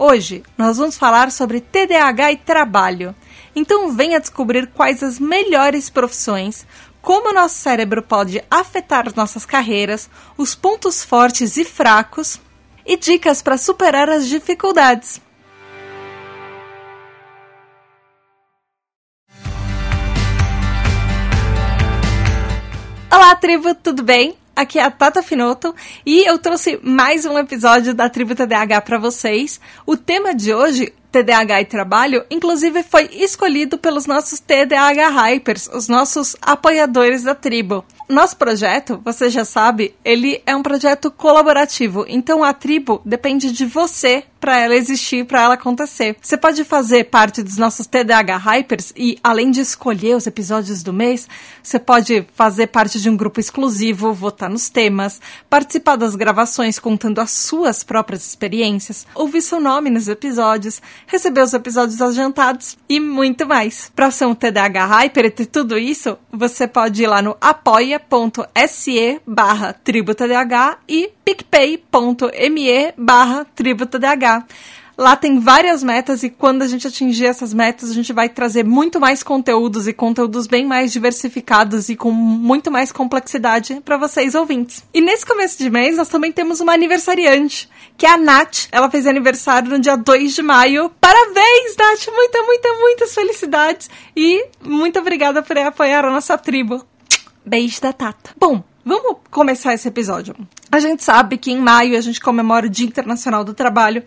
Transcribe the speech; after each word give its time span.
Hoje 0.00 0.44
nós 0.56 0.76
vamos 0.76 0.96
falar 0.96 1.32
sobre 1.32 1.60
TDAH 1.60 2.30
e 2.30 2.36
trabalho. 2.36 3.16
Então 3.54 3.90
venha 3.90 4.20
descobrir 4.20 4.68
quais 4.68 5.02
as 5.02 5.18
melhores 5.18 5.90
profissões, 5.90 6.64
como 7.02 7.30
o 7.30 7.32
nosso 7.32 7.56
cérebro 7.56 8.00
pode 8.00 8.40
afetar 8.48 9.12
nossas 9.16 9.44
carreiras, 9.44 10.08
os 10.36 10.54
pontos 10.54 11.02
fortes 11.02 11.56
e 11.56 11.64
fracos 11.64 12.40
e 12.86 12.96
dicas 12.96 13.42
para 13.42 13.58
superar 13.58 14.08
as 14.08 14.28
dificuldades. 14.28 15.20
Olá, 23.10 23.34
tribo, 23.34 23.74
tudo 23.74 24.04
bem? 24.04 24.38
Aqui 24.58 24.76
é 24.76 24.82
a 24.82 24.90
Tata 24.90 25.22
Finoto 25.22 25.72
e 26.04 26.28
eu 26.28 26.36
trouxe 26.36 26.80
mais 26.82 27.24
um 27.24 27.38
episódio 27.38 27.94
da 27.94 28.10
Tribo 28.10 28.34
TDAH 28.34 28.80
para 28.80 28.98
vocês. 28.98 29.60
O 29.86 29.96
tema 29.96 30.34
de 30.34 30.52
hoje, 30.52 30.92
TDAH 31.10 31.62
e 31.62 31.64
trabalho, 31.64 32.24
inclusive 32.30 32.82
foi 32.82 33.08
escolhido 33.12 33.78
pelos 33.78 34.06
nossos 34.06 34.40
TDAH 34.40 35.08
Hypers, 35.08 35.68
os 35.72 35.88
nossos 35.88 36.36
apoiadores 36.40 37.22
da 37.22 37.34
tribo. 37.34 37.84
Nosso 38.08 38.36
projeto, 38.36 39.00
você 39.04 39.28
já 39.28 39.44
sabe, 39.44 39.94
ele 40.02 40.42
é 40.46 40.56
um 40.56 40.62
projeto 40.62 41.10
colaborativo, 41.10 42.06
então 42.08 42.42
a 42.42 42.54
tribo 42.54 43.02
depende 43.04 43.52
de 43.52 43.66
você 43.66 44.24
para 44.40 44.58
ela 44.58 44.74
existir, 44.74 45.26
para 45.26 45.42
ela 45.42 45.54
acontecer. 45.54 46.16
Você 46.22 46.36
pode 46.36 46.64
fazer 46.64 47.04
parte 47.04 47.42
dos 47.42 47.56
nossos 47.56 47.86
TDAH 47.86 48.36
Hypers 48.36 48.92
e, 48.96 49.18
além 49.22 49.50
de 49.50 49.60
escolher 49.60 50.16
os 50.16 50.26
episódios 50.26 50.82
do 50.82 50.92
mês, 50.92 51.28
você 51.62 51.78
pode 51.78 52.26
fazer 52.34 52.68
parte 52.68 53.00
de 53.00 53.10
um 53.10 53.16
grupo 53.16 53.40
exclusivo, 53.40 54.12
votar 54.12 54.48
nos 54.48 54.68
temas, 54.68 55.20
participar 55.50 55.96
das 55.96 56.14
gravações 56.14 56.78
contando 56.78 57.20
as 57.20 57.30
suas 57.30 57.82
próprias 57.82 58.26
experiências, 58.26 59.06
ouvir 59.14 59.42
seu 59.42 59.60
nome 59.60 59.90
nos 59.90 60.08
episódios, 60.08 60.80
receber 61.06 61.42
os 61.42 61.54
episódios 61.54 62.00
adiantados 62.00 62.76
e 62.88 62.98
muito 63.00 63.46
mais. 63.46 63.90
Para 63.94 64.10
ser 64.10 64.26
um 64.26 64.34
TDAH 64.34 64.86
Hyper 64.86 65.24
e 65.26 65.30
ter 65.30 65.46
tudo 65.46 65.78
isso, 65.78 66.18
você 66.30 66.66
pode 66.66 67.02
ir 67.02 67.06
lá 67.06 67.22
no 67.22 67.36
apoia.se 67.40 69.20
barra 69.26 69.72
tributadh 69.72 70.78
e 70.88 71.10
picpay.me 71.24 72.92
barra 72.96 73.44
tributadh. 73.54 74.44
Lá 74.98 75.14
tem 75.14 75.38
várias 75.38 75.80
metas 75.84 76.24
e 76.24 76.28
quando 76.28 76.62
a 76.62 76.66
gente 76.66 76.88
atingir 76.88 77.26
essas 77.26 77.54
metas, 77.54 77.88
a 77.88 77.94
gente 77.94 78.12
vai 78.12 78.28
trazer 78.28 78.64
muito 78.64 78.98
mais 78.98 79.22
conteúdos 79.22 79.86
e 79.86 79.92
conteúdos 79.92 80.48
bem 80.48 80.66
mais 80.66 80.92
diversificados 80.92 81.88
e 81.88 81.94
com 81.94 82.10
muito 82.10 82.68
mais 82.68 82.90
complexidade 82.90 83.80
para 83.84 83.96
vocês 83.96 84.34
ouvintes. 84.34 84.84
E 84.92 85.00
nesse 85.00 85.24
começo 85.24 85.56
de 85.56 85.70
mês, 85.70 85.96
nós 85.96 86.08
também 86.08 86.32
temos 86.32 86.58
uma 86.58 86.72
aniversariante, 86.72 87.70
que 87.96 88.06
é 88.06 88.10
a 88.10 88.16
Nath. 88.16 88.66
Ela 88.72 88.90
fez 88.90 89.06
aniversário 89.06 89.70
no 89.70 89.78
dia 89.78 89.96
2 89.96 90.34
de 90.34 90.42
maio. 90.42 90.90
Parabéns, 91.00 91.76
Nath! 91.78 92.08
Muita, 92.12 92.42
muita, 92.42 92.68
muitas 92.80 93.14
felicidades 93.14 93.88
e 94.16 94.44
muito 94.60 94.98
obrigada 94.98 95.44
por 95.44 95.56
apoiar 95.58 96.04
a 96.04 96.10
nossa 96.10 96.36
tribo. 96.36 96.84
Beijo 97.46 97.80
da 97.80 97.92
Tata. 97.92 98.30
Bom, 98.36 98.64
Vamos 98.88 99.18
começar 99.30 99.74
esse 99.74 99.86
episódio. 99.86 100.34
A 100.72 100.80
gente 100.80 101.04
sabe 101.04 101.36
que 101.36 101.50
em 101.52 101.58
maio 101.58 101.98
a 101.98 102.00
gente 102.00 102.18
comemora 102.18 102.64
o 102.64 102.70
Dia 102.70 102.86
Internacional 102.86 103.44
do 103.44 103.52
Trabalho 103.52 104.02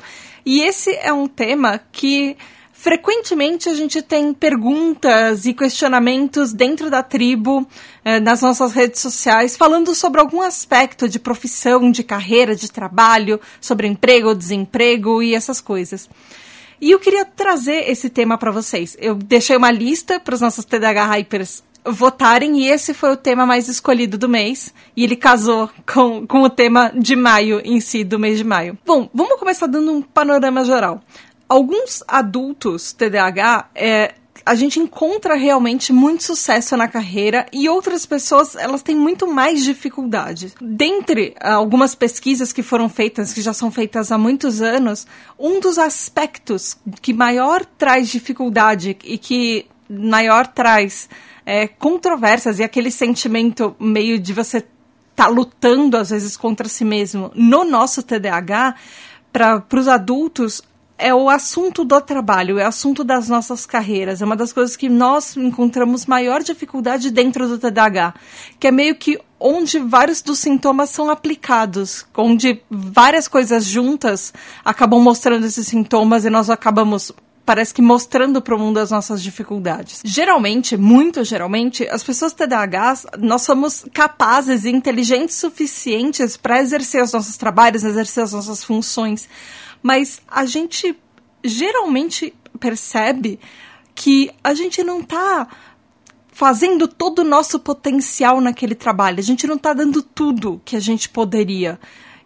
e 0.46 0.62
esse 0.62 0.92
é 0.96 1.12
um 1.14 1.28
tema 1.28 1.80
que 1.92 2.36
frequentemente 2.74 3.70
a 3.70 3.76
gente 3.76 4.02
tem 4.02 4.34
perguntas 4.34 5.46
e 5.46 5.54
questionamentos 5.54 6.52
dentro 6.52 6.90
da 6.90 7.04
tribo, 7.04 7.68
eh, 8.04 8.20
nas 8.20 8.42
nossas 8.42 8.74
redes 8.74 9.00
sociais, 9.00 9.56
falando 9.56 9.94
sobre 9.94 10.20
algum 10.20 10.42
aspecto 10.42 11.08
de 11.08 11.20
profissão, 11.20 11.92
de 11.92 12.04
carreira, 12.04 12.56
de 12.56 12.72
trabalho, 12.72 13.40
sobre 13.60 13.86
emprego, 13.86 14.34
desemprego 14.34 15.22
e 15.22 15.36
essas 15.36 15.62
coisas. 15.62 16.10
E 16.82 16.90
eu 16.90 17.00
queria 17.00 17.24
trazer 17.24 17.88
esse 17.88 18.10
tema 18.10 18.36
para 18.36 18.50
vocês. 18.50 18.98
Eu 19.00 19.14
deixei 19.14 19.56
uma 19.56 19.70
lista 19.70 20.20
para 20.20 20.34
os 20.34 20.42
nossos 20.42 20.66
TDH 20.66 21.06
Hypers 21.12 21.64
votarem 21.86 22.60
e 22.60 22.68
esse 22.68 22.94
foi 22.94 23.12
o 23.12 23.18
tema 23.18 23.46
mais 23.46 23.68
escolhido 23.68 24.18
do 24.18 24.30
mês. 24.30 24.74
E 24.96 25.04
ele 25.04 25.16
casou 25.16 25.70
com, 25.92 26.26
com 26.26 26.44
o 26.44 26.50
tema 26.50 26.92
de 26.96 27.16
maio 27.16 27.62
em 27.64 27.80
si, 27.80 28.04
do 28.04 28.20
mês 28.20 28.38
de 28.38 28.44
maio. 28.44 28.78
Bom, 28.86 29.10
vamos 29.14 29.40
começar 29.40 29.68
dando 29.68 29.92
um 29.92 30.02
panorama 30.02 30.64
geral. 30.64 31.02
Alguns 31.48 32.04
adultos 32.08 32.94
TDAH 32.94 33.70
é, 33.76 34.14
a 34.46 34.56
gente 34.56 34.80
encontra 34.80 35.36
realmente 35.36 35.94
muito 35.94 36.24
sucesso 36.24 36.76
na 36.76 36.88
carreira 36.88 37.46
e 37.52 37.70
outras 37.70 38.06
pessoas 38.06 38.56
elas 38.56 38.82
têm 38.82 38.96
muito 38.96 39.28
mais 39.28 39.64
dificuldade. 39.64 40.54
Dentre 40.62 41.36
algumas 41.40 41.96
pesquisas 41.96 42.52
que 42.52 42.64
foram 42.64 42.90
feitas, 42.90 43.34
que 43.34 43.42
já 43.42 43.54
são 43.54 43.72
feitas 43.72 44.12
há 44.12 44.18
muitos 44.18 44.62
anos, 44.62 45.06
um 45.38 45.60
dos 45.60 45.78
aspectos 45.78 46.78
que 47.02 47.14
maior 47.14 47.66
traz 47.66 48.10
dificuldade 48.10 48.98
e 49.04 49.18
que 49.18 49.66
maior 49.92 50.48
traz 50.48 51.10
é, 51.46 51.68
controvérsias 51.68 52.60
e 52.60 52.64
aquele 52.64 52.92
sentimento 52.92 53.76
meio 53.80 54.20
de 54.20 54.34
você 54.34 54.66
tá 55.16 55.28
lutando 55.28 55.98
às 55.98 56.10
vezes 56.10 56.38
contra 56.38 56.68
si 56.68 56.86
mesmo 56.86 57.32
no 57.36 57.64
nosso 57.64 58.02
TDAH, 58.02 58.76
para 59.32 59.64
os 59.74 59.88
adultos, 59.88 60.62
é 61.02 61.14
o 61.14 61.30
assunto 61.30 61.84
do 61.84 62.00
trabalho, 62.00 62.60
é 62.60 62.64
o 62.64 62.68
assunto 62.68 63.04
das 63.04 63.28
nossas 63.28 63.66
carreiras. 63.66 64.22
É 64.22 64.26
uma 64.26 64.36
das 64.36 64.54
coisas 64.54 64.76
que 64.76 64.88
nós 64.88 65.36
encontramos 65.36 66.06
maior 66.06 66.44
dificuldade 66.44 67.10
dentro 67.10 67.48
do 67.48 67.58
TDAH, 67.58 68.14
que 68.60 68.68
é 68.68 68.72
meio 68.72 68.96
que 68.96 69.20
onde 69.40 69.80
vários 69.80 70.22
dos 70.22 70.38
sintomas 70.38 70.92
são 70.92 71.10
aplicados, 71.10 72.06
onde 72.16 72.62
várias 72.70 73.28
coisas 73.28 73.66
juntas 73.66 74.32
acabam 74.64 75.02
mostrando 75.02 75.46
esses 75.46 75.68
sintomas 75.68 76.24
e 76.24 76.30
nós 76.30 76.52
acabamos 76.52 77.12
parece 77.52 77.74
que 77.74 77.82
mostrando 77.82 78.42
para 78.42 78.56
o 78.56 78.58
mundo 78.58 78.78
as 78.78 78.92
nossas 78.92 79.22
dificuldades. 79.22 80.02
Geralmente, 80.06 80.78
muito 80.78 81.22
geralmente, 81.26 81.86
as 81.90 82.02
pessoas 82.02 82.32
TDAHs, 82.32 83.06
nós 83.20 83.42
somos 83.42 83.84
capazes 83.92 84.64
e 84.64 84.70
inteligentes 84.70 85.36
suficientes 85.36 86.38
para 86.38 86.62
exercer 86.62 87.04
os 87.04 87.12
nossos 87.12 87.36
trabalhos, 87.36 87.84
exercer 87.84 88.24
as 88.24 88.32
nossas 88.32 88.64
funções, 88.64 89.28
mas 89.84 90.22
a 90.30 90.46
gente 90.46 90.98
geralmente 91.44 92.34
percebe 92.58 93.38
que 93.94 94.32
a 94.42 94.54
gente 94.54 94.82
não 94.82 95.02
está 95.02 95.50
fazendo 96.32 96.88
todo 96.88 97.20
o 97.20 97.26
nosso 97.26 97.60
potencial 97.60 98.40
naquele 98.40 98.76
trabalho, 98.76 99.20
a 99.20 99.24
gente 99.24 99.46
não 99.46 99.58
está 99.58 99.74
dando 99.74 100.02
tudo 100.02 100.62
que 100.64 100.78
a 100.78 100.80
gente 100.80 101.10
poderia. 101.10 101.78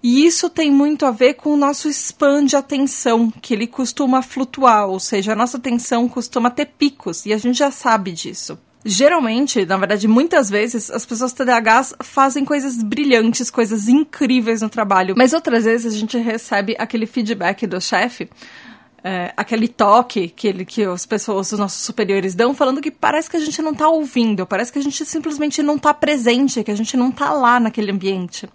E 0.07 0.23
isso 0.23 0.51
tem 0.51 0.71
muito 0.71 1.03
a 1.03 1.09
ver 1.09 1.33
com 1.33 1.49
o 1.51 1.57
nosso 1.57 1.89
span 1.89 2.45
de 2.45 2.55
atenção, 2.55 3.33
que 3.41 3.55
ele 3.55 3.65
costuma 3.65 4.21
flutuar, 4.21 4.87
ou 4.87 4.99
seja, 4.99 5.33
a 5.33 5.35
nossa 5.35 5.57
atenção 5.57 6.07
costuma 6.07 6.51
ter 6.51 6.67
picos, 6.77 7.25
e 7.25 7.33
a 7.33 7.39
gente 7.39 7.57
já 7.57 7.71
sabe 7.71 8.11
disso. 8.11 8.55
Geralmente, 8.85 9.65
na 9.65 9.77
verdade, 9.77 10.07
muitas 10.07 10.47
vezes, 10.47 10.91
as 10.91 11.07
pessoas 11.07 11.33
TDAHs 11.33 11.95
fazem 12.03 12.45
coisas 12.45 12.83
brilhantes, 12.83 13.49
coisas 13.49 13.89
incríveis 13.89 14.61
no 14.61 14.69
trabalho, 14.69 15.15
mas 15.17 15.33
outras 15.33 15.63
vezes 15.63 15.95
a 15.95 15.97
gente 15.97 16.19
recebe 16.19 16.75
aquele 16.77 17.07
feedback 17.07 17.65
do 17.65 17.81
chefe 17.81 18.29
é, 19.07 19.31
aquele 19.37 19.67
toque 19.67 20.29
que, 20.29 20.47
ele, 20.47 20.65
que 20.65 20.83
as 20.83 21.05
pessoas, 21.05 21.51
os 21.51 21.59
nossos 21.59 21.83
superiores 21.83 22.33
dão, 22.33 22.55
falando 22.55 22.81
que 22.81 22.89
parece 22.89 23.29
que 23.29 23.37
a 23.37 23.39
gente 23.39 23.61
não 23.61 23.71
está 23.71 23.87
ouvindo, 23.87 24.47
parece 24.47 24.73
que 24.73 24.79
a 24.79 24.81
gente 24.81 25.05
simplesmente 25.05 25.61
não 25.61 25.75
está 25.75 25.93
presente, 25.93 26.63
que 26.63 26.71
a 26.71 26.75
gente 26.75 26.97
não 26.97 27.09
está 27.09 27.31
lá 27.31 27.59
naquele 27.59 27.91
ambiente. 27.91 28.49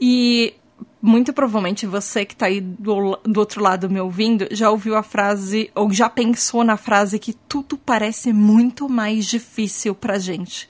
E 0.00 0.54
muito 1.00 1.32
provavelmente 1.32 1.86
você 1.86 2.24
que 2.24 2.34
está 2.34 2.46
aí 2.46 2.60
do, 2.60 3.18
do 3.24 3.38
outro 3.38 3.62
lado 3.62 3.88
me 3.88 4.00
ouvindo 4.00 4.48
já 4.50 4.70
ouviu 4.70 4.96
a 4.96 5.02
frase, 5.02 5.70
ou 5.74 5.92
já 5.92 6.10
pensou 6.10 6.64
na 6.64 6.76
frase 6.76 7.18
que 7.18 7.32
tudo 7.32 7.78
parece 7.78 8.32
muito 8.32 8.88
mais 8.88 9.26
difícil 9.26 9.94
pra 9.94 10.18
gente. 10.18 10.68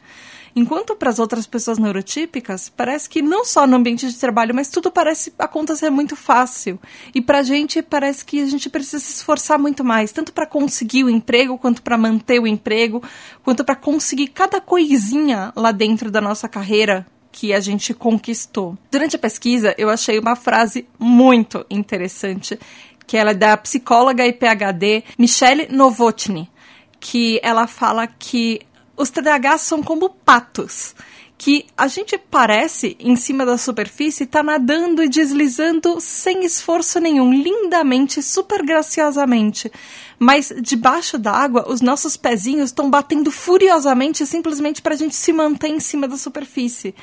Enquanto 0.58 0.96
para 0.96 1.11
as 1.11 1.19
outras 1.19 1.46
pessoas 1.46 1.76
neurotípicas, 1.76 2.70
parece 2.70 3.11
que 3.11 3.20
não 3.20 3.44
só 3.44 3.67
no 3.67 3.76
ambiente 3.76 4.08
de 4.08 4.17
trabalho, 4.17 4.55
mas 4.55 4.70
tudo 4.70 4.90
parece 4.90 5.31
acontecer 5.38 5.90
muito 5.90 6.17
fácil. 6.17 6.81
E 7.14 7.20
para 7.20 7.40
a 7.40 7.43
gente 7.43 7.82
parece 7.82 8.25
que 8.25 8.40
a 8.40 8.46
gente 8.46 8.70
precisa 8.70 8.99
se 8.99 9.12
esforçar 9.12 9.58
muito 9.58 9.84
mais, 9.84 10.12
tanto 10.12 10.32
para 10.32 10.46
conseguir 10.46 11.05
o 11.05 11.11
emprego, 11.11 11.58
quanto 11.58 11.82
para 11.82 11.99
manter 11.99 12.40
o 12.40 12.46
emprego, 12.46 13.02
quanto 13.44 13.67
para 13.67 13.76
conseguir 13.76 14.28
cada 14.28 14.58
coisinha 14.58 15.52
lá 15.55 15.73
dentro 15.73 16.11
da 16.11 16.23
nossa 16.23 16.49
carreira 16.49 17.06
que 17.36 17.52
a 17.52 17.60
gente 17.60 17.92
conquistou. 17.92 18.78
Durante 18.90 19.16
a 19.16 19.18
pesquisa, 19.18 19.74
eu 19.76 19.90
achei 19.90 20.18
uma 20.18 20.34
frase 20.34 20.88
muito 20.98 21.66
interessante 21.68 22.58
que 23.06 23.14
ela 23.14 23.32
é 23.32 23.34
da 23.34 23.54
psicóloga 23.58 24.26
e 24.26 24.32
PhD 24.32 25.04
Michelle 25.18 25.68
Novotny, 25.70 26.50
que 26.98 27.38
ela 27.42 27.66
fala 27.66 28.06
que 28.06 28.62
os 28.96 29.10
TDAH 29.10 29.58
são 29.58 29.82
como 29.82 30.08
patos 30.08 30.94
que 31.38 31.66
a 31.76 31.86
gente 31.86 32.16
parece, 32.16 32.96
em 32.98 33.14
cima 33.14 33.44
da 33.44 33.58
superfície, 33.58 34.24
tá 34.24 34.42
nadando 34.42 35.02
e 35.02 35.08
deslizando 35.08 36.00
sem 36.00 36.44
esforço 36.44 36.98
nenhum, 36.98 37.30
lindamente, 37.30 38.22
super 38.22 38.64
graciosamente. 38.64 39.70
Mas 40.18 40.50
debaixo 40.62 41.18
d'água, 41.18 41.66
os 41.68 41.82
nossos 41.82 42.16
pezinhos 42.16 42.70
estão 42.70 42.88
batendo 42.88 43.30
furiosamente 43.30 44.24
simplesmente 44.26 44.80
para 44.80 44.94
a 44.94 44.96
gente 44.96 45.14
se 45.14 45.32
manter 45.32 45.68
em 45.68 45.80
cima 45.80 46.08
da 46.08 46.16
superfície. 46.16 46.94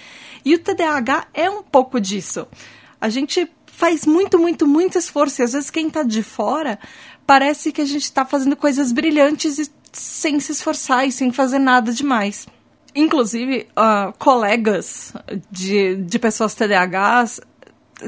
E 0.43 0.55
o 0.55 0.59
TDAH 0.59 1.27
é 1.33 1.49
um 1.49 1.61
pouco 1.61 2.01
disso. 2.01 2.47
A 2.99 3.09
gente 3.09 3.47
faz 3.67 4.05
muito, 4.05 4.39
muito, 4.39 4.67
muito 4.67 4.97
esforço 4.97 5.41
e 5.41 5.43
às 5.43 5.53
vezes 5.53 5.69
quem 5.69 5.89
tá 5.89 6.03
de 6.03 6.23
fora 6.23 6.79
parece 7.25 7.71
que 7.71 7.81
a 7.81 7.85
gente 7.85 8.03
está 8.03 8.25
fazendo 8.25 8.55
coisas 8.55 8.91
brilhantes 8.91 9.59
e 9.59 9.71
sem 9.91 10.39
se 10.39 10.51
esforçar 10.51 11.07
e 11.07 11.11
sem 11.11 11.31
fazer 11.31 11.59
nada 11.59 11.93
demais. 11.93 12.47
Inclusive, 12.95 13.67
uh, 13.77 14.13
colegas 14.17 15.13
de, 15.51 15.95
de 15.95 16.19
pessoas 16.19 16.53
TDAHs 16.53 17.39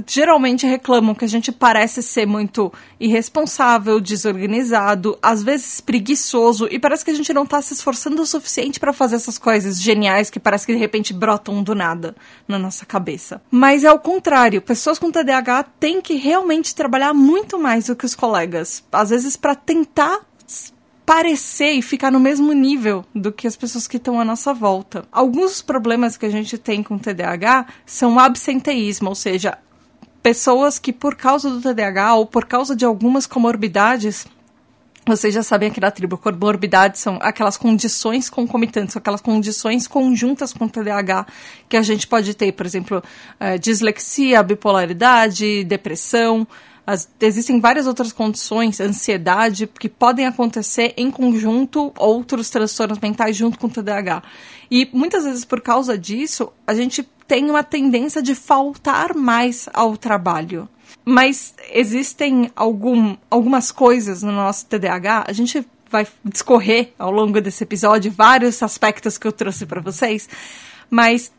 geralmente 0.07 0.65
reclamam 0.65 1.15
que 1.15 1.25
a 1.25 1.27
gente 1.27 1.51
parece 1.51 2.01
ser 2.01 2.25
muito 2.25 2.71
irresponsável, 2.99 3.99
desorganizado, 3.99 5.17
às 5.21 5.43
vezes 5.43 5.79
preguiçoso 5.79 6.67
e 6.69 6.79
parece 6.79 7.05
que 7.05 7.11
a 7.11 7.13
gente 7.13 7.33
não 7.33 7.43
está 7.43 7.61
se 7.61 7.73
esforçando 7.73 8.21
o 8.21 8.25
suficiente 8.25 8.79
para 8.79 8.93
fazer 8.93 9.15
essas 9.15 9.37
coisas 9.37 9.81
geniais 9.81 10.29
que 10.29 10.39
parece 10.39 10.65
que 10.65 10.73
de 10.73 10.79
repente 10.79 11.13
brotam 11.13 11.61
do 11.63 11.75
nada 11.75 12.15
na 12.47 12.57
nossa 12.57 12.85
cabeça. 12.85 13.41
Mas 13.49 13.83
é 13.83 13.91
o 13.91 13.99
contrário, 13.99 14.61
pessoas 14.61 14.99
com 14.99 15.11
TDAH 15.11 15.63
têm 15.79 16.01
que 16.01 16.15
realmente 16.15 16.75
trabalhar 16.75 17.13
muito 17.13 17.59
mais 17.59 17.87
do 17.87 17.95
que 17.95 18.05
os 18.05 18.15
colegas, 18.15 18.83
às 18.91 19.09
vezes 19.09 19.35
para 19.35 19.55
tentar 19.55 20.21
parecer 21.05 21.71
e 21.71 21.81
ficar 21.81 22.11
no 22.11 22.19
mesmo 22.19 22.51
nível 22.51 23.05
do 23.13 23.31
que 23.31 23.47
as 23.47 23.55
pessoas 23.55 23.87
que 23.87 23.97
estão 23.97 24.19
à 24.19 24.25
nossa 24.25 24.53
volta. 24.53 25.05
Alguns 25.11 25.61
problemas 25.61 26.17
que 26.17 26.25
a 26.25 26.29
gente 26.29 26.57
tem 26.57 26.81
com 26.81 26.97
TDAH 26.97 27.67
são 27.85 28.17
absenteísmo, 28.17 29.09
ou 29.09 29.15
seja, 29.15 29.57
pessoas 30.23 30.79
que 30.79 30.91
por 30.91 31.15
causa 31.15 31.49
do 31.49 31.61
TDAH 31.61 32.15
ou 32.15 32.25
por 32.25 32.45
causa 32.45 32.75
de 32.75 32.83
algumas 32.83 33.27
comorbidades 33.27 34.25
vocês 35.07 35.31
já 35.31 35.43
sabem 35.43 35.69
aqui 35.69 35.79
da 35.79 35.91
tribo, 35.91 36.17
comorbidades 36.17 36.99
são 36.99 37.19
aquelas 37.21 37.57
condições 37.57 38.27
concomitantes, 38.27 38.97
aquelas 38.97 39.21
condições 39.21 39.87
conjuntas 39.87 40.51
com 40.51 40.65
o 40.65 40.69
TDAH 40.69 41.27
que 41.69 41.77
a 41.77 41.83
gente 41.83 42.07
pode 42.07 42.33
ter, 42.33 42.51
por 42.53 42.65
exemplo, 42.65 43.03
eh, 43.39 43.59
dislexia, 43.59 44.41
bipolaridade, 44.41 45.63
depressão, 45.63 46.47
as, 46.85 47.09
existem 47.19 47.59
várias 47.59 47.87
outras 47.87 48.13
condições, 48.13 48.79
ansiedade, 48.79 49.67
que 49.67 49.89
podem 49.89 50.25
acontecer 50.25 50.93
em 50.95 51.09
conjunto, 51.09 51.91
outros 51.97 52.49
transtornos 52.49 52.99
mentais 52.99 53.35
junto 53.35 53.57
com 53.57 53.67
o 53.67 53.69
TDAH. 53.69 54.21
E 54.69 54.87
muitas 54.93 55.23
vezes, 55.23 55.43
por 55.43 55.61
causa 55.61 55.97
disso, 55.97 56.51
a 56.67 56.73
gente 56.73 57.03
tem 57.27 57.49
uma 57.49 57.63
tendência 57.63 58.21
de 58.21 58.35
faltar 58.35 59.15
mais 59.15 59.67
ao 59.73 59.97
trabalho. 59.97 60.69
Mas 61.03 61.55
existem 61.71 62.51
algum, 62.55 63.17
algumas 63.29 63.71
coisas 63.71 64.21
no 64.21 64.31
nosso 64.31 64.65
TDAH, 64.67 65.25
a 65.27 65.33
gente 65.33 65.65
vai 65.89 66.07
discorrer 66.23 66.93
ao 66.97 67.11
longo 67.11 67.39
desse 67.39 67.63
episódio 67.63 68.11
vários 68.11 68.61
aspectos 68.61 69.17
que 69.17 69.27
eu 69.27 69.31
trouxe 69.31 69.65
para 69.65 69.81
vocês, 69.81 70.27
mas 70.89 71.31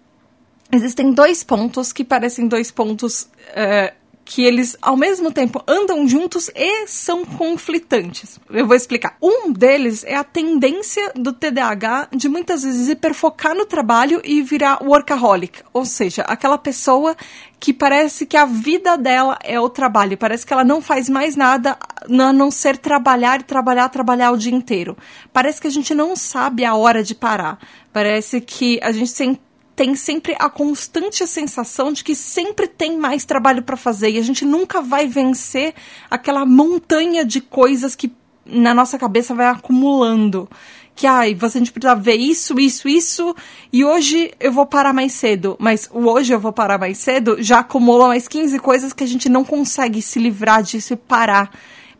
existem 0.72 1.12
dois 1.12 1.42
pontos 1.42 1.92
que 1.92 2.04
parecem 2.04 2.48
dois 2.48 2.70
pontos 2.70 3.22
uh, 3.22 4.05
que 4.26 4.44
eles 4.44 4.76
ao 4.82 4.96
mesmo 4.96 5.30
tempo 5.30 5.62
andam 5.68 6.06
juntos 6.06 6.50
e 6.54 6.86
são 6.88 7.24
conflitantes. 7.24 8.40
Eu 8.50 8.66
vou 8.66 8.76
explicar. 8.76 9.16
Um 9.22 9.52
deles 9.52 10.02
é 10.04 10.16
a 10.16 10.24
tendência 10.24 11.12
do 11.14 11.32
TDAH 11.32 12.08
de 12.12 12.28
muitas 12.28 12.64
vezes 12.64 12.88
hiperfocar 12.88 13.54
no 13.54 13.64
trabalho 13.64 14.20
e 14.24 14.42
virar 14.42 14.82
workaholic, 14.82 15.62
ou 15.72 15.84
seja, 15.84 16.22
aquela 16.22 16.58
pessoa 16.58 17.16
que 17.58 17.72
parece 17.72 18.26
que 18.26 18.36
a 18.36 18.44
vida 18.44 18.98
dela 18.98 19.38
é 19.42 19.58
o 19.58 19.68
trabalho, 19.68 20.18
parece 20.18 20.44
que 20.44 20.52
ela 20.52 20.64
não 20.64 20.82
faz 20.82 21.08
mais 21.08 21.36
nada 21.36 21.78
a 22.02 22.32
não 22.32 22.50
ser 22.50 22.76
trabalhar 22.76 23.42
trabalhar, 23.42 23.88
trabalhar 23.88 24.32
o 24.32 24.36
dia 24.36 24.52
inteiro. 24.52 24.96
Parece 25.32 25.60
que 25.60 25.68
a 25.68 25.70
gente 25.70 25.94
não 25.94 26.16
sabe 26.16 26.64
a 26.64 26.74
hora 26.74 27.02
de 27.02 27.14
parar. 27.14 27.58
Parece 27.92 28.40
que 28.40 28.78
a 28.82 28.92
gente 28.92 29.14
tem 29.14 29.40
tem 29.76 29.94
sempre 29.94 30.34
a 30.38 30.48
constante 30.48 31.26
sensação 31.26 31.92
de 31.92 32.02
que 32.02 32.14
sempre 32.14 32.66
tem 32.66 32.96
mais 32.96 33.26
trabalho 33.26 33.62
para 33.62 33.76
fazer 33.76 34.10
e 34.10 34.18
a 34.18 34.22
gente 34.22 34.42
nunca 34.42 34.80
vai 34.80 35.06
vencer 35.06 35.74
aquela 36.10 36.46
montanha 36.46 37.26
de 37.26 37.42
coisas 37.42 37.94
que 37.94 38.10
na 38.46 38.72
nossa 38.72 38.98
cabeça 38.98 39.34
vai 39.34 39.46
acumulando. 39.46 40.48
Que, 40.94 41.06
ai, 41.06 41.34
você 41.34 41.58
a 41.58 41.60
gente 41.60 41.72
precisa 41.72 41.94
ver 41.94 42.14
isso, 42.14 42.58
isso, 42.58 42.88
isso, 42.88 43.36
e 43.70 43.84
hoje 43.84 44.32
eu 44.40 44.50
vou 44.50 44.64
parar 44.64 44.94
mais 44.94 45.12
cedo. 45.12 45.54
Mas 45.60 45.90
o 45.92 46.06
hoje 46.06 46.32
eu 46.32 46.40
vou 46.40 46.54
parar 46.54 46.78
mais 46.78 46.96
cedo 46.96 47.36
já 47.38 47.58
acumula 47.58 48.08
mais 48.08 48.26
15 48.26 48.58
coisas 48.60 48.94
que 48.94 49.04
a 49.04 49.06
gente 49.06 49.28
não 49.28 49.44
consegue 49.44 50.00
se 50.00 50.18
livrar 50.18 50.62
disso 50.62 50.94
e 50.94 50.96
parar 50.96 51.50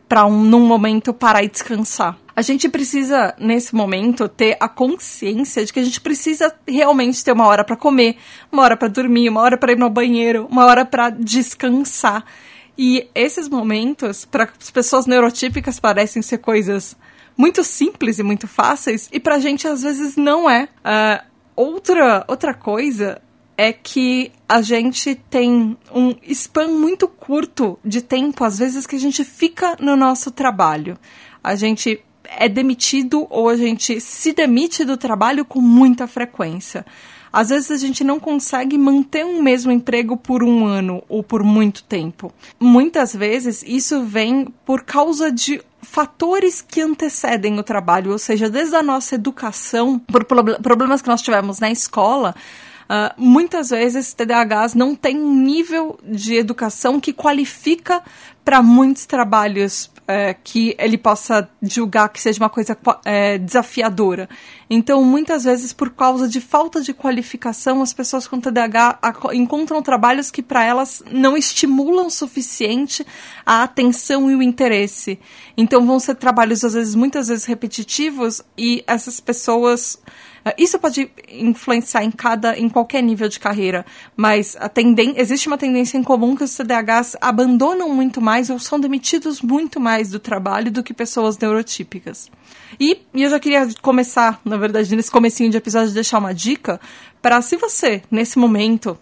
para 0.07 0.25
um, 0.25 0.43
num 0.43 0.65
momento 0.65 1.13
parar 1.13 1.43
e 1.43 1.49
descansar. 1.49 2.17
A 2.35 2.41
gente 2.41 2.69
precisa, 2.69 3.33
nesse 3.39 3.73
momento, 3.73 4.29
ter 4.29 4.57
a 4.59 4.69
consciência 4.69 5.65
de 5.65 5.73
que 5.73 5.79
a 5.79 5.83
gente 5.83 5.99
precisa 5.99 6.53
realmente 6.67 7.23
ter 7.23 7.31
uma 7.31 7.47
hora 7.47 7.63
para 7.63 7.75
comer, 7.75 8.17
uma 8.51 8.61
hora 8.61 8.77
para 8.77 8.87
dormir, 8.87 9.27
uma 9.29 9.41
hora 9.41 9.57
para 9.57 9.71
ir 9.71 9.77
no 9.77 9.89
banheiro, 9.89 10.47
uma 10.49 10.65
hora 10.65 10.85
para 10.85 11.09
descansar. 11.09 12.23
E 12.77 13.09
esses 13.15 13.49
momentos, 13.49 14.23
para 14.23 14.49
as 14.59 14.69
pessoas 14.69 15.07
neurotípicas, 15.07 15.79
parecem 15.79 16.21
ser 16.21 16.37
coisas 16.37 16.95
muito 17.35 17.63
simples 17.63 18.19
e 18.19 18.23
muito 18.23 18.47
fáceis, 18.47 19.09
e 19.11 19.19
pra 19.19 19.39
gente 19.39 19.67
às 19.67 19.81
vezes 19.81 20.15
não 20.15 20.49
é. 20.49 20.69
Uh, 20.85 21.25
outra, 21.55 22.23
outra 22.27 22.53
coisa 22.53 23.19
é 23.57 23.73
que 23.73 24.31
a 24.47 24.61
gente 24.61 25.15
tem 25.29 25.75
um 25.93 26.15
span 26.31 26.67
muito 26.67 27.07
curto 27.07 27.79
de 27.83 28.01
tempo, 28.01 28.43
às 28.43 28.59
vezes, 28.59 28.85
que 28.85 28.95
a 28.95 28.99
gente 28.99 29.23
fica 29.23 29.75
no 29.79 29.95
nosso 29.95 30.29
trabalho. 30.29 30.97
A 31.43 31.55
gente 31.55 31.99
é 32.23 32.47
demitido 32.47 33.25
ou 33.29 33.49
a 33.49 33.57
gente 33.57 33.99
se 33.99 34.31
demite 34.33 34.85
do 34.85 34.95
trabalho 34.95 35.43
com 35.43 35.59
muita 35.59 36.05
frequência. 36.07 36.85
Às 37.31 37.49
vezes 37.49 37.71
a 37.71 37.77
gente 37.77 38.03
não 38.03 38.19
consegue 38.19 38.77
manter 38.77 39.25
um 39.25 39.41
mesmo 39.41 39.71
emprego 39.71 40.15
por 40.15 40.43
um 40.43 40.65
ano 40.65 41.03
ou 41.09 41.23
por 41.23 41.43
muito 41.43 41.83
tempo. 41.83 42.31
Muitas 42.59 43.15
vezes 43.15 43.63
isso 43.65 44.03
vem 44.03 44.47
por 44.65 44.83
causa 44.83 45.31
de 45.31 45.61
fatores 45.81 46.61
que 46.61 46.81
antecedem 46.81 47.57
o 47.59 47.63
trabalho, 47.63 48.11
ou 48.11 48.17
seja, 48.17 48.49
desde 48.49 48.75
a 48.75 48.83
nossa 48.83 49.15
educação, 49.15 49.99
por 49.99 50.25
problemas 50.25 51.01
que 51.01 51.07
nós 51.07 51.21
tivemos 51.21 51.59
na 51.59 51.71
escola, 51.71 52.35
Uh, 52.87 53.13
muitas 53.17 53.69
vezes 53.69 54.13
TDAHs 54.13 54.73
não 54.73 54.95
têm 54.95 55.17
um 55.17 55.35
nível 55.35 55.99
de 56.03 56.35
educação 56.35 56.99
que 56.99 57.11
qualifica 57.11 58.01
para 58.45 58.63
muitos 58.63 59.05
trabalhos 59.05 59.91
é, 60.07 60.33
que 60.33 60.73
ele 60.79 60.97
possa 60.97 61.49
julgar 61.61 62.07
que 62.07 62.21
seja 62.21 62.41
uma 62.41 62.49
coisa 62.49 62.77
é, 63.03 63.37
desafiadora. 63.37 64.29
Então, 64.69 65.03
muitas 65.03 65.43
vezes, 65.43 65.73
por 65.73 65.89
causa 65.89 66.29
de 66.29 66.39
falta 66.39 66.79
de 66.79 66.93
qualificação, 66.93 67.81
as 67.81 67.91
pessoas 67.91 68.25
com 68.25 68.39
TDAH 68.39 68.99
encontram 69.33 69.81
trabalhos 69.81 70.31
que 70.31 70.41
para 70.41 70.63
elas 70.63 71.03
não 71.11 71.35
estimulam 71.35 72.07
o 72.07 72.11
suficiente 72.11 73.05
a 73.45 73.63
atenção 73.63 74.31
e 74.31 74.35
o 74.35 74.41
interesse. 74.41 75.19
Então, 75.57 75.85
vão 75.85 75.99
ser 75.99 76.15
trabalhos, 76.15 76.63
às 76.63 76.73
vezes, 76.73 76.95
muitas 76.95 77.27
vezes 77.27 77.43
repetitivos 77.43 78.41
e 78.57 78.83
essas 78.87 79.19
pessoas 79.19 79.99
isso 80.57 80.77
pode 80.77 81.09
influenciar 81.29 82.03
em 82.03 82.11
cada, 82.11 82.57
em 82.57 82.69
qualquer 82.69 83.01
nível 83.01 83.27
de 83.27 83.39
carreira, 83.39 83.85
mas 84.15 84.55
a 84.59 84.69
existe 85.15 85.47
uma 85.47 85.57
tendência 85.57 85.97
em 85.97 86.03
comum 86.03 86.35
que 86.35 86.43
os 86.43 86.51
CDHs 86.51 87.17
abandonam 87.19 87.89
muito 87.89 88.21
mais 88.21 88.49
ou 88.49 88.59
são 88.59 88.79
demitidos 88.79 89.41
muito 89.41 89.79
mais 89.79 90.11
do 90.11 90.19
trabalho 90.19 90.71
do 90.71 90.83
que 90.83 90.93
pessoas 90.93 91.37
neurotípicas. 91.37 92.29
E, 92.79 93.01
e 93.13 93.23
eu 93.23 93.29
já 93.29 93.39
queria 93.39 93.67
começar, 93.81 94.39
na 94.45 94.57
verdade, 94.57 94.95
nesse 94.95 95.09
comecinho 95.09 95.49
de 95.49 95.57
episódio, 95.57 95.93
deixar 95.93 96.19
uma 96.19 96.33
dica 96.33 96.79
para 97.21 97.41
se 97.41 97.57
você, 97.57 98.03
nesse 98.11 98.37
momento, 98.37 98.97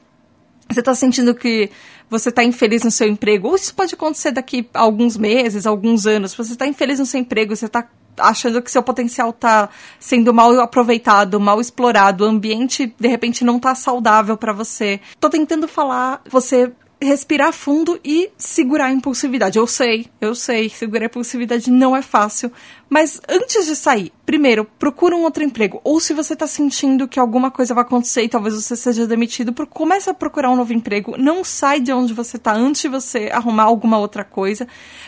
você 0.70 0.80
está 0.80 0.96
sentindo 0.96 1.36
que 1.36 1.70
você 2.10 2.30
está 2.30 2.44
infeliz 2.44 2.84
no 2.84 2.92
seu 2.92 3.08
emprego, 3.08 3.50
ou 3.50 3.56
isso 3.56 3.74
pode 3.74 3.94
acontecer 3.96 4.32
daqui 4.32 4.68
a 4.74 4.82
alguns 4.82 5.18
meses, 5.18 5.66
alguns 5.66 6.06
anos, 6.06 6.34
você 6.34 6.54
está 6.54 6.68
infeliz 6.68 7.00
no 7.00 7.06
seu 7.06 7.20
emprego, 7.20 7.56
você 7.56 7.66
está 7.66 7.88
achando 8.18 8.62
que 8.62 8.72
seu 8.72 8.84
potencial 8.84 9.30
está 9.30 9.70
sendo 10.00 10.34
mal 10.34 10.60
aproveitado, 10.60 11.40
mal 11.40 11.60
explorado, 11.60 12.24
o 12.24 12.28
ambiente 12.28 12.94
de 13.00 13.08
repente 13.08 13.44
não 13.44 13.58
está 13.58 13.76
saudável 13.76 14.38
para 14.38 14.54
você. 14.54 15.00
Tô 15.20 15.30
tentando 15.30 15.68
falar, 15.68 16.22
você 16.30 16.72
respirar 17.02 17.52
fundo 17.52 18.00
e 18.04 18.30
segurar 18.38 18.86
a 18.86 18.92
impulsividade. 18.92 19.58
Eu 19.58 19.68
sei, 19.68 20.08
eu 20.20 20.34
sei, 20.34 20.70
segurar 20.70 21.04
a 21.04 21.06
impulsividade 21.08 21.70
não 21.70 21.96
é 21.96 22.02
fácil, 22.02 22.52
mas 22.90 23.20
antes 23.28 23.66
de 23.66 23.76
sair, 23.76 24.12
primeiro, 24.26 24.66
procura 24.78 25.16
um 25.16 25.24
outro 25.24 25.44
emprego. 25.44 25.82
Ou 25.84 26.00
se 26.00 26.14
você 26.14 26.34
está 26.34 26.48
sentindo 26.48 27.08
que 27.08 27.20
alguma 27.20 27.52
coisa 27.52 27.74
vai 27.74 27.84
acontecer 27.84 28.24
e 28.24 28.30
talvez 28.30 28.56
você 28.56 28.76
seja 28.76 29.08
demitido, 29.08 29.54
comece 29.68 30.10
a 30.10 30.14
procurar 30.14 30.52
um 30.52 30.56
novo 30.56 30.74
emprego. 30.74 31.16
Não 31.18 31.44
sai 31.44 31.80
de 31.80 31.92
onde 31.92 32.14
você 32.14 32.38
está 32.38 32.54
antes 32.54 32.82
de 32.82 32.88
você 32.88 33.30
arrumar 33.32 33.64
alguma 33.64 33.98
outra 33.98 34.24
coisa, 34.24 34.68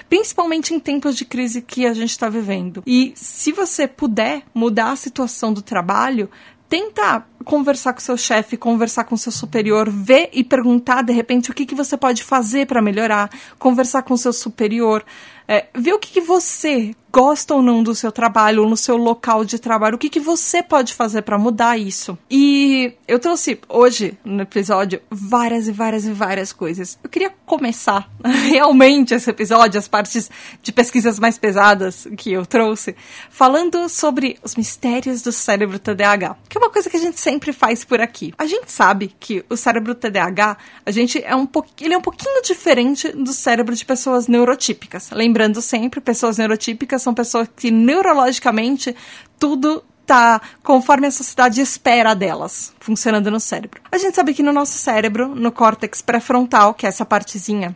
principalmente 0.10 0.74
em 0.74 0.80
tempos 0.80 1.16
de 1.16 1.26
crise 1.26 1.62
que 1.62 1.86
a 1.86 1.94
gente 1.94 2.12
está 2.12 2.30
vivendo. 2.30 2.84
E 2.86 3.14
se 3.16 3.52
você 3.52 3.88
puder 3.88 4.44
mudar 4.54 4.92
a 4.92 4.96
situação 4.96 5.54
do 5.54 5.62
trabalho, 5.62 6.30
tenta 6.70 7.26
conversar 7.44 7.94
com 7.94 8.00
seu 8.00 8.18
chefe, 8.18 8.58
conversar 8.58 9.06
com 9.06 9.16
seu 9.16 9.32
superior, 9.32 9.90
ver 9.90 10.30
e 10.34 10.44
perguntar 10.44 11.02
de 11.02 11.14
repente 11.14 11.50
o 11.50 11.54
que, 11.54 11.66
que 11.66 11.76
você 11.76 11.96
pode 11.96 12.24
fazer 12.24 12.68
para 12.68 12.82
melhorar, 12.82 13.30
conversar 13.58 14.04
com 14.04 14.18
seu 14.18 14.34
superior, 14.34 15.04
é, 15.48 15.68
ver 15.74 15.94
o 15.94 16.00
que, 16.00 16.12
que 16.12 16.22
você 16.22 16.94
gosta 17.18 17.56
ou 17.56 17.64
não 17.64 17.82
do 17.82 17.96
seu 17.96 18.12
trabalho, 18.12 18.62
ou 18.62 18.70
no 18.70 18.78
seu 18.78 18.96
local 18.96 19.44
de 19.44 19.58
trabalho, 19.58 19.96
o 19.96 19.98
que, 19.98 20.08
que 20.08 20.20
você 20.20 20.62
pode 20.62 20.94
fazer 20.94 21.24
para 21.24 21.36
mudar 21.36 21.76
isso. 21.76 22.16
E 22.30 22.94
eu 23.08 23.18
trouxe 23.18 23.60
hoje 23.68 24.16
no 24.24 24.44
episódio 24.44 25.02
várias 25.10 25.68
e 25.68 25.72
várias 25.72 26.06
e 26.06 26.12
várias 26.12 26.54
coisas. 26.54 26.96
Eu 27.04 27.10
queria 27.10 27.34
começar 27.44 28.08
realmente 28.24 29.16
esse 29.16 29.32
episódio, 29.32 29.80
as 29.80 29.88
partes 29.88 30.30
de 30.62 30.72
pesquisas 30.72 31.18
mais 31.18 31.40
pesadas 31.40 32.08
que 32.16 32.32
eu 32.32 32.46
trouxe, 32.46 32.96
falando 33.32 33.90
sobre 33.90 34.38
os 34.44 34.56
mistérios 34.56 35.24
do 35.24 35.32
cérebro 35.32 35.80
TDAH, 35.80 36.38
que 36.48 36.56
é 36.56 36.62
uma 36.62 36.70
coisa 36.70 36.88
que 36.88 36.98
a 36.98 37.02
gente 37.02 37.20
sempre 37.20 37.52
faz 37.52 37.84
por 37.84 38.00
aqui. 38.00 38.32
A 38.38 38.46
gente 38.46 38.72
sabe 38.72 39.12
que 39.20 39.44
o 39.50 39.58
cérebro 39.58 39.96
TDAH, 39.96 40.56
a 40.86 40.92
gente 40.92 41.20
é 41.24 41.36
um 41.36 41.50
ele 41.82 41.96
é 41.96 41.98
um 41.98 42.02
pouquinho 42.02 42.44
diferente 42.44 43.12
do 43.12 43.34
cérebro 43.34 43.74
de 43.74 43.84
pessoas 43.84 44.28
neurotípicas. 44.28 45.10
Lembrando 45.10 45.64
sempre, 45.64 46.00
pessoas 46.00 46.38
neurotípicas 46.38 47.07
são 47.08 47.14
pessoas 47.14 47.48
que 47.56 47.72
neurologicamente 47.72 48.94
tudo 49.40 49.82
tá 50.06 50.42
conforme 50.62 51.08
a 51.08 51.12
sociedade 51.12 51.62
espera 51.62 52.14
delas, 52.14 52.74
funcionando 52.82 53.32
no 53.32 53.40
cérebro. 53.40 53.82
A 53.90 53.98
gente 53.98 54.14
sabe 54.14 54.34
que 54.34 54.44
no 54.44 54.52
nosso 54.52 54.78
cérebro, 54.78 55.34
no 55.34 55.52
córtex 55.52 56.02
pré-frontal, 56.02 56.74
que 56.74 56.86
é 56.86 56.90
essa 56.90 57.06
partezinha 57.06 57.76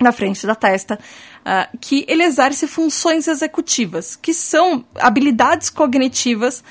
na 0.00 0.12
frente 0.12 0.46
da 0.46 0.54
testa, 0.54 0.96
uh, 0.96 1.78
que 1.80 2.04
ele 2.08 2.22
exerce 2.22 2.68
funções 2.68 3.26
executivas, 3.26 4.14
que 4.14 4.32
são 4.32 4.84
habilidades 4.96 5.68
cognitivas 5.68 6.62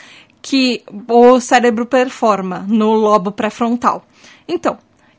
que 0.42 0.84
o 1.08 1.40
cérebro 1.40 1.86
performa 1.86 2.66
no 2.68 2.94
lobo 2.94 3.32
pré-frontal. 3.32 4.06
Então, 4.48 4.78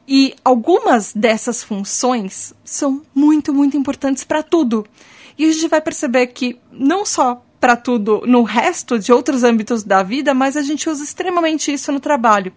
e 0.09 0.35
algumas 0.45 1.13
dessas 1.13 1.63
funções 1.63 2.53
são 2.65 3.03
muito, 3.15 3.53
muito 3.55 3.77
importantes 3.77 4.25
para 4.25 4.43
tudo. 4.43 4.87
E 5.43 5.49
a 5.49 5.53
gente 5.53 5.67
vai 5.67 5.81
perceber 5.81 6.29
que 6.29 6.61
não 6.71 7.05
só 7.05 7.45
para 7.59 7.75
tudo 7.75 8.23
no 8.25 8.45
resto 8.45 8.97
de 8.97 9.13
outros 9.13 9.43
âmbitos 9.43 9.83
da 9.83 10.01
vida, 10.01 10.33
mas 10.33 10.57
a 10.57 10.63
gente 10.63 10.89
usa 10.89 11.03
extremamente 11.03 11.73
isso 11.73 11.91
no 11.91 11.99
trabalho. 11.99 12.53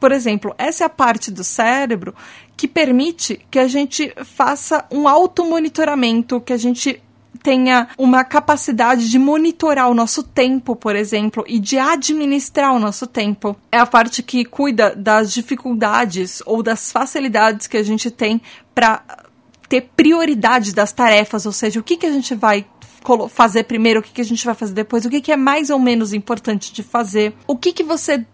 Por 0.00 0.10
exemplo, 0.10 0.54
essa 0.56 0.84
é 0.84 0.86
a 0.86 0.88
parte 0.88 1.30
do 1.30 1.44
cérebro 1.44 2.14
que 2.56 2.66
permite 2.66 3.44
que 3.50 3.58
a 3.58 3.68
gente 3.68 4.10
faça 4.24 4.86
um 4.90 5.06
automonitoramento, 5.06 6.40
que 6.40 6.54
a 6.54 6.56
gente 6.56 7.02
tenha 7.42 7.88
uma 7.98 8.24
capacidade 8.24 9.10
de 9.10 9.18
monitorar 9.18 9.90
o 9.90 9.94
nosso 9.94 10.22
tempo, 10.22 10.74
por 10.74 10.96
exemplo, 10.96 11.44
e 11.46 11.58
de 11.58 11.78
administrar 11.78 12.72
o 12.72 12.78
nosso 12.78 13.06
tempo. 13.06 13.54
É 13.70 13.78
a 13.78 13.84
parte 13.84 14.22
que 14.22 14.46
cuida 14.46 14.96
das 14.96 15.30
dificuldades 15.30 16.42
ou 16.46 16.62
das 16.62 16.90
facilidades 16.90 17.66
que 17.66 17.76
a 17.76 17.82
gente 17.82 18.10
tem 18.10 18.40
para 18.74 19.02
ter 19.70 19.88
prioridade 19.96 20.74
das 20.74 20.92
tarefas, 20.92 21.46
ou 21.46 21.52
seja, 21.52 21.78
o 21.78 21.82
que, 21.82 21.96
que 21.96 22.04
a 22.04 22.12
gente 22.12 22.34
vai 22.34 22.66
fazer 23.30 23.62
primeiro, 23.62 24.00
o 24.00 24.02
que, 24.02 24.10
que 24.10 24.20
a 24.20 24.24
gente 24.24 24.44
vai 24.44 24.54
fazer 24.54 24.74
depois, 24.74 25.06
o 25.06 25.08
que, 25.08 25.20
que 25.20 25.30
é 25.30 25.36
mais 25.36 25.70
ou 25.70 25.78
menos 25.78 26.12
importante 26.12 26.72
de 26.72 26.82
fazer, 26.82 27.32
o 27.46 27.56
que, 27.56 27.72
que 27.72 27.84
você 27.84 28.26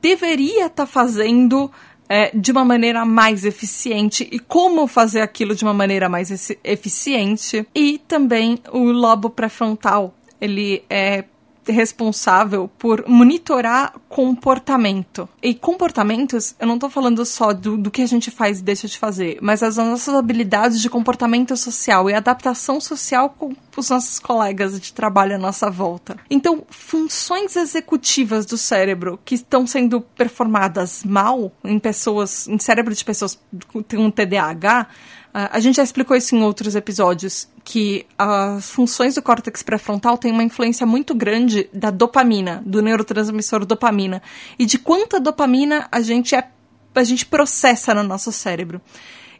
deveria 0.00 0.66
estar 0.66 0.84
tá 0.84 0.86
fazendo 0.86 1.70
é, 2.10 2.30
de 2.34 2.52
uma 2.52 2.62
maneira 2.62 3.06
mais 3.06 3.46
eficiente 3.46 4.28
e 4.30 4.38
como 4.38 4.86
fazer 4.86 5.22
aquilo 5.22 5.54
de 5.54 5.64
uma 5.64 5.72
maneira 5.72 6.10
mais 6.10 6.30
eficiente. 6.62 7.66
E 7.74 7.98
também 8.06 8.58
o 8.70 8.84
lobo 8.84 9.30
pré-frontal, 9.30 10.14
ele 10.38 10.84
é 10.90 11.24
responsável 11.66 12.68
por 12.78 13.04
monitorar 13.06 13.94
comportamento. 14.08 15.28
E 15.42 15.54
comportamentos, 15.54 16.54
eu 16.58 16.66
não 16.66 16.74
estou 16.74 16.90
falando 16.90 17.24
só 17.24 17.52
do, 17.52 17.76
do 17.76 17.90
que 17.90 18.02
a 18.02 18.06
gente 18.06 18.30
faz 18.30 18.58
e 18.58 18.62
deixa 18.62 18.88
de 18.88 18.98
fazer, 18.98 19.38
mas 19.40 19.62
as 19.62 19.76
nossas 19.76 20.14
habilidades 20.14 20.80
de 20.80 20.90
comportamento 20.90 21.56
social 21.56 22.10
e 22.10 22.14
adaptação 22.14 22.80
social 22.80 23.30
com 23.30 23.54
os 23.76 23.90
nossos 23.90 24.18
colegas 24.18 24.78
de 24.80 24.92
trabalho 24.92 25.36
à 25.36 25.38
nossa 25.38 25.70
volta. 25.70 26.16
Então, 26.28 26.64
funções 26.68 27.56
executivas 27.56 28.44
do 28.44 28.58
cérebro 28.58 29.18
que 29.24 29.34
estão 29.34 29.66
sendo 29.66 30.00
performadas 30.00 31.04
mal 31.04 31.52
em 31.64 31.78
pessoas, 31.78 32.48
em 32.48 32.58
cérebro 32.58 32.94
de 32.94 33.04
pessoas 33.04 33.38
com 33.68 34.10
TDAH, 34.10 34.88
a 35.34 35.58
gente 35.60 35.76
já 35.76 35.82
explicou 35.82 36.14
isso 36.14 36.36
em 36.36 36.42
outros 36.42 36.76
episódios, 36.76 37.48
que 37.64 38.06
as 38.18 38.70
funções 38.70 39.14
do 39.14 39.22
córtex 39.22 39.62
pré-frontal 39.62 40.18
têm 40.18 40.32
uma 40.32 40.42
influência 40.42 40.86
muito 40.86 41.14
grande 41.14 41.68
da 41.72 41.90
dopamina, 41.90 42.62
do 42.66 42.82
neurotransmissor 42.82 43.64
dopamina, 43.64 44.22
e 44.58 44.66
de 44.66 44.78
quanta 44.78 45.20
dopamina 45.20 45.88
a 45.90 46.00
gente, 46.00 46.34
é, 46.34 46.48
a 46.94 47.04
gente 47.04 47.26
processa 47.26 47.94
no 47.94 48.02
nosso 48.02 48.32
cérebro. 48.32 48.80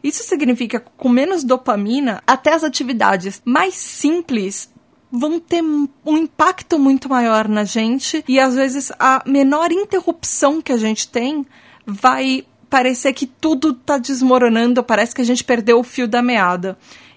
Isso 0.03 0.23
significa 0.23 0.79
que 0.79 0.89
com 0.97 1.09
menos 1.09 1.43
dopamina, 1.43 2.21
até 2.27 2.53
as 2.53 2.63
atividades 2.63 3.41
mais 3.45 3.75
simples 3.75 4.71
vão 5.11 5.39
ter 5.39 5.61
um 5.61 6.17
impacto 6.17 6.79
muito 6.79 7.07
maior 7.07 7.47
na 7.47 7.63
gente 7.63 8.23
e 8.27 8.39
às 8.39 8.55
vezes 8.55 8.91
a 8.97 9.23
menor 9.25 9.71
interrupção 9.71 10.59
que 10.59 10.71
a 10.71 10.77
gente 10.77 11.07
tem 11.07 11.45
vai 11.85 12.43
parecer 12.67 13.13
que 13.13 13.27
tudo 13.27 13.73
tá 13.75 13.99
desmoronando, 13.99 14.83
parece 14.83 15.13
que 15.13 15.21
a 15.21 15.25
gente 15.25 15.43
perdeu 15.43 15.77
o 15.77 15.83
fio 15.83 16.07
da 16.07 16.23
meada. 16.23 16.75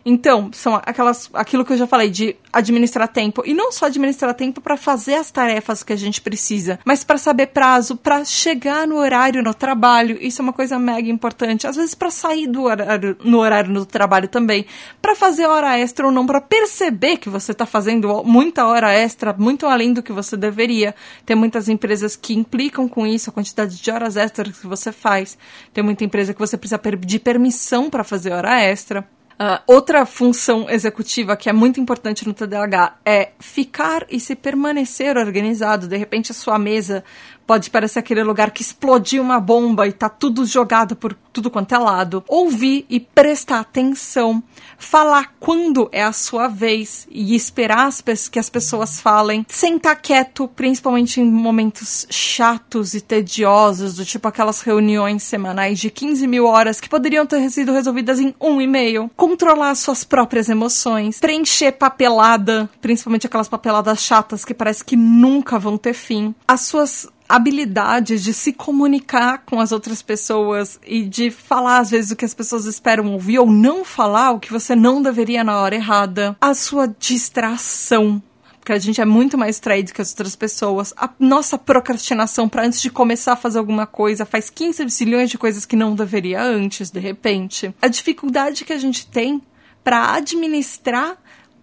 Então, 0.08 0.50
são 0.52 0.76
aquelas, 0.76 1.28
aquilo 1.34 1.64
que 1.64 1.72
eu 1.72 1.76
já 1.76 1.84
falei 1.84 2.08
de 2.08 2.36
administrar 2.52 3.08
tempo 3.08 3.42
e 3.44 3.52
não 3.52 3.72
só 3.72 3.86
administrar 3.86 4.32
tempo 4.34 4.60
para 4.60 4.76
fazer 4.76 5.14
as 5.14 5.32
tarefas 5.32 5.82
que 5.82 5.92
a 5.92 5.96
gente 5.96 6.20
precisa, 6.20 6.78
mas 6.84 7.02
para 7.02 7.18
saber 7.18 7.48
prazo, 7.48 7.96
para 7.96 8.24
chegar 8.24 8.86
no 8.86 8.98
horário 8.98 9.42
no 9.42 9.52
trabalho. 9.52 10.16
Isso 10.20 10.40
é 10.40 10.44
uma 10.44 10.52
coisa 10.52 10.78
mega 10.78 11.10
importante. 11.10 11.66
Às 11.66 11.74
vezes 11.74 11.92
para 11.92 12.08
sair 12.08 12.46
do 12.46 12.62
horário 12.62 13.16
no 13.24 13.38
horário 13.38 13.74
do 13.74 13.84
trabalho 13.84 14.28
também, 14.28 14.64
para 15.02 15.16
fazer 15.16 15.46
hora 15.46 15.76
extra 15.76 16.06
ou 16.06 16.12
não, 16.12 16.24
para 16.24 16.40
perceber 16.40 17.16
que 17.16 17.28
você 17.28 17.50
está 17.50 17.66
fazendo 17.66 18.22
muita 18.22 18.64
hora 18.64 18.92
extra, 18.92 19.32
muito 19.36 19.66
além 19.66 19.92
do 19.92 20.04
que 20.04 20.12
você 20.12 20.36
deveria. 20.36 20.94
Tem 21.24 21.34
muitas 21.34 21.68
empresas 21.68 22.14
que 22.14 22.32
implicam 22.32 22.88
com 22.88 23.04
isso, 23.04 23.28
a 23.28 23.32
quantidade 23.32 23.82
de 23.82 23.90
horas 23.90 24.16
extras 24.16 24.56
que 24.56 24.68
você 24.68 24.92
faz. 24.92 25.36
Tem 25.74 25.82
muita 25.82 26.04
empresa 26.04 26.32
que 26.32 26.38
você 26.38 26.56
precisa 26.56 26.78
pedir 26.78 27.18
permissão 27.18 27.90
para 27.90 28.04
fazer 28.04 28.32
hora 28.32 28.62
extra. 28.62 29.04
Uh, 29.38 29.60
outra 29.66 30.06
função 30.06 30.68
executiva 30.70 31.36
que 31.36 31.50
é 31.50 31.52
muito 31.52 31.78
importante 31.78 32.26
no 32.26 32.32
TDAH 32.32 32.96
é 33.04 33.32
ficar 33.38 34.06
e 34.08 34.18
se 34.18 34.34
permanecer 34.34 35.18
organizado. 35.18 35.86
De 35.86 35.96
repente, 35.96 36.32
a 36.32 36.34
sua 36.34 36.58
mesa 36.58 37.04
Pode 37.46 37.70
parecer 37.70 38.00
aquele 38.00 38.24
lugar 38.24 38.50
que 38.50 38.62
explodiu 38.62 39.22
uma 39.22 39.38
bomba 39.38 39.86
e 39.86 39.92
tá 39.92 40.08
tudo 40.08 40.44
jogado 40.44 40.96
por 40.96 41.14
tudo 41.32 41.50
quanto 41.50 41.74
é 41.74 41.78
lado. 41.78 42.24
Ouvir 42.26 42.86
e 42.88 42.98
prestar 42.98 43.60
atenção. 43.60 44.42
Falar 44.78 45.34
quando 45.38 45.88
é 45.92 46.02
a 46.02 46.12
sua 46.12 46.48
vez 46.48 47.06
e 47.10 47.36
esperar 47.36 47.86
as 47.86 48.02
que 48.28 48.38
as 48.38 48.50
pessoas 48.50 49.00
falem. 49.00 49.44
Sentar 49.48 50.00
quieto, 50.00 50.48
principalmente 50.48 51.20
em 51.20 51.30
momentos 51.30 52.06
chatos 52.10 52.94
e 52.94 53.00
tediosos, 53.00 53.96
do 53.96 54.04
tipo 54.04 54.26
aquelas 54.26 54.62
reuniões 54.62 55.22
semanais 55.22 55.78
de 55.78 55.90
15 55.90 56.26
mil 56.26 56.46
horas 56.46 56.80
que 56.80 56.88
poderiam 56.88 57.26
ter 57.26 57.48
sido 57.50 57.72
resolvidas 57.72 58.18
em 58.18 58.34
um 58.40 58.60
e-mail. 58.60 59.10
Controlar 59.16 59.74
suas 59.74 60.02
próprias 60.02 60.48
emoções. 60.48 61.20
Preencher 61.20 61.72
papelada, 61.72 62.68
principalmente 62.80 63.26
aquelas 63.26 63.48
papeladas 63.48 64.00
chatas 64.00 64.44
que 64.44 64.54
parece 64.54 64.84
que 64.84 64.96
nunca 64.96 65.58
vão 65.58 65.76
ter 65.76 65.94
fim. 65.94 66.34
As 66.48 66.62
suas 66.62 67.08
habilidade 67.28 68.22
de 68.22 68.32
se 68.32 68.52
comunicar 68.52 69.42
com 69.46 69.60
as 69.60 69.72
outras 69.72 70.02
pessoas 70.02 70.78
e 70.86 71.04
de 71.04 71.30
falar 71.30 71.78
às 71.78 71.90
vezes 71.90 72.10
o 72.10 72.16
que 72.16 72.24
as 72.24 72.34
pessoas 72.34 72.64
esperam 72.64 73.12
ouvir 73.12 73.38
ou 73.38 73.46
não 73.46 73.84
falar 73.84 74.32
o 74.32 74.40
que 74.40 74.52
você 74.52 74.74
não 74.74 75.02
deveria 75.02 75.44
na 75.44 75.60
hora 75.60 75.74
errada. 75.74 76.36
A 76.40 76.54
sua 76.54 76.86
distração 76.86 78.22
porque 78.66 78.72
a 78.72 78.78
gente 78.80 79.00
é 79.00 79.04
muito 79.04 79.38
mais 79.38 79.54
distraído 79.54 79.92
que 79.92 80.02
as 80.02 80.10
outras 80.10 80.34
pessoas. 80.34 80.92
A 80.96 81.08
nossa 81.20 81.56
procrastinação 81.56 82.48
para 82.48 82.66
antes 82.66 82.82
de 82.82 82.90
começar 82.90 83.34
a 83.34 83.36
fazer 83.36 83.60
alguma 83.60 83.86
coisa 83.86 84.26
faz 84.26 84.50
15 84.50 84.88
zilhões 84.88 85.30
de 85.30 85.38
coisas 85.38 85.64
que 85.64 85.76
não 85.76 85.94
deveria 85.94 86.42
antes, 86.42 86.90
de 86.90 86.98
repente. 86.98 87.72
A 87.80 87.86
dificuldade 87.86 88.64
que 88.64 88.72
a 88.72 88.78
gente 88.78 89.06
tem 89.06 89.40
para 89.84 90.14
administrar 90.14 91.16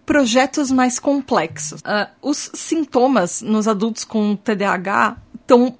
projetos 0.06 0.70
mais 0.70 0.98
complexos. 0.98 1.82
Uh, 1.82 2.08
os 2.22 2.50
sintomas 2.54 3.42
nos 3.42 3.68
adultos 3.68 4.02
com 4.02 4.34
TDAH 4.34 5.18
tão, 5.46 5.76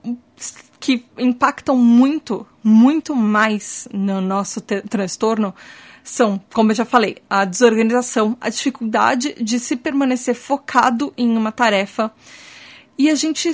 que 0.79 1.05
impactam 1.19 1.77
muito 1.77 2.47
muito 2.65 3.15
mais 3.15 3.87
no 3.93 4.23
nosso 4.23 4.63
transtorno 4.63 5.55
são, 6.03 6.41
como 6.53 6.71
eu 6.71 6.77
já 6.77 6.85
falei, 6.85 7.17
a 7.29 7.45
desorganização, 7.45 8.37
a 8.41 8.49
dificuldade 8.49 9.35
de 9.43 9.59
se 9.59 9.77
permanecer 9.77 10.35
focado 10.35 11.13
em 11.17 11.37
uma 11.37 11.51
tarefa. 11.51 12.13
E 12.97 13.09
a 13.09 13.15
gente 13.15 13.51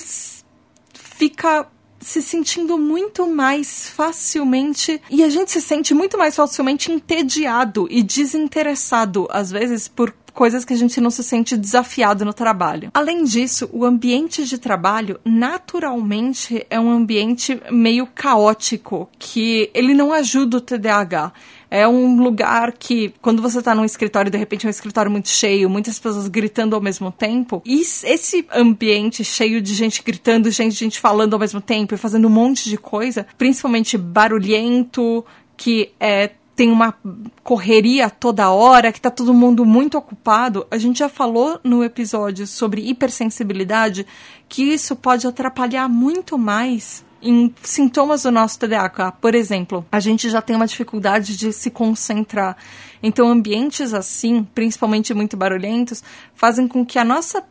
fica 0.94 1.66
se 2.00 2.22
sentindo 2.22 2.78
muito 2.78 3.28
mais 3.28 3.88
facilmente 3.90 5.00
e 5.10 5.22
a 5.22 5.28
gente 5.28 5.52
se 5.52 5.60
sente 5.60 5.92
muito 5.92 6.16
mais 6.16 6.34
facilmente 6.34 6.90
entediado 6.90 7.86
e 7.90 8.02
desinteressado 8.02 9.28
às 9.30 9.50
vezes 9.50 9.86
por 9.86 10.10
coisas 10.32 10.64
que 10.64 10.72
a 10.72 10.76
gente 10.76 11.00
não 11.00 11.10
se 11.10 11.22
sente 11.22 11.56
desafiado 11.56 12.24
no 12.24 12.32
trabalho. 12.32 12.90
Além 12.94 13.24
disso, 13.24 13.68
o 13.72 13.84
ambiente 13.84 14.44
de 14.44 14.58
trabalho 14.58 15.20
naturalmente 15.24 16.66
é 16.70 16.78
um 16.78 16.90
ambiente 16.90 17.60
meio 17.70 18.06
caótico, 18.06 19.08
que 19.18 19.70
ele 19.74 19.94
não 19.94 20.12
ajuda 20.12 20.56
o 20.56 20.60
TDAH. 20.60 21.32
É 21.70 21.86
um 21.86 22.20
lugar 22.20 22.72
que, 22.72 23.14
quando 23.22 23.40
você 23.40 23.60
está 23.60 23.74
num 23.74 23.84
escritório, 23.84 24.30
de 24.30 24.36
repente 24.36 24.66
é 24.66 24.68
um 24.68 24.70
escritório 24.70 25.10
muito 25.10 25.28
cheio, 25.28 25.70
muitas 25.70 26.00
pessoas 26.00 26.26
gritando 26.26 26.74
ao 26.74 26.82
mesmo 26.82 27.12
tempo, 27.12 27.62
e 27.64 27.80
esse 27.80 28.44
ambiente 28.52 29.22
cheio 29.22 29.62
de 29.62 29.72
gente 29.72 30.02
gritando, 30.02 30.50
gente, 30.50 30.74
gente 30.74 30.98
falando 30.98 31.34
ao 31.34 31.38
mesmo 31.38 31.60
tempo 31.60 31.94
e 31.94 31.98
fazendo 31.98 32.26
um 32.26 32.30
monte 32.30 32.68
de 32.68 32.76
coisa, 32.76 33.24
principalmente 33.38 33.96
barulhento, 33.96 35.24
que 35.56 35.92
é 36.00 36.30
tem 36.54 36.70
uma 36.70 36.94
correria 37.42 38.10
toda 38.10 38.50
hora, 38.50 38.92
que 38.92 39.00
tá 39.00 39.10
todo 39.10 39.32
mundo 39.32 39.64
muito 39.64 39.96
ocupado. 39.96 40.66
A 40.70 40.76
gente 40.76 40.98
já 40.98 41.08
falou 41.08 41.58
no 41.64 41.82
episódio 41.82 42.46
sobre 42.46 42.88
hipersensibilidade 42.88 44.06
que 44.48 44.62
isso 44.62 44.94
pode 44.94 45.26
atrapalhar 45.26 45.88
muito 45.88 46.36
mais 46.36 47.04
em 47.22 47.54
sintomas 47.62 48.22
do 48.22 48.30
nosso 48.30 48.58
TDAH. 48.58 49.12
Por 49.12 49.34
exemplo, 49.34 49.84
a 49.90 50.00
gente 50.00 50.28
já 50.30 50.40
tem 50.40 50.56
uma 50.56 50.66
dificuldade 50.66 51.36
de 51.36 51.52
se 51.52 51.70
concentrar. 51.70 52.56
Então, 53.02 53.28
ambientes 53.28 53.94
assim, 53.94 54.44
principalmente 54.54 55.14
muito 55.14 55.36
barulhentos, 55.36 56.02
fazem 56.34 56.66
com 56.66 56.84
que 56.84 56.98
a 56.98 57.04
nossa 57.04 57.44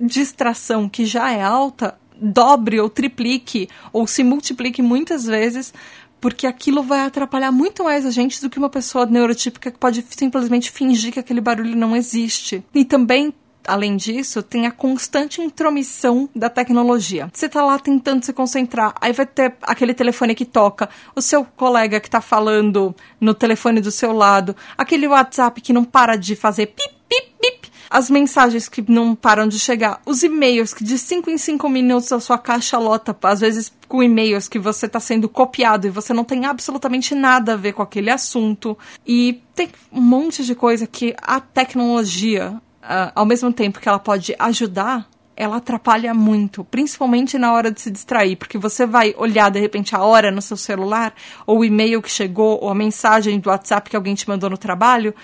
distração, 0.00 0.88
que 0.88 1.04
já 1.04 1.32
é 1.32 1.42
alta, 1.42 1.98
dobre 2.20 2.80
ou 2.80 2.88
triplique 2.88 3.68
ou 3.92 4.06
se 4.06 4.22
multiplique 4.24 4.82
muitas 4.82 5.24
vezes 5.24 5.72
porque 6.20 6.46
aquilo 6.46 6.82
vai 6.82 7.00
atrapalhar 7.00 7.52
muito 7.52 7.84
mais 7.84 8.04
a 8.04 8.10
gente 8.10 8.40
do 8.40 8.50
que 8.50 8.58
uma 8.58 8.70
pessoa 8.70 9.06
neurotípica 9.06 9.70
que 9.70 9.78
pode 9.78 10.04
simplesmente 10.10 10.70
fingir 10.70 11.12
que 11.12 11.20
aquele 11.20 11.40
barulho 11.40 11.76
não 11.76 11.96
existe. 11.96 12.64
E 12.74 12.84
também 12.84 13.32
além 13.68 13.96
disso, 13.96 14.42
tem 14.42 14.66
a 14.66 14.70
constante 14.70 15.42
intromissão 15.42 16.28
da 16.34 16.48
tecnologia. 16.48 17.30
Você 17.32 17.48
tá 17.48 17.62
lá 17.62 17.78
tentando 17.78 18.24
se 18.24 18.32
concentrar, 18.32 18.94
aí 18.98 19.12
vai 19.12 19.26
ter 19.26 19.54
aquele 19.62 19.92
telefone 19.92 20.34
que 20.34 20.46
toca, 20.46 20.88
o 21.14 21.20
seu 21.20 21.44
colega 21.44 22.00
que 22.00 22.08
tá 22.08 22.20
falando 22.20 22.96
no 23.20 23.34
telefone 23.34 23.80
do 23.80 23.90
seu 23.90 24.12
lado, 24.12 24.56
aquele 24.76 25.06
WhatsApp 25.06 25.60
que 25.60 25.72
não 25.72 25.84
para 25.84 26.16
de 26.16 26.34
fazer 26.34 26.66
pip, 26.66 26.94
pip, 27.08 27.32
pip, 27.40 27.57
as 27.90 28.10
mensagens 28.10 28.68
que 28.68 28.84
não 28.90 29.14
param 29.14 29.48
de 29.48 29.58
chegar, 29.58 30.00
os 30.04 30.22
e-mails 30.22 30.74
que 30.74 30.84
de 30.84 30.98
5 30.98 31.30
em 31.30 31.38
5 31.38 31.68
minutos 31.68 32.12
a 32.12 32.20
sua 32.20 32.38
caixa 32.38 32.78
lota, 32.78 33.16
às 33.22 33.40
vezes 33.40 33.72
com 33.88 34.02
e-mails 34.02 34.48
que 34.48 34.58
você 34.58 34.86
está 34.86 35.00
sendo 35.00 35.28
copiado 35.28 35.86
e 35.86 35.90
você 35.90 36.12
não 36.12 36.24
tem 36.24 36.44
absolutamente 36.44 37.14
nada 37.14 37.54
a 37.54 37.56
ver 37.56 37.72
com 37.72 37.82
aquele 37.82 38.10
assunto. 38.10 38.76
E 39.06 39.42
tem 39.54 39.70
um 39.90 40.00
monte 40.00 40.44
de 40.44 40.54
coisa 40.54 40.86
que 40.86 41.14
a 41.22 41.40
tecnologia, 41.40 42.60
uh, 42.82 43.12
ao 43.14 43.24
mesmo 43.24 43.52
tempo 43.52 43.80
que 43.80 43.88
ela 43.88 43.98
pode 43.98 44.34
ajudar, 44.38 45.08
ela 45.38 45.58
atrapalha 45.58 46.12
muito, 46.12 46.64
principalmente 46.64 47.38
na 47.38 47.52
hora 47.52 47.70
de 47.70 47.80
se 47.80 47.92
distrair, 47.92 48.34
porque 48.34 48.58
você 48.58 48.84
vai 48.84 49.14
olhar 49.16 49.52
de 49.52 49.60
repente 49.60 49.94
a 49.94 50.02
hora 50.02 50.32
no 50.32 50.42
seu 50.42 50.56
celular, 50.56 51.14
ou 51.46 51.60
o 51.60 51.64
e-mail 51.64 52.02
que 52.02 52.10
chegou, 52.10 52.58
ou 52.60 52.68
a 52.68 52.74
mensagem 52.74 53.38
do 53.38 53.48
WhatsApp 53.48 53.88
que 53.88 53.94
alguém 53.94 54.16
te 54.16 54.28
mandou 54.28 54.50
no 54.50 54.58
trabalho, 54.58 55.14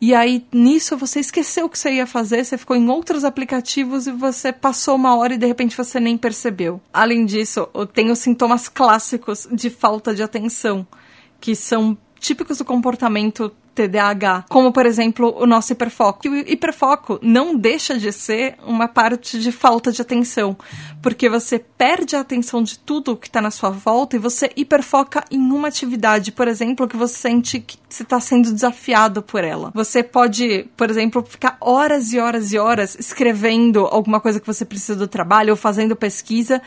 e 0.00 0.14
aí, 0.14 0.46
nisso, 0.52 0.96
você 0.96 1.18
esqueceu 1.18 1.66
o 1.66 1.68
que 1.68 1.78
você 1.78 1.94
ia 1.94 2.06
fazer, 2.06 2.44
você 2.44 2.56
ficou 2.56 2.76
em 2.76 2.88
outros 2.88 3.24
aplicativos 3.24 4.06
e 4.06 4.12
você 4.12 4.52
passou 4.52 4.94
uma 4.94 5.16
hora 5.16 5.34
e 5.34 5.38
de 5.38 5.46
repente 5.46 5.76
você 5.76 5.98
nem 5.98 6.16
percebeu. 6.16 6.80
Além 6.92 7.24
disso, 7.24 7.68
eu 7.74 7.86
tenho 7.86 8.14
sintomas 8.14 8.68
clássicos 8.68 9.48
de 9.50 9.70
falta 9.70 10.14
de 10.14 10.22
atenção, 10.22 10.86
que 11.40 11.56
são 11.56 11.96
típicos 12.20 12.58
do 12.58 12.64
comportamento 12.64 13.50
TDAH, 13.74 14.46
como 14.48 14.72
por 14.72 14.86
exemplo 14.86 15.34
o 15.36 15.46
nosso 15.46 15.72
hiperfoco. 15.72 16.28
O 16.28 16.36
hiperfoco 16.36 17.18
não 17.20 17.56
deixa 17.56 17.98
de 17.98 18.12
ser 18.12 18.56
uma 18.66 18.86
parte 18.88 19.38
de 19.38 19.50
falta 19.50 19.90
de 19.90 20.00
atenção, 20.00 20.56
porque 21.02 21.28
você 21.28 21.58
perde 21.58 22.16
a 22.16 22.20
atenção 22.20 22.62
de 22.62 22.78
tudo 22.78 23.16
que 23.16 23.26
está 23.26 23.40
na 23.40 23.50
sua 23.50 23.70
volta 23.70 24.16
e 24.16 24.18
você 24.18 24.50
hiperfoca 24.56 25.24
em 25.30 25.38
uma 25.38 25.68
atividade, 25.68 26.32
por 26.32 26.48
exemplo, 26.48 26.88
que 26.88 26.96
você 26.96 27.14
sente 27.14 27.60
que 27.60 27.76
você 27.88 28.02
está 28.02 28.20
sendo 28.20 28.52
desafiado 28.52 29.22
por 29.22 29.44
ela. 29.44 29.70
Você 29.74 30.02
pode, 30.02 30.68
por 30.76 30.90
exemplo, 30.90 31.24
ficar 31.26 31.56
horas 31.60 32.12
e 32.12 32.18
horas 32.18 32.52
e 32.52 32.58
horas 32.58 32.96
escrevendo 32.98 33.86
alguma 33.86 34.20
coisa 34.20 34.40
que 34.40 34.46
você 34.46 34.64
precisa 34.64 34.96
do 34.96 35.08
trabalho 35.08 35.50
ou 35.50 35.56
fazendo 35.56 35.96
pesquisa 35.96 36.60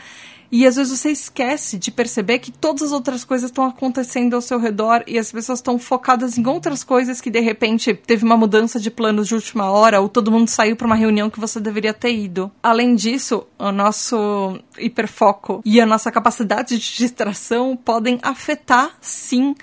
e 0.50 0.66
às 0.66 0.76
vezes 0.76 0.98
você 0.98 1.10
esquece 1.10 1.78
de 1.78 1.90
perceber 1.90 2.38
que 2.38 2.50
todas 2.50 2.82
as 2.82 2.92
outras 2.92 3.24
coisas 3.24 3.50
estão 3.50 3.64
acontecendo 3.64 4.34
ao 4.34 4.40
seu 4.40 4.58
redor 4.58 5.04
e 5.06 5.18
as 5.18 5.30
pessoas 5.30 5.58
estão 5.58 5.78
focadas 5.78 6.38
em 6.38 6.46
outras 6.46 6.82
coisas 6.82 7.20
que 7.20 7.30
de 7.30 7.40
repente 7.40 7.92
teve 7.94 8.24
uma 8.24 8.36
mudança 8.36 8.80
de 8.80 8.90
planos 8.90 9.28
de 9.28 9.34
última 9.34 9.70
hora 9.70 10.00
ou 10.00 10.08
todo 10.08 10.30
mundo 10.30 10.48
saiu 10.48 10.74
para 10.74 10.86
uma 10.86 10.96
reunião 10.96 11.28
que 11.28 11.40
você 11.40 11.60
deveria 11.60 11.92
ter 11.92 12.14
ido. 12.14 12.50
Além 12.62 12.94
disso, 12.94 13.46
o 13.58 13.70
nosso 13.70 14.58
hiperfoco 14.78 15.60
e 15.64 15.80
a 15.80 15.86
nossa 15.86 16.10
capacidade 16.10 16.78
de 16.78 16.96
distração 16.96 17.76
podem 17.76 18.18
afetar, 18.22 18.96
sim, 19.00 19.50
uh, 19.50 19.56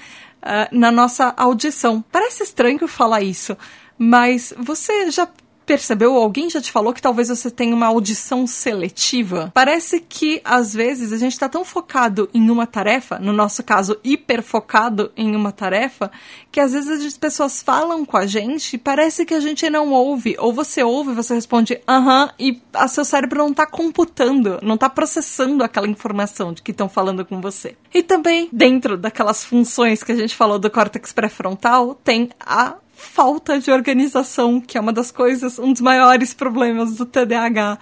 na 0.71 0.91
nossa 0.91 1.33
audição. 1.35 2.03
Parece 2.11 2.43
estranho 2.43 2.87
falar 2.87 3.21
isso, 3.21 3.57
mas 3.97 4.53
você 4.57 5.09
já 5.09 5.27
percebeu, 5.65 6.15
alguém 6.15 6.49
já 6.49 6.61
te 6.61 6.71
falou 6.71 6.93
que 6.93 7.01
talvez 7.01 7.29
você 7.29 7.49
tenha 7.49 7.75
uma 7.75 7.87
audição 7.87 8.45
seletiva? 8.45 9.51
Parece 9.53 9.99
que 9.99 10.41
às 10.43 10.73
vezes 10.73 11.11
a 11.11 11.17
gente 11.17 11.33
está 11.33 11.49
tão 11.49 11.65
focado 11.65 12.29
em 12.33 12.49
uma 12.49 12.67
tarefa, 12.67 13.19
no 13.19 13.33
nosso 13.33 13.63
caso, 13.63 13.97
hiper 14.03 14.41
focado 14.41 15.11
em 15.17 15.35
uma 15.35 15.51
tarefa, 15.51 16.11
que 16.51 16.59
às 16.59 16.71
vezes 16.73 17.05
as 17.05 17.17
pessoas 17.17 17.61
falam 17.61 18.05
com 18.05 18.17
a 18.17 18.25
gente 18.25 18.75
e 18.75 18.77
parece 18.77 19.25
que 19.25 19.33
a 19.33 19.39
gente 19.39 19.69
não 19.69 19.91
ouve. 19.91 20.35
Ou 20.39 20.53
você 20.53 20.83
ouve, 20.83 21.13
você 21.13 21.33
responde 21.33 21.79
aham, 21.87 22.25
uh 22.25 22.27
-huh, 22.27 22.33
e 22.39 22.61
a 22.73 22.87
seu 22.87 23.03
cérebro 23.03 23.39
não 23.39 23.51
está 23.51 23.65
computando, 23.65 24.59
não 24.61 24.75
está 24.75 24.89
processando 24.89 25.63
aquela 25.63 25.87
informação 25.87 26.53
de 26.53 26.61
que 26.61 26.71
estão 26.71 26.87
falando 26.87 27.25
com 27.25 27.41
você. 27.41 27.75
E 27.93 28.03
também, 28.03 28.49
dentro 28.51 28.97
daquelas 28.97 29.43
funções 29.43 30.03
que 30.03 30.11
a 30.11 30.15
gente 30.15 30.35
falou 30.35 30.59
do 30.59 30.69
córtex 30.69 31.11
pré-frontal, 31.11 31.95
tem 32.03 32.29
a 32.39 32.75
falta 32.95 33.59
de 33.59 33.69
organização, 33.69 34.61
que 34.61 34.77
é 34.77 34.81
uma 34.81 34.93
das 34.93 35.11
coisas, 35.11 35.59
um 35.59 35.73
dos 35.73 35.81
maiores 35.81 36.33
problemas 36.33 36.95
do 36.95 37.05
TDAH. 37.05 37.77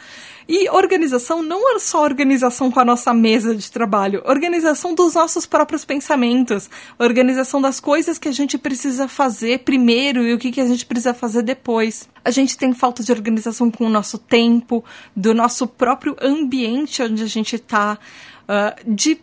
E 0.48 0.70
organização 0.70 1.42
não 1.42 1.74
é 1.74 1.80
só 1.80 2.04
organização 2.04 2.70
com 2.70 2.80
a 2.80 2.84
nossa 2.84 3.14
mesa 3.14 3.56
de 3.56 3.72
trabalho, 3.72 4.22
organização 4.26 4.94
dos 4.94 5.14
nossos 5.14 5.46
próprios 5.46 5.86
pensamentos, 5.86 6.70
organização 7.00 7.62
das 7.62 7.80
coisas 7.80 8.18
que 8.18 8.28
a 8.28 8.32
gente 8.32 8.58
precisa 8.58 9.08
fazer 9.08 9.60
primeiro 9.60 10.24
e 10.24 10.34
o 10.34 10.38
que, 10.38 10.52
que 10.52 10.60
a 10.60 10.66
gente 10.66 10.86
precisa 10.86 11.14
fazer 11.14 11.44
depois. 11.44 12.10
A 12.26 12.32
gente 12.32 12.58
tem 12.58 12.74
falta 12.74 13.04
de 13.04 13.12
organização 13.12 13.72
com 13.72 13.86
o 13.86 13.90
nosso 13.90 14.18
tempo, 14.18 14.84
do 15.16 15.34
nosso 15.34 15.66
próprio 15.66 16.18
ambiente 16.22 17.02
onde 17.02 17.24
a 17.24 17.28
gente 17.28 17.56
está, 17.56 17.98
uh, 18.44 18.94
de 18.94 19.22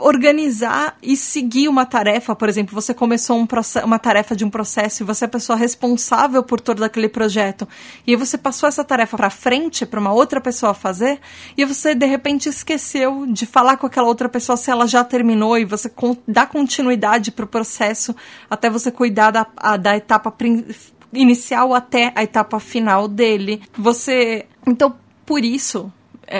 organizar 0.00 0.96
e 1.02 1.16
seguir 1.16 1.68
uma 1.68 1.86
tarefa, 1.86 2.34
por 2.34 2.48
exemplo, 2.48 2.74
você 2.74 2.94
começou 2.94 3.38
um 3.38 3.46
uma 3.84 3.98
tarefa 3.98 4.34
de 4.34 4.44
um 4.44 4.50
processo 4.50 5.02
e 5.02 5.06
você 5.06 5.24
é 5.24 5.26
a 5.26 5.28
pessoa 5.28 5.56
responsável 5.56 6.42
por 6.42 6.60
todo 6.60 6.82
aquele 6.82 7.08
projeto, 7.08 7.68
e 8.06 8.16
você 8.16 8.38
passou 8.38 8.68
essa 8.68 8.82
tarefa 8.82 9.16
para 9.16 9.30
frente 9.30 9.84
para 9.84 10.00
uma 10.00 10.12
outra 10.12 10.40
pessoa 10.40 10.72
fazer, 10.72 11.20
e 11.56 11.64
você 11.64 11.94
de 11.94 12.06
repente 12.06 12.48
esqueceu 12.48 13.26
de 13.26 13.46
falar 13.46 13.76
com 13.76 13.86
aquela 13.86 14.06
outra 14.08 14.28
pessoa 14.28 14.56
se 14.56 14.70
ela 14.70 14.86
já 14.86 15.04
terminou 15.04 15.58
e 15.58 15.64
você 15.64 15.90
dá 16.26 16.46
continuidade 16.46 17.30
para 17.30 17.44
o 17.44 17.48
processo 17.48 18.14
até 18.48 18.70
você 18.70 18.90
cuidar 18.90 19.30
da, 19.30 19.46
a, 19.56 19.76
da 19.76 19.96
etapa 19.96 20.34
inicial 21.12 21.74
até 21.74 22.12
a 22.14 22.22
etapa 22.22 22.58
final 22.60 23.08
dele. 23.08 23.62
Você, 23.76 24.46
então, 24.66 24.94
por 25.26 25.44
isso, 25.44 25.92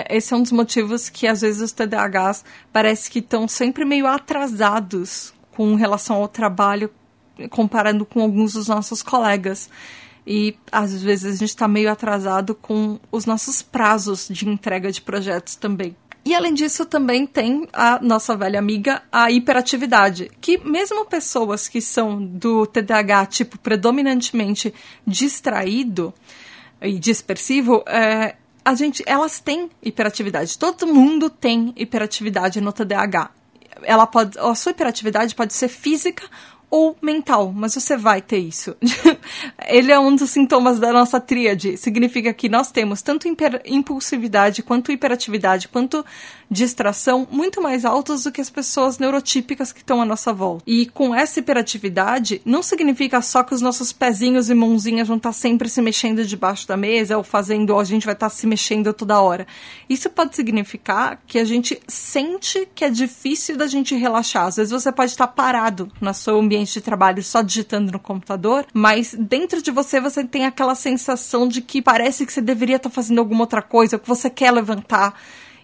esse 0.09 0.33
é 0.33 0.37
um 0.37 0.41
dos 0.41 0.51
motivos 0.51 1.09
que 1.09 1.27
às 1.27 1.41
vezes 1.41 1.61
os 1.61 1.71
TDAHs 1.71 2.43
parece 2.71 3.09
que 3.09 3.19
estão 3.19 3.47
sempre 3.47 3.85
meio 3.85 4.07
atrasados 4.07 5.33
com 5.55 5.75
relação 5.75 6.17
ao 6.17 6.27
trabalho, 6.27 6.89
comparando 7.49 8.05
com 8.05 8.21
alguns 8.21 8.53
dos 8.53 8.67
nossos 8.67 9.03
colegas. 9.03 9.69
E 10.25 10.55
às 10.71 11.01
vezes 11.01 11.35
a 11.35 11.37
gente 11.37 11.49
está 11.49 11.67
meio 11.67 11.91
atrasado 11.91 12.55
com 12.55 12.99
os 13.11 13.25
nossos 13.25 13.61
prazos 13.61 14.27
de 14.29 14.47
entrega 14.47 14.91
de 14.91 15.01
projetos 15.01 15.55
também. 15.55 15.95
E 16.23 16.35
além 16.35 16.53
disso, 16.53 16.85
também 16.85 17.25
tem 17.25 17.67
a 17.73 17.99
nossa 17.99 18.37
velha 18.37 18.59
amiga, 18.59 19.01
a 19.11 19.31
hiperatividade, 19.31 20.29
que 20.39 20.59
mesmo 20.59 21.03
pessoas 21.05 21.67
que 21.67 21.81
são 21.81 22.23
do 22.23 22.67
TDAH 22.67 23.25
tipo 23.25 23.57
predominantemente 23.57 24.71
distraído 25.05 26.13
e 26.79 26.99
dispersivo, 26.99 27.83
é, 27.87 28.35
a 28.63 28.75
gente, 28.75 29.03
elas 29.05 29.39
têm 29.39 29.69
hiperatividade. 29.81 30.57
Todo 30.57 30.87
mundo 30.87 31.29
tem 31.29 31.73
hiperatividade 31.75 32.61
no 32.61 32.71
TDAH. 32.71 33.31
ela 33.83 34.05
pode, 34.05 34.37
a 34.37 34.53
sua 34.53 34.71
hiperatividade 34.71 35.33
pode 35.33 35.53
ser 35.53 35.67
física 35.67 36.27
ou 36.71 36.95
mental, 37.01 37.51
mas 37.53 37.73
você 37.73 37.97
vai 37.97 38.21
ter 38.21 38.37
isso. 38.37 38.77
Ele 39.67 39.91
é 39.91 39.99
um 39.99 40.15
dos 40.15 40.29
sintomas 40.29 40.79
da 40.79 40.93
nossa 40.93 41.19
tríade. 41.19 41.75
Significa 41.75 42.33
que 42.33 42.47
nós 42.47 42.71
temos 42.71 43.01
tanto 43.01 43.27
impulsividade, 43.65 44.63
quanto 44.63 44.89
hiperatividade, 44.89 45.67
quanto 45.67 46.05
distração 46.49 47.27
muito 47.29 47.61
mais 47.61 47.83
altos 47.83 48.23
do 48.23 48.31
que 48.31 48.39
as 48.39 48.49
pessoas 48.49 48.97
neurotípicas 48.97 49.73
que 49.73 49.79
estão 49.79 50.01
à 50.01 50.05
nossa 50.05 50.31
volta. 50.31 50.63
E 50.65 50.85
com 50.85 51.13
essa 51.13 51.39
hiperatividade, 51.39 52.41
não 52.45 52.63
significa 52.63 53.21
só 53.21 53.43
que 53.43 53.53
os 53.53 53.61
nossos 53.61 53.91
pezinhos 53.91 54.49
e 54.49 54.53
mãozinhas 54.53 55.09
vão 55.09 55.17
estar 55.17 55.33
sempre 55.33 55.67
se 55.67 55.81
mexendo 55.81 56.25
debaixo 56.25 56.65
da 56.65 56.77
mesa 56.77 57.17
ou 57.17 57.23
fazendo, 57.23 57.71
ou 57.71 57.79
a 57.81 57.83
gente 57.83 58.05
vai 58.05 58.13
estar 58.13 58.29
se 58.29 58.47
mexendo 58.47 58.93
toda 58.93 59.19
hora. 59.19 59.45
Isso 59.89 60.09
pode 60.09 60.37
significar 60.37 61.21
que 61.27 61.37
a 61.37 61.43
gente 61.43 61.77
sente 61.85 62.65
que 62.73 62.85
é 62.85 62.89
difícil 62.89 63.57
da 63.57 63.67
gente 63.67 63.93
relaxar. 63.93 64.45
Às 64.45 64.55
vezes 64.55 64.71
você 64.71 64.91
pode 64.91 65.11
estar 65.11 65.27
parado 65.27 65.91
no 65.99 66.13
seu 66.13 66.39
ambiente 66.39 66.60
de 66.69 66.81
trabalho 66.81 67.23
só 67.23 67.41
digitando 67.41 67.91
no 67.91 67.99
computador, 67.99 68.65
mas 68.73 69.15
dentro 69.17 69.61
de 69.61 69.71
você 69.71 69.99
você 69.99 70.23
tem 70.23 70.45
aquela 70.45 70.75
sensação 70.75 71.47
de 71.47 71.61
que 71.61 71.81
parece 71.81 72.25
que 72.25 72.33
você 72.33 72.41
deveria 72.41 72.75
estar 72.75 72.89
fazendo 72.89 73.19
alguma 73.19 73.41
outra 73.41 73.61
coisa, 73.61 73.97
que 73.97 74.07
você 74.07 74.29
quer 74.29 74.51
levantar. 74.51 75.19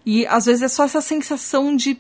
E 0.06 0.26
às 0.28 0.46
vezes 0.46 0.64
é 0.64 0.68
só 0.68 0.86
essa 0.86 1.02
sensação 1.02 1.76
de 1.76 2.00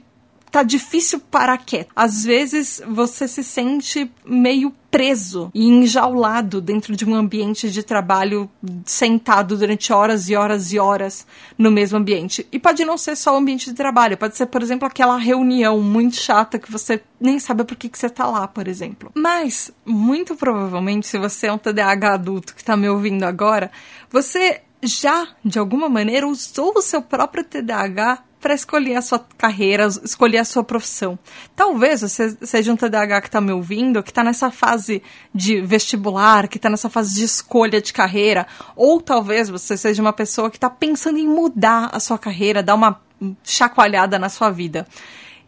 tá 0.51 0.63
difícil 0.63 1.19
parar 1.19 1.57
quieto. 1.57 1.89
Às 1.95 2.23
vezes 2.23 2.81
você 2.87 3.27
se 3.27 3.43
sente 3.43 4.11
meio 4.25 4.73
preso 4.89 5.51
e 5.53 5.67
enjaulado 5.67 6.61
dentro 6.61 6.95
de 6.95 7.05
um 7.05 7.13
ambiente 7.13 7.69
de 7.69 7.83
trabalho 7.83 8.49
sentado 8.85 9.57
durante 9.57 9.91
horas 9.91 10.29
e 10.29 10.35
horas 10.35 10.71
e 10.71 10.79
horas 10.79 11.27
no 11.57 11.69
mesmo 11.69 11.97
ambiente. 11.97 12.47
E 12.51 12.57
pode 12.57 12.83
não 12.85 12.97
ser 12.97 13.15
só 13.15 13.33
o 13.33 13.37
ambiente 13.37 13.69
de 13.69 13.75
trabalho, 13.75 14.17
pode 14.17 14.37
ser, 14.37 14.47
por 14.47 14.63
exemplo, 14.63 14.87
aquela 14.87 15.17
reunião 15.17 15.81
muito 15.81 16.15
chata 16.15 16.57
que 16.57 16.71
você 16.71 17.01
nem 17.19 17.39
sabe 17.39 17.63
por 17.63 17.75
que, 17.75 17.89
que 17.89 17.97
você 17.99 18.09
tá 18.09 18.25
lá, 18.27 18.47
por 18.47 18.67
exemplo. 18.67 19.11
Mas, 19.13 19.71
muito 19.85 20.35
provavelmente, 20.35 21.07
se 21.07 21.17
você 21.17 21.47
é 21.47 21.53
um 21.53 21.57
TDAH 21.57 22.13
adulto 22.13 22.55
que 22.55 22.63
tá 22.63 22.77
me 22.77 22.87
ouvindo 22.89 23.23
agora, 23.23 23.71
você 24.09 24.61
já, 24.81 25.27
de 25.43 25.59
alguma 25.59 25.89
maneira, 25.89 26.27
usou 26.27 26.73
o 26.75 26.81
seu 26.81 27.01
próprio 27.01 27.43
TDAH 27.43 28.23
para 28.39 28.53
escolher 28.53 28.95
a 28.95 29.01
sua 29.01 29.25
carreira, 29.37 29.87
escolher 30.03 30.37
a 30.37 30.45
sua 30.45 30.63
profissão. 30.63 31.17
Talvez 31.55 32.01
você 32.01 32.37
seja 32.41 32.71
um 32.71 32.75
TDAH 32.75 33.21
que 33.21 33.27
está 33.27 33.41
me 33.41 33.51
ouvindo, 33.51 34.03
que 34.03 34.11
está 34.11 34.23
nessa 34.23 34.51
fase 34.51 35.01
de 35.33 35.61
vestibular, 35.61 36.47
que 36.47 36.57
está 36.57 36.69
nessa 36.69 36.89
fase 36.89 37.15
de 37.15 37.23
escolha 37.23 37.81
de 37.81 37.91
carreira, 37.91 38.47
ou 38.75 39.01
talvez 39.01 39.49
você 39.49 39.75
seja 39.75 40.01
uma 40.01 40.13
pessoa 40.13 40.49
que 40.49 40.57
está 40.57 40.69
pensando 40.69 41.17
em 41.17 41.27
mudar 41.27 41.89
a 41.91 41.99
sua 41.99 42.17
carreira, 42.17 42.61
dar 42.61 42.75
uma 42.75 43.01
chacoalhada 43.43 44.19
na 44.19 44.29
sua 44.29 44.49
vida. 44.51 44.87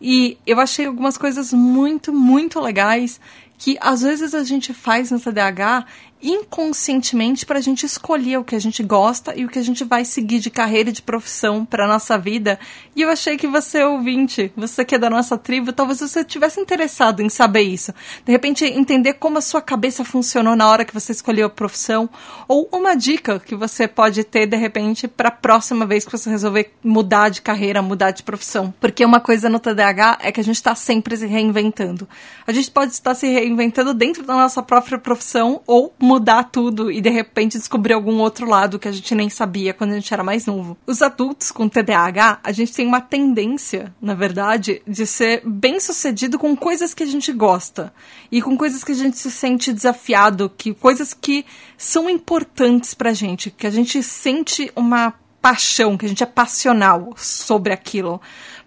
E 0.01 0.37
eu 0.45 0.59
achei 0.59 0.85
algumas 0.85 1.17
coisas 1.17 1.53
muito, 1.53 2.13
muito 2.13 2.59
legais 2.59 3.19
que 3.59 3.77
às 3.81 4.01
vezes 4.01 4.33
a 4.33 4.43
gente 4.43 4.73
faz 4.73 5.11
no 5.11 5.19
TDAH 5.19 5.85
inconscientemente 6.21 7.45
para 7.45 7.59
a 7.59 7.61
gente 7.61 7.85
escolher 7.85 8.37
o 8.37 8.43
que 8.43 8.55
a 8.55 8.59
gente 8.59 8.83
gosta 8.83 9.33
e 9.35 9.45
o 9.45 9.49
que 9.49 9.57
a 9.57 9.63
gente 9.63 9.83
vai 9.83 10.03
seguir 10.03 10.39
de 10.39 10.49
carreira 10.49 10.89
e 10.89 10.93
de 10.93 11.01
profissão 11.01 11.65
para 11.65 11.87
nossa 11.87 12.17
vida. 12.17 12.59
E 12.95 13.01
eu 13.01 13.09
achei 13.09 13.37
que 13.37 13.47
você 13.47 13.83
ouvinte, 13.83 14.51
você 14.55 14.83
que 14.83 14.95
é 14.95 14.97
da 14.97 15.09
nossa 15.09 15.37
tribo, 15.37 15.71
talvez 15.71 15.99
você 15.99 16.23
tivesse 16.23 16.59
interessado 16.59 17.21
em 17.21 17.29
saber 17.29 17.61
isso. 17.61 17.93
De 18.25 18.31
repente 18.31 18.65
entender 18.65 19.13
como 19.13 19.37
a 19.37 19.41
sua 19.41 19.61
cabeça 19.61 20.03
funcionou 20.03 20.55
na 20.55 20.69
hora 20.69 20.83
que 20.83 20.93
você 20.93 21.11
escolheu 21.11 21.47
a 21.47 21.49
profissão 21.49 22.09
ou 22.47 22.67
uma 22.71 22.95
dica 22.95 23.39
que 23.39 23.55
você 23.55 23.87
pode 23.87 24.23
ter 24.23 24.45
de 24.45 24.57
repente 24.57 25.07
para 25.07 25.29
a 25.29 25.31
próxima 25.31 25.85
vez 25.85 26.03
que 26.03 26.11
você 26.11 26.29
resolver 26.29 26.73
mudar 26.83 27.29
de 27.29 27.41
carreira, 27.41 27.81
mudar 27.81 28.11
de 28.11 28.23
profissão. 28.23 28.73
Porque 28.79 29.05
uma 29.05 29.21
coisa 29.21 29.49
no 29.49 29.59
TDAH 29.59 30.19
é 30.21 30.31
que 30.31 30.41
a 30.41 30.43
gente 30.43 30.55
está 30.55 30.75
sempre 30.75 31.15
se 31.15 31.25
reinventando. 31.25 32.07
A 32.45 32.51
gente 32.51 32.69
pode 32.69 32.91
estar 32.91 33.15
se 33.15 33.27
reinventando 33.27 33.93
dentro 33.93 34.23
da 34.23 34.33
nossa 34.33 34.61
própria 34.61 34.97
profissão 34.97 35.61
ou 35.65 35.93
mudar 36.09 36.45
tudo 36.45 36.91
e 36.91 37.01
de 37.01 37.09
repente 37.11 37.59
descobrir 37.59 37.93
algum 37.93 38.17
outro 38.19 38.49
lado 38.49 38.79
que 38.79 38.87
a 38.87 38.91
gente 38.91 39.13
nem 39.13 39.29
sabia 39.29 39.75
quando 39.75 39.91
a 39.91 39.93
gente 39.93 40.11
era 40.11 40.23
mais 40.23 40.47
novo. 40.47 40.75
Os 40.87 41.03
adultos 41.03 41.51
com 41.51 41.69
TDAH, 41.69 42.39
a 42.43 42.51
gente 42.51 42.73
tem 42.73 42.87
uma 42.87 42.99
tendência, 42.99 43.93
na 44.01 44.15
verdade, 44.15 44.81
de 44.87 45.05
ser 45.05 45.43
bem 45.45 45.79
sucedido 45.79 46.39
com 46.39 46.55
coisas 46.55 46.95
que 46.95 47.03
a 47.03 47.05
gente 47.05 47.31
gosta 47.31 47.93
e 48.31 48.41
com 48.41 48.57
coisas 48.57 48.83
que 48.83 48.91
a 48.91 48.95
gente 48.95 49.19
se 49.19 49.29
sente 49.29 49.71
desafiado, 49.71 50.51
que 50.57 50.73
coisas 50.73 51.13
que 51.13 51.45
são 51.77 52.09
importantes 52.09 52.95
pra 52.95 53.13
gente, 53.13 53.51
que 53.51 53.67
a 53.67 53.71
gente 53.71 54.01
sente 54.01 54.71
uma 54.75 55.13
paixão, 55.39 55.95
que 55.95 56.07
a 56.07 56.09
gente 56.09 56.23
é 56.23 56.25
passional 56.25 57.13
sobre 57.15 57.71
aquilo. 57.71 58.19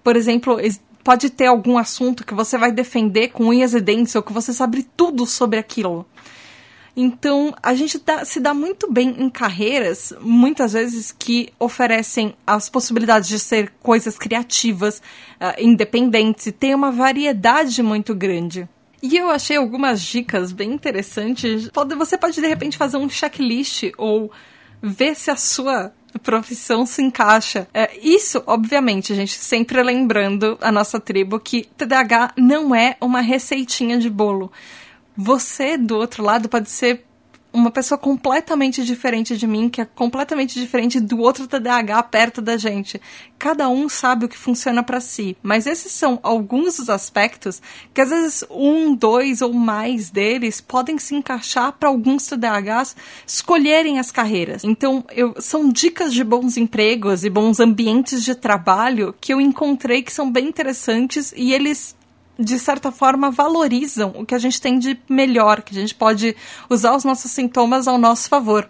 Por 0.04 0.14
exemplo, 0.14 0.58
pode 1.02 1.28
ter 1.28 1.46
algum 1.46 1.76
assunto 1.76 2.24
que 2.24 2.34
você 2.34 2.56
vai 2.56 2.70
defender 2.70 3.30
com 3.30 3.48
unhas 3.48 3.74
e 3.74 3.80
dentes 3.80 4.14
ou 4.14 4.22
que 4.22 4.32
você 4.32 4.52
sabe 4.52 4.88
tudo 4.96 5.26
sobre 5.26 5.58
aquilo. 5.58 6.06
Então, 6.94 7.54
a 7.62 7.74
gente 7.74 7.98
dá, 7.98 8.24
se 8.24 8.38
dá 8.38 8.52
muito 8.52 8.90
bem 8.92 9.16
em 9.18 9.30
carreiras, 9.30 10.12
muitas 10.20 10.74
vezes, 10.74 11.10
que 11.10 11.50
oferecem 11.58 12.34
as 12.46 12.68
possibilidades 12.68 13.28
de 13.28 13.38
ser 13.38 13.72
coisas 13.82 14.18
criativas, 14.18 14.98
uh, 15.40 15.58
independentes, 15.58 16.46
e 16.46 16.52
tem 16.52 16.74
uma 16.74 16.92
variedade 16.92 17.82
muito 17.82 18.14
grande. 18.14 18.68
E 19.02 19.16
eu 19.16 19.30
achei 19.30 19.56
algumas 19.56 20.02
dicas 20.02 20.52
bem 20.52 20.70
interessantes. 20.72 21.68
Pode, 21.70 21.94
você 21.94 22.18
pode, 22.18 22.40
de 22.40 22.46
repente, 22.46 22.76
fazer 22.76 22.98
um 22.98 23.08
checklist 23.08 23.90
ou 23.96 24.30
ver 24.80 25.16
se 25.16 25.30
a 25.30 25.36
sua 25.36 25.92
profissão 26.22 26.84
se 26.84 27.02
encaixa. 27.02 27.66
É, 27.72 27.90
isso, 28.00 28.42
obviamente, 28.46 29.12
a 29.12 29.16
gente 29.16 29.32
sempre 29.32 29.82
lembrando 29.82 30.58
a 30.60 30.70
nossa 30.70 31.00
tribo 31.00 31.40
que 31.40 31.66
TDAH 31.76 32.34
não 32.36 32.74
é 32.74 32.96
uma 33.00 33.22
receitinha 33.22 33.98
de 33.98 34.10
bolo 34.10 34.52
você 35.16 35.76
do 35.76 35.96
outro 35.96 36.22
lado 36.22 36.48
pode 36.48 36.70
ser 36.70 37.04
uma 37.52 37.70
pessoa 37.70 37.98
completamente 37.98 38.82
diferente 38.82 39.36
de 39.36 39.46
mim, 39.46 39.68
que 39.68 39.80
é 39.80 39.84
completamente 39.84 40.58
diferente 40.58 40.98
do 40.98 41.18
outro 41.18 41.46
TDAH 41.46 42.02
perto 42.04 42.40
da 42.40 42.56
gente. 42.56 43.00
Cada 43.38 43.68
um 43.68 43.88
sabe 43.88 44.24
o 44.24 44.28
que 44.28 44.38
funciona 44.38 44.82
para 44.82 45.00
si, 45.00 45.36
mas 45.42 45.66
esses 45.66 45.92
são 45.92 46.18
alguns 46.22 46.78
dos 46.78 46.88
aspectos 46.88 47.60
que 47.92 48.00
às 48.00 48.08
vezes 48.08 48.44
um, 48.50 48.94
dois 48.94 49.42
ou 49.42 49.52
mais 49.52 50.08
deles 50.08 50.60
podem 50.60 50.98
se 50.98 51.14
encaixar 51.14 51.72
para 51.72 51.90
alguns 51.90 52.26
TDAHs 52.26 52.96
escolherem 53.26 53.98
as 53.98 54.10
carreiras. 54.10 54.64
Então, 54.64 55.04
eu, 55.10 55.34
são 55.38 55.68
dicas 55.68 56.14
de 56.14 56.24
bons 56.24 56.56
empregos 56.56 57.24
e 57.24 57.30
bons 57.30 57.60
ambientes 57.60 58.24
de 58.24 58.34
trabalho 58.34 59.14
que 59.20 59.32
eu 59.32 59.40
encontrei 59.40 60.02
que 60.02 60.12
são 60.12 60.30
bem 60.30 60.48
interessantes 60.48 61.32
e 61.36 61.52
eles 61.52 61.94
de 62.42 62.58
certa 62.58 62.90
forma, 62.92 63.30
valorizam 63.30 64.12
o 64.16 64.26
que 64.26 64.34
a 64.34 64.38
gente 64.38 64.60
tem 64.60 64.78
de 64.78 64.98
melhor, 65.08 65.62
que 65.62 65.76
a 65.76 65.80
gente 65.80 65.94
pode 65.94 66.36
usar 66.68 66.94
os 66.94 67.04
nossos 67.04 67.30
sintomas 67.30 67.88
ao 67.88 67.98
nosso 67.98 68.28
favor 68.28 68.68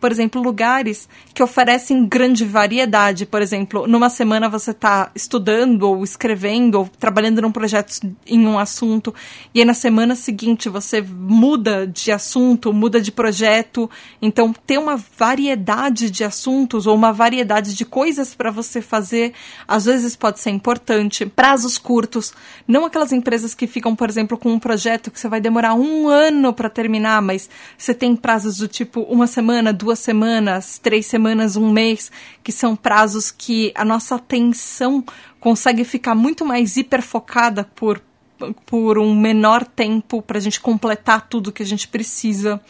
por 0.00 0.12
exemplo, 0.12 0.42
lugares 0.42 1.08
que 1.34 1.42
oferecem 1.42 2.06
grande 2.06 2.44
variedade. 2.44 3.26
Por 3.26 3.42
exemplo, 3.42 3.86
numa 3.86 4.08
semana 4.08 4.48
você 4.48 4.70
está 4.70 5.10
estudando 5.14 5.82
ou 5.82 6.04
escrevendo 6.04 6.80
ou 6.80 6.88
trabalhando 6.98 7.42
num 7.42 7.52
projeto 7.52 8.00
em 8.26 8.46
um 8.46 8.58
assunto 8.58 9.14
e 9.54 9.60
aí 9.60 9.64
na 9.64 9.74
semana 9.74 10.14
seguinte 10.14 10.68
você 10.68 11.00
muda 11.00 11.86
de 11.86 12.12
assunto, 12.12 12.72
muda 12.72 13.00
de 13.00 13.10
projeto. 13.10 13.90
Então, 14.20 14.52
ter 14.52 14.78
uma 14.78 14.96
variedade 15.16 16.10
de 16.10 16.24
assuntos 16.24 16.86
ou 16.86 16.94
uma 16.94 17.12
variedade 17.12 17.74
de 17.74 17.84
coisas 17.84 18.34
para 18.34 18.50
você 18.50 18.80
fazer 18.80 19.32
às 19.66 19.84
vezes 19.84 20.14
pode 20.14 20.40
ser 20.40 20.50
importante. 20.50 21.26
Prazos 21.26 21.78
curtos, 21.78 22.32
não 22.66 22.84
aquelas 22.84 23.12
empresas 23.12 23.54
que 23.54 23.66
ficam, 23.66 23.94
por 23.94 24.08
exemplo, 24.08 24.36
com 24.36 24.52
um 24.52 24.58
projeto 24.58 25.10
que 25.10 25.18
você 25.18 25.28
vai 25.28 25.40
demorar 25.40 25.74
um 25.74 26.08
ano 26.08 26.52
para 26.52 26.68
terminar, 26.68 27.22
mas 27.22 27.48
você 27.76 27.94
tem 27.94 28.14
prazos 28.14 28.58
do 28.58 28.68
tipo 28.68 29.00
uma 29.02 29.26
semana, 29.26 29.72
duas 29.72 29.87
duas 29.88 30.00
semanas, 30.00 30.78
três 30.78 31.06
semanas, 31.06 31.56
um 31.56 31.72
mês, 31.72 32.12
que 32.44 32.52
são 32.52 32.76
prazos 32.76 33.30
que 33.30 33.72
a 33.74 33.86
nossa 33.86 34.16
atenção 34.16 35.02
consegue 35.40 35.82
ficar 35.82 36.14
muito 36.14 36.44
mais 36.44 36.76
hiperfocada 36.76 37.64
por, 37.74 38.02
por 38.66 38.98
um 38.98 39.18
menor 39.18 39.64
tempo 39.64 40.20
para 40.20 40.36
a 40.36 40.40
gente 40.42 40.60
completar 40.60 41.26
tudo 41.26 41.50
que 41.50 41.62
a 41.62 41.66
gente 41.66 41.88
precisa. 41.88 42.60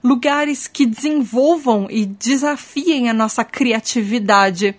Lugares 0.00 0.68
que 0.68 0.86
desenvolvam 0.86 1.88
e 1.90 2.06
desafiem 2.06 3.08
a 3.08 3.12
nossa 3.12 3.42
criatividade. 3.42 4.76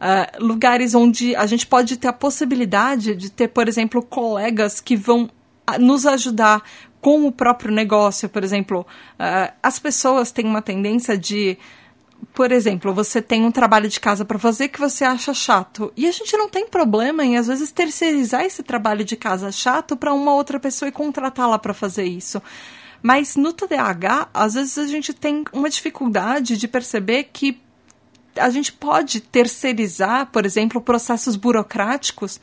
Uh, 0.00 0.44
lugares 0.44 0.92
onde 0.92 1.36
a 1.36 1.46
gente 1.46 1.68
pode 1.68 1.98
ter 1.98 2.08
a 2.08 2.12
possibilidade 2.12 3.14
de 3.14 3.30
ter, 3.30 3.46
por 3.46 3.68
exemplo, 3.68 4.02
colegas 4.02 4.80
que 4.80 4.96
vão 4.96 5.30
ah, 5.64 5.78
nos 5.78 6.04
ajudar 6.04 6.64
com 7.02 7.26
o 7.26 7.32
próprio 7.32 7.72
negócio, 7.72 8.28
por 8.28 8.44
exemplo, 8.44 8.86
uh, 9.18 9.52
as 9.60 9.78
pessoas 9.80 10.30
têm 10.30 10.46
uma 10.46 10.62
tendência 10.62 11.18
de 11.18 11.58
por 12.32 12.52
exemplo, 12.52 12.94
você 12.94 13.20
tem 13.20 13.44
um 13.44 13.50
trabalho 13.50 13.88
de 13.88 13.98
casa 13.98 14.24
para 14.24 14.38
fazer 14.38 14.68
que 14.68 14.78
você 14.78 15.04
acha 15.04 15.34
chato. 15.34 15.92
E 15.96 16.06
a 16.06 16.12
gente 16.12 16.36
não 16.36 16.48
tem 16.48 16.68
problema 16.68 17.24
em, 17.24 17.36
às 17.36 17.48
vezes, 17.48 17.72
terceirizar 17.72 18.44
esse 18.44 18.62
trabalho 18.62 19.04
de 19.04 19.16
casa 19.16 19.50
chato 19.50 19.96
para 19.96 20.14
uma 20.14 20.32
outra 20.32 20.60
pessoa 20.60 20.88
e 20.88 20.92
contratá-la 20.92 21.58
para 21.58 21.74
fazer 21.74 22.04
isso. 22.04 22.40
Mas 23.02 23.34
no 23.34 23.52
TDAH, 23.52 24.28
às 24.32 24.54
vezes 24.54 24.78
a 24.78 24.86
gente 24.86 25.12
tem 25.12 25.42
uma 25.52 25.68
dificuldade 25.68 26.56
de 26.56 26.68
perceber 26.68 27.24
que 27.32 27.60
a 28.36 28.48
gente 28.48 28.72
pode 28.72 29.20
terceirizar, 29.20 30.26
por 30.26 30.46
exemplo, 30.46 30.80
processos 30.80 31.34
burocráticos 31.34 32.40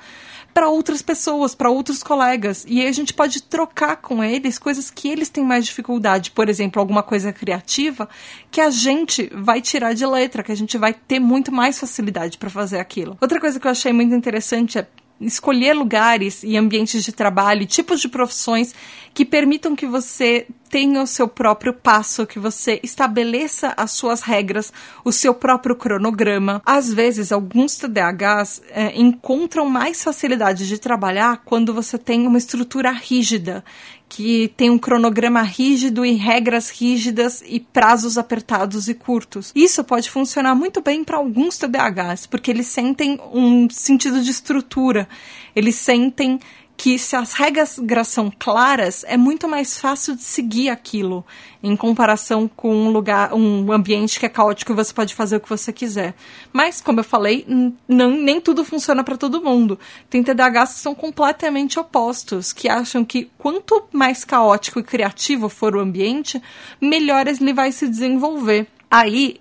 para 0.54 0.70
outras 0.70 1.02
pessoas, 1.02 1.56
para 1.56 1.70
outros 1.70 2.04
colegas. 2.04 2.66
E 2.68 2.82
aí 2.82 2.88
a 2.88 2.92
gente 2.92 3.14
pode 3.14 3.44
trocar 3.44 3.98
com 3.98 4.24
eles 4.24 4.58
coisas 4.60 4.90
que 4.90 5.08
eles 5.08 5.30
têm 5.30 5.44
mais 5.44 5.66
dificuldade. 5.66 6.32
Por 6.32 6.50
exemplo, 6.50 6.80
alguma 6.80 7.04
coisa 7.04 7.32
criativa 7.32 8.10
que 8.52 8.62
a 8.62 8.70
gente 8.70 9.30
vai 9.34 9.62
tirar 9.62 9.94
de 9.94 10.06
letra, 10.06 10.44
que 10.44 10.52
a 10.52 10.56
gente 10.56 10.78
vai 10.78 10.94
ter 10.94 11.20
muito 11.20 11.52
mais 11.52 11.80
facilidade 11.80 12.38
para 12.38 12.50
fazer 12.50 12.80
aquilo. 12.80 13.18
Outra 13.22 13.40
coisa 13.40 13.60
que 13.60 13.68
eu 13.68 13.72
achei 13.72 13.94
muito 13.94 14.14
interessante 14.14 14.78
é 14.78 14.88
escolher 15.22 15.74
lugares 15.74 16.44
e 16.44 16.56
ambientes 16.56 17.04
de 17.04 17.12
trabalho, 17.12 17.66
tipos 17.66 18.00
de 18.00 18.08
profissões 18.08 18.74
que 19.14 19.26
permitam 19.26 19.76
que 19.76 19.86
você 19.86 20.48
tenha 20.70 21.02
o 21.02 21.08
seu 21.08 21.28
próprio 21.28 21.74
passo, 21.74 22.28
que 22.28 22.40
você 22.40 22.80
estabeleça 22.84 23.74
as 23.76 23.92
suas 23.92 24.22
regras, 24.22 24.72
o 25.04 25.12
seu 25.12 25.34
próprio 25.34 25.76
cronograma. 25.76 26.62
Às 26.66 26.94
vezes, 26.94 27.32
alguns 27.32 27.76
TDAHs 27.76 28.62
é, 28.70 29.00
encontram 29.00 29.66
mais 29.66 30.04
facilidade 30.04 30.68
de 30.68 30.78
trabalhar 30.78 31.42
quando 31.44 31.74
você 31.74 31.98
tem 31.98 32.28
uma 32.28 32.38
estrutura 32.38 32.92
rígida, 32.92 33.64
que 34.08 34.52
tem 34.58 34.70
um 34.70 34.78
cronograma 34.78 35.42
rígido 35.42 36.06
e 36.06 36.14
regras 36.14 36.70
rígidas 36.70 37.44
e 37.46 37.60
prazos 37.60 38.18
apertados 38.18 38.90
e 38.90 38.94
curtos. 38.94 39.52
Isso 39.56 39.84
pode 39.84 40.10
funcionar 40.10 40.56
muito 40.56 40.82
bem 40.82 41.04
para 41.04 41.18
alguns 41.18 41.58
TDAHs, 41.58 42.26
porque 42.26 42.50
eles 42.50 42.68
sentem 42.68 43.20
um 43.32 43.70
sentido 43.70 44.22
de 44.22 44.32
estrutura, 44.32 45.08
eles 45.56 45.76
sentem 45.76 46.40
que 46.80 46.98
se 46.98 47.14
as 47.14 47.34
regras 47.34 47.78
são 48.06 48.32
claras, 48.40 49.04
é 49.06 49.18
muito 49.18 49.50
mais 49.50 49.78
fácil 49.78 50.16
de 50.16 50.24
seguir 50.24 50.70
aquilo, 50.70 51.26
em 51.62 51.76
comparação 51.76 52.48
com 52.48 52.74
um 52.74 52.90
lugar, 52.90 53.34
um 53.34 53.70
ambiente 53.74 54.18
que 54.18 54.26
é 54.26 54.30
caótico 54.30 54.72
e 54.72 54.76
você 54.76 54.94
pode 54.94 55.14
fazer 55.14 55.36
o 55.36 55.40
que 55.42 55.50
você 55.50 55.74
quiser. 55.74 56.16
Mas, 56.54 56.80
como 56.80 57.02
eu 57.02 57.04
falei, 57.04 57.46
não, 57.86 58.12
nem 58.12 58.40
tudo 58.40 58.64
funciona 58.64 59.04
para 59.04 59.18
todo 59.18 59.44
mundo. 59.44 59.78
Tem 60.10 60.24
TDAHs 60.24 60.76
que 60.76 60.80
são 60.80 60.96
completamente 60.96 61.78
opostos, 61.78 62.54
que 62.54 62.70
acham 62.70 63.04
que 63.04 63.30
quanto 63.38 63.84
mais 63.92 64.24
caótico 64.24 64.80
e 64.80 64.84
criativo 64.84 65.50
for 65.50 65.76
o 65.76 65.82
ambiente, 65.82 66.42
melhor 66.80 67.28
ele 67.28 67.52
vai 67.52 67.74
se 67.74 67.90
desenvolver. 67.90 68.68
Aí, 68.90 69.38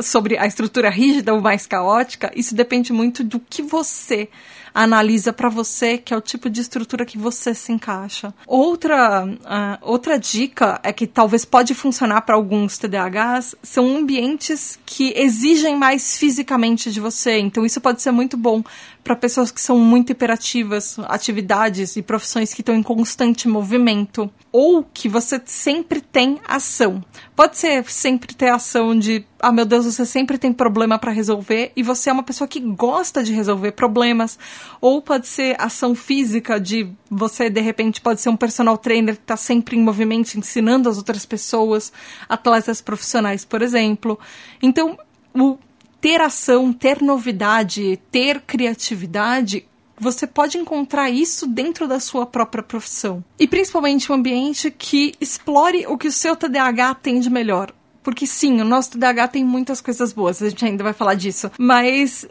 sobre 0.00 0.38
a 0.38 0.46
estrutura 0.46 0.90
rígida 0.90 1.34
ou 1.34 1.40
mais 1.40 1.66
caótica, 1.66 2.30
isso 2.36 2.54
depende 2.54 2.92
muito 2.92 3.24
do 3.24 3.40
que 3.40 3.62
você 3.62 4.28
analisa 4.74 5.32
para 5.32 5.48
você, 5.48 5.98
que 5.98 6.12
é 6.12 6.16
o 6.16 6.20
tipo 6.20 6.48
de 6.50 6.60
estrutura 6.60 7.04
que 7.04 7.18
você 7.18 7.54
se 7.54 7.72
encaixa. 7.72 8.34
Outra, 8.46 9.24
uh, 9.26 9.78
outra 9.82 10.18
dica 10.18 10.80
é 10.82 10.92
que 10.92 11.06
talvez 11.06 11.44
pode 11.44 11.74
funcionar 11.74 12.22
para 12.22 12.34
alguns 12.34 12.78
TDAHs, 12.78 13.54
são 13.62 13.96
ambientes 13.96 14.78
que 14.84 15.12
exigem 15.16 15.76
mais 15.76 16.16
fisicamente 16.16 16.90
de 16.90 17.00
você. 17.00 17.38
Então 17.38 17.64
isso 17.64 17.80
pode 17.80 18.02
ser 18.02 18.10
muito 18.10 18.36
bom 18.36 18.62
para 19.08 19.16
pessoas 19.16 19.50
que 19.50 19.60
são 19.60 19.78
muito 19.78 20.12
hiperativas, 20.12 20.98
atividades 21.06 21.96
e 21.96 22.02
profissões 22.02 22.52
que 22.52 22.60
estão 22.60 22.74
em 22.74 22.82
constante 22.82 23.48
movimento, 23.48 24.30
ou 24.52 24.82
que 24.84 25.08
você 25.08 25.40
sempre 25.46 26.00
tem 26.00 26.38
ação. 26.46 27.02
Pode 27.34 27.56
ser 27.56 27.88
sempre 27.90 28.34
ter 28.34 28.50
ação 28.50 28.98
de, 28.98 29.24
ah 29.40 29.50
meu 29.50 29.64
Deus, 29.64 29.86
você 29.86 30.04
sempre 30.04 30.36
tem 30.36 30.52
problema 30.52 30.98
para 30.98 31.10
resolver 31.10 31.72
e 31.74 31.82
você 31.82 32.10
é 32.10 32.12
uma 32.12 32.22
pessoa 32.22 32.46
que 32.46 32.60
gosta 32.60 33.22
de 33.22 33.32
resolver 33.32 33.72
problemas, 33.72 34.38
ou 34.80 35.02
pode 35.02 35.26
ser 35.26 35.56
ação 35.58 35.94
física 35.94 36.60
de 36.60 36.90
você 37.10 37.48
de 37.50 37.60
repente 37.60 38.00
pode 38.00 38.20
ser 38.20 38.28
um 38.28 38.36
personal 38.36 38.76
trainer 38.76 39.16
que 39.16 39.22
está 39.22 39.36
sempre 39.36 39.76
em 39.76 39.82
movimento 39.82 40.34
ensinando 40.34 40.88
as 40.88 40.96
outras 40.96 41.24
pessoas, 41.24 41.92
atletas 42.28 42.80
profissionais, 42.80 43.44
por 43.44 43.62
exemplo. 43.62 44.18
Então, 44.62 44.98
o 45.34 45.58
ter 46.00 46.20
ação, 46.20 46.72
ter 46.72 47.02
novidade, 47.02 47.98
ter 48.10 48.40
criatividade, 48.40 49.66
você 49.98 50.26
pode 50.26 50.58
encontrar 50.58 51.10
isso 51.10 51.46
dentro 51.46 51.88
da 51.88 51.98
sua 51.98 52.24
própria 52.24 52.62
profissão. 52.62 53.24
E 53.38 53.46
principalmente 53.46 54.10
um 54.10 54.14
ambiente 54.14 54.70
que 54.70 55.14
explore 55.20 55.86
o 55.86 55.98
que 55.98 56.08
o 56.08 56.12
seu 56.12 56.36
TDAH 56.36 56.94
tem 56.94 57.20
de 57.20 57.28
melhor. 57.28 57.72
Porque 58.02 58.26
sim, 58.26 58.60
o 58.60 58.64
nosso 58.64 58.92
TDAH 58.92 59.28
tem 59.28 59.44
muitas 59.44 59.80
coisas 59.80 60.12
boas, 60.12 60.40
a 60.40 60.48
gente 60.48 60.64
ainda 60.64 60.84
vai 60.84 60.92
falar 60.92 61.14
disso. 61.14 61.50
Mas 61.58 62.26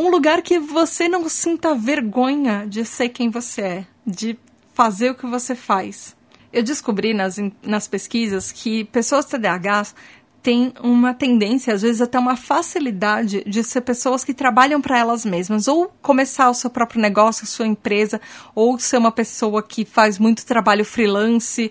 um 0.00 0.10
lugar 0.10 0.40
que 0.40 0.58
você 0.58 1.08
não 1.08 1.28
sinta 1.28 1.74
vergonha 1.74 2.66
de 2.66 2.84
ser 2.84 3.10
quem 3.10 3.28
você 3.28 3.60
é, 3.60 3.86
de 4.06 4.38
fazer 4.72 5.10
o 5.10 5.14
que 5.14 5.26
você 5.26 5.54
faz. 5.54 6.16
Eu 6.52 6.62
descobri 6.62 7.12
nas, 7.12 7.36
nas 7.62 7.86
pesquisas 7.86 8.50
que 8.50 8.84
pessoas 8.86 9.26
TDAHs 9.26 9.94
tem 10.42 10.72
uma 10.82 11.12
tendência, 11.12 11.74
às 11.74 11.82
vezes 11.82 12.00
até 12.00 12.18
uma 12.18 12.34
facilidade 12.34 13.44
de 13.46 13.62
ser 13.62 13.82
pessoas 13.82 14.24
que 14.24 14.32
trabalham 14.32 14.80
para 14.80 14.98
elas 14.98 15.24
mesmas, 15.24 15.68
ou 15.68 15.92
começar 16.00 16.48
o 16.48 16.54
seu 16.54 16.70
próprio 16.70 17.00
negócio, 17.00 17.46
sua 17.46 17.66
empresa, 17.66 18.18
ou 18.54 18.78
ser 18.78 18.96
uma 18.96 19.12
pessoa 19.12 19.62
que 19.62 19.84
faz 19.84 20.18
muito 20.18 20.46
trabalho 20.46 20.84
freelance, 20.84 21.70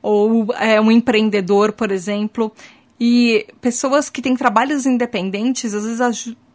ou 0.00 0.46
é 0.60 0.80
um 0.80 0.92
empreendedor, 0.92 1.72
por 1.72 1.90
exemplo. 1.90 2.52
E 3.00 3.48
pessoas 3.60 4.08
que 4.08 4.22
têm 4.22 4.36
trabalhos 4.36 4.86
independentes, 4.86 5.74
às 5.74 5.82
vezes 5.82 6.00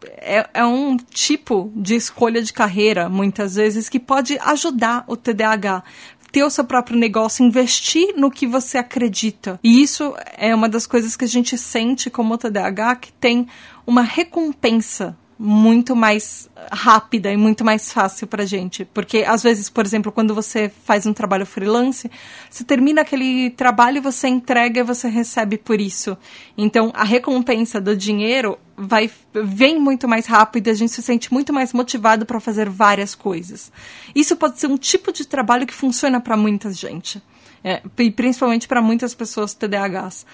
é, 0.06 0.48
é, 0.54 0.64
um 0.64 0.96
tipo 0.96 1.72
de 1.74 1.94
escolha 1.94 2.42
de 2.42 2.52
carreira, 2.52 3.08
muitas 3.08 3.54
vezes, 3.54 3.88
que 3.88 3.98
pode 3.98 4.38
ajudar 4.40 5.04
o 5.06 5.16
TDAH 5.16 5.82
ter 6.30 6.44
o 6.44 6.50
seu 6.50 6.64
próprio 6.64 6.96
negócio, 6.96 7.44
investir 7.44 8.14
no 8.16 8.30
que 8.30 8.46
você 8.46 8.78
acredita. 8.78 9.58
E 9.64 9.82
isso 9.82 10.14
é 10.36 10.54
uma 10.54 10.68
das 10.68 10.86
coisas 10.86 11.16
que 11.16 11.24
a 11.24 11.28
gente 11.28 11.58
sente 11.58 12.08
como 12.08 12.38
TDAH 12.38 12.96
que 12.96 13.12
tem 13.12 13.48
uma 13.86 14.02
recompensa 14.02 15.16
muito 15.42 15.96
mais 15.96 16.50
rápida 16.70 17.32
e 17.32 17.36
muito 17.36 17.64
mais 17.64 17.90
fácil 17.90 18.26
pra 18.26 18.44
gente. 18.44 18.84
Porque, 18.84 19.24
às 19.26 19.42
vezes, 19.42 19.70
por 19.70 19.86
exemplo, 19.86 20.12
quando 20.12 20.34
você 20.34 20.70
faz 20.84 21.06
um 21.06 21.14
trabalho 21.14 21.46
freelance, 21.46 22.10
você 22.50 22.62
termina 22.62 23.00
aquele 23.00 23.48
trabalho, 23.48 24.02
você 24.02 24.28
entrega 24.28 24.80
e 24.80 24.82
você 24.82 25.08
recebe 25.08 25.56
por 25.56 25.80
isso. 25.80 26.14
Então, 26.58 26.92
a 26.94 27.04
recompensa 27.04 27.80
do 27.80 27.96
dinheiro 27.96 28.58
vai 28.76 29.10
vem 29.32 29.80
muito 29.80 30.06
mais 30.06 30.26
rápido 30.26 30.66
e 30.66 30.70
a 30.70 30.74
gente 30.74 30.92
se 30.92 31.02
sente 31.02 31.32
muito 31.32 31.54
mais 31.54 31.72
motivado 31.72 32.26
para 32.26 32.38
fazer 32.38 32.68
várias 32.68 33.14
coisas. 33.14 33.72
Isso 34.14 34.36
pode 34.36 34.60
ser 34.60 34.66
um 34.66 34.76
tipo 34.76 35.10
de 35.10 35.26
trabalho 35.26 35.66
que 35.66 35.74
funciona 35.74 36.20
para 36.20 36.36
muita 36.36 36.70
gente. 36.70 37.22
É, 37.62 37.82
e 37.98 38.10
principalmente 38.10 38.66
para 38.66 38.80
muitas 38.80 39.14
pessoas 39.14 39.52
TDAHs. 39.52 40.24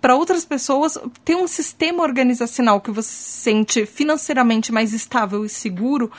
Para 0.00 0.16
outras 0.16 0.44
pessoas, 0.44 0.98
ter 1.24 1.34
um 1.34 1.46
sistema 1.46 2.02
organizacional 2.02 2.80
que 2.80 2.90
você 2.90 3.10
sente 3.10 3.86
financeiramente 3.86 4.70
mais 4.70 4.92
estável 4.92 5.44
e 5.44 5.48
seguro 5.48 6.12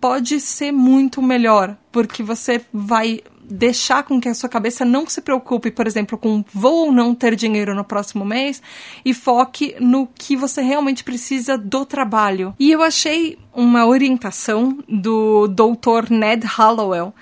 pode 0.00 0.38
ser 0.38 0.70
muito 0.70 1.22
melhor, 1.22 1.76
porque 1.90 2.22
você 2.22 2.60
vai 2.72 3.22
deixar 3.42 4.02
com 4.02 4.20
que 4.20 4.28
a 4.28 4.34
sua 4.34 4.48
cabeça 4.48 4.84
não 4.84 5.06
se 5.06 5.20
preocupe, 5.20 5.70
por 5.70 5.86
exemplo, 5.86 6.16
com 6.16 6.44
vou 6.52 6.86
ou 6.86 6.92
não 6.92 7.14
ter 7.14 7.34
dinheiro 7.34 7.74
no 7.74 7.84
próximo 7.84 8.24
mês 8.24 8.62
e 9.04 9.12
foque 9.12 9.74
no 9.80 10.06
que 10.06 10.36
você 10.36 10.62
realmente 10.62 11.04
precisa 11.04 11.58
do 11.58 11.84
trabalho. 11.84 12.54
E 12.58 12.70
eu 12.70 12.82
achei 12.82 13.38
uma 13.52 13.86
orientação 13.86 14.78
do 14.88 15.46
doutor 15.48 16.10
Ned 16.10 16.46
Hallowell 16.46 17.14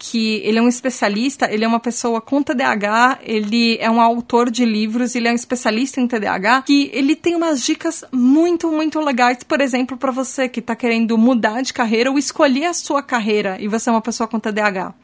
que 0.00 0.36
ele 0.36 0.58
é 0.58 0.62
um 0.62 0.68
especialista, 0.68 1.46
ele 1.52 1.62
é 1.62 1.68
uma 1.68 1.78
pessoa 1.78 2.22
com 2.22 2.42
TDAH, 2.42 3.18
ele 3.22 3.76
é 3.78 3.90
um 3.90 4.00
autor 4.00 4.50
de 4.50 4.64
livros, 4.64 5.14
ele 5.14 5.28
é 5.28 5.30
um 5.30 5.34
especialista 5.34 6.00
em 6.00 6.08
TDAH, 6.08 6.62
que 6.62 6.90
ele 6.94 7.14
tem 7.14 7.36
umas 7.36 7.62
dicas 7.62 8.02
muito, 8.10 8.72
muito 8.72 8.98
legais, 8.98 9.44
por 9.44 9.60
exemplo, 9.60 9.98
para 9.98 10.10
você 10.10 10.48
que 10.48 10.60
está 10.60 10.74
querendo 10.74 11.18
mudar 11.18 11.60
de 11.60 11.74
carreira 11.74 12.10
ou 12.10 12.18
escolher 12.18 12.64
a 12.64 12.72
sua 12.72 13.02
carreira 13.02 13.58
e 13.60 13.68
você 13.68 13.90
é 13.90 13.92
uma 13.92 14.00
pessoa 14.00 14.26
com 14.26 14.40
TDAH. 14.40 14.94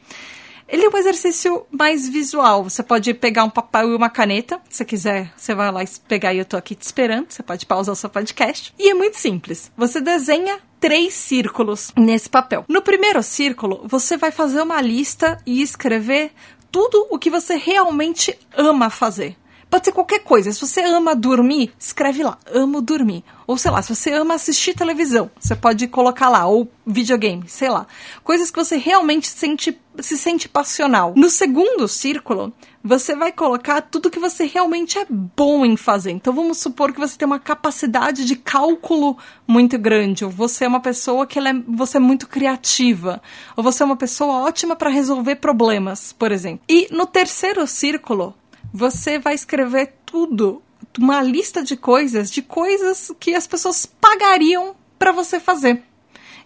Ele 0.67 0.85
é 0.85 0.89
um 0.89 0.97
exercício 0.97 1.65
mais 1.71 2.09
visual. 2.09 2.63
Você 2.63 2.83
pode 2.83 3.13
pegar 3.13 3.43
um 3.43 3.49
papel 3.49 3.91
e 3.91 3.95
uma 3.95 4.09
caneta. 4.09 4.59
Se 4.69 4.83
quiser, 4.83 5.31
você 5.35 5.55
vai 5.55 5.71
lá 5.71 5.81
pegar 6.07 6.33
e 6.33 6.39
eu 6.39 6.45
tô 6.45 6.57
aqui 6.57 6.75
te 6.75 6.81
esperando. 6.81 7.27
Você 7.29 7.41
pode 7.41 7.65
pausar 7.65 7.93
o 7.93 7.95
seu 7.95 8.09
podcast. 8.09 8.73
E 8.77 8.89
é 8.89 8.93
muito 8.93 9.17
simples. 9.17 9.71
Você 9.77 10.01
desenha 10.01 10.59
três 10.79 11.13
círculos 11.13 11.91
nesse 11.95 12.29
papel. 12.29 12.65
No 12.67 12.81
primeiro 12.81 13.23
círculo, 13.23 13.81
você 13.85 14.17
vai 14.17 14.31
fazer 14.31 14.61
uma 14.61 14.81
lista 14.81 15.41
e 15.45 15.61
escrever 15.61 16.31
tudo 16.71 17.07
o 17.09 17.17
que 17.17 17.29
você 17.29 17.55
realmente 17.55 18.37
ama 18.55 18.89
fazer. 18.89 19.37
Pode 19.69 19.85
ser 19.85 19.91
qualquer 19.91 20.19
coisa. 20.19 20.51
Se 20.51 20.61
você 20.61 20.81
ama 20.81 21.15
dormir, 21.15 21.73
escreve 21.77 22.23
lá, 22.23 22.37
amo 22.53 22.81
dormir. 22.81 23.23
Ou 23.45 23.57
sei 23.57 23.71
lá, 23.71 23.81
se 23.81 23.93
você 23.93 24.11
ama 24.11 24.35
assistir 24.35 24.73
televisão, 24.73 25.29
você 25.39 25.55
pode 25.55 25.87
colocar 25.87 26.29
lá, 26.29 26.45
ou 26.45 26.69
videogame, 26.85 27.47
sei 27.47 27.69
lá. 27.69 27.85
Coisas 28.23 28.49
que 28.49 28.57
você 28.57 28.77
realmente 28.77 29.27
sente, 29.27 29.77
se 29.99 30.17
sente 30.17 30.47
passional. 30.47 31.13
No 31.15 31.29
segundo 31.29 31.87
círculo, 31.87 32.53
você 32.83 33.15
vai 33.15 33.31
colocar 33.31 33.81
tudo 33.81 34.09
que 34.09 34.19
você 34.19 34.45
realmente 34.45 34.97
é 34.97 35.05
bom 35.09 35.65
em 35.65 35.75
fazer. 35.75 36.11
Então 36.11 36.33
vamos 36.33 36.57
supor 36.57 36.93
que 36.93 36.99
você 36.99 37.17
tem 37.17 37.25
uma 37.25 37.39
capacidade 37.39 38.25
de 38.25 38.35
cálculo 38.35 39.17
muito 39.45 39.77
grande, 39.77 40.23
ou 40.23 40.31
você 40.31 40.63
é 40.63 40.67
uma 40.67 40.79
pessoa 40.79 41.27
que 41.27 41.39
é, 41.39 41.53
você 41.67 41.97
é 41.97 41.99
muito 41.99 42.27
criativa, 42.27 43.21
ou 43.55 43.63
você 43.63 43.83
é 43.83 43.85
uma 43.85 43.97
pessoa 43.97 44.43
ótima 44.43 44.75
para 44.75 44.89
resolver 44.89 45.35
problemas, 45.35 46.13
por 46.13 46.31
exemplo. 46.31 46.61
E 46.69 46.87
no 46.91 47.05
terceiro 47.05 47.67
círculo, 47.67 48.33
você 48.77 49.17
vai 49.17 49.33
escrever 49.33 49.95
tudo, 50.05 50.61
uma 50.99 51.19
lista 51.19 51.63
de 51.63 51.75
coisas, 51.75 52.29
de 52.29 52.43
coisas 52.43 53.11
que 53.19 53.33
as 53.33 53.47
pessoas 53.47 53.87
pagariam 53.87 54.75
para 54.99 55.11
você 55.11 55.39
fazer. 55.39 55.81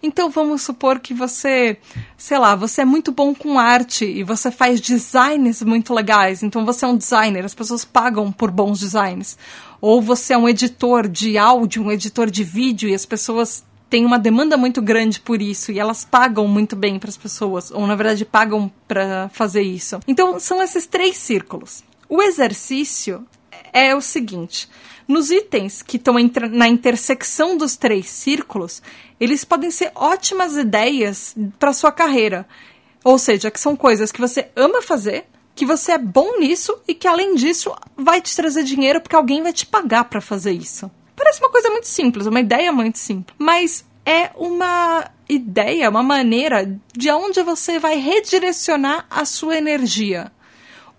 Então 0.02 0.30
vamos 0.30 0.62
supor 0.62 1.00
que 1.00 1.14
você, 1.14 1.78
sei 2.18 2.40
lá, 2.40 2.56
você 2.56 2.82
é 2.82 2.86
muito 2.86 3.12
bom 3.12 3.36
com 3.36 3.60
arte 3.60 4.06
e 4.06 4.24
você 4.24 4.50
faz 4.50 4.80
designs 4.80 5.62
muito 5.62 5.94
legais. 5.94 6.42
Então 6.42 6.66
você 6.66 6.86
é 6.86 6.88
um 6.88 6.96
designer, 6.96 7.44
as 7.44 7.54
pessoas 7.54 7.84
pagam 7.84 8.32
por 8.32 8.50
bons 8.50 8.80
designs. 8.80 9.38
Ou 9.82 10.02
você 10.02 10.34
é 10.34 10.38
um 10.38 10.48
editor 10.48 11.10
de 11.10 11.38
áudio, 11.38 11.84
um 11.84 11.92
editor 11.92 12.32
de 12.32 12.46
vídeo 12.46 12.90
e 12.90 12.96
as 12.96 13.06
pessoas 13.06 13.64
têm 13.90 14.06
uma 14.06 14.18
demanda 14.18 14.56
muito 14.56 14.82
grande 14.82 15.20
por 15.20 15.42
isso 15.42 15.70
e 15.70 15.78
elas 15.78 16.06
pagam 16.06 16.48
muito 16.48 16.78
bem 16.78 16.98
para 16.98 17.10
as 17.10 17.18
pessoas, 17.18 17.72
ou 17.72 17.86
na 17.86 17.94
verdade 17.94 18.24
pagam 18.24 18.72
para 18.88 19.30
fazer 19.34 19.64
isso. 19.64 20.00
Então 20.08 20.40
são 20.40 20.64
esses 20.64 20.88
três 20.88 21.18
círculos. 21.18 21.84
O 22.12 22.22
exercício 22.22 23.26
é 23.72 23.96
o 23.96 24.02
seguinte: 24.02 24.68
nos 25.08 25.32
itens 25.32 25.82
que 25.82 25.96
estão 25.96 26.16
na 26.52 26.68
intersecção 26.68 27.56
dos 27.56 27.78
três 27.78 28.10
círculos, 28.10 28.84
eles 29.18 29.46
podem 29.46 29.72
ser 29.72 29.94
ótimas 29.96 30.58
ideias 30.58 31.34
para 31.58 31.72
sua 31.72 31.90
carreira. 31.90 32.46
Ou 33.02 33.18
seja, 33.18 33.50
que 33.50 33.58
são 33.58 33.78
coisas 33.78 34.12
que 34.12 34.20
você 34.20 34.50
ama 34.58 34.82
fazer, 34.82 35.24
que 35.56 35.66
você 35.66 35.94
é 35.94 35.98
bom 35.98 36.38
nisso 36.38 36.78
e 36.86 36.94
que 36.94 37.08
além 37.08 37.34
disso 37.36 37.74
vai 37.96 38.20
te 38.20 38.36
trazer 38.36 38.64
dinheiro 38.64 39.00
porque 39.00 39.16
alguém 39.16 39.42
vai 39.42 39.54
te 39.54 39.66
pagar 39.66 40.04
para 40.04 40.20
fazer 40.20 40.52
isso. 40.52 40.92
Parece 41.16 41.40
uma 41.40 41.50
coisa 41.50 41.70
muito 41.70 41.88
simples, 41.88 42.26
uma 42.26 42.42
ideia 42.42 42.74
muito 42.74 42.98
simples, 42.98 43.34
mas 43.40 43.86
é 44.06 44.32
uma 44.36 45.10
ideia, 45.30 45.90
uma 45.90 46.04
maneira 46.04 46.78
de 46.92 47.10
onde 47.10 47.42
você 47.42 47.80
vai 47.80 47.96
redirecionar 47.96 49.06
a 49.10 49.24
sua 49.24 49.56
energia. 49.56 50.30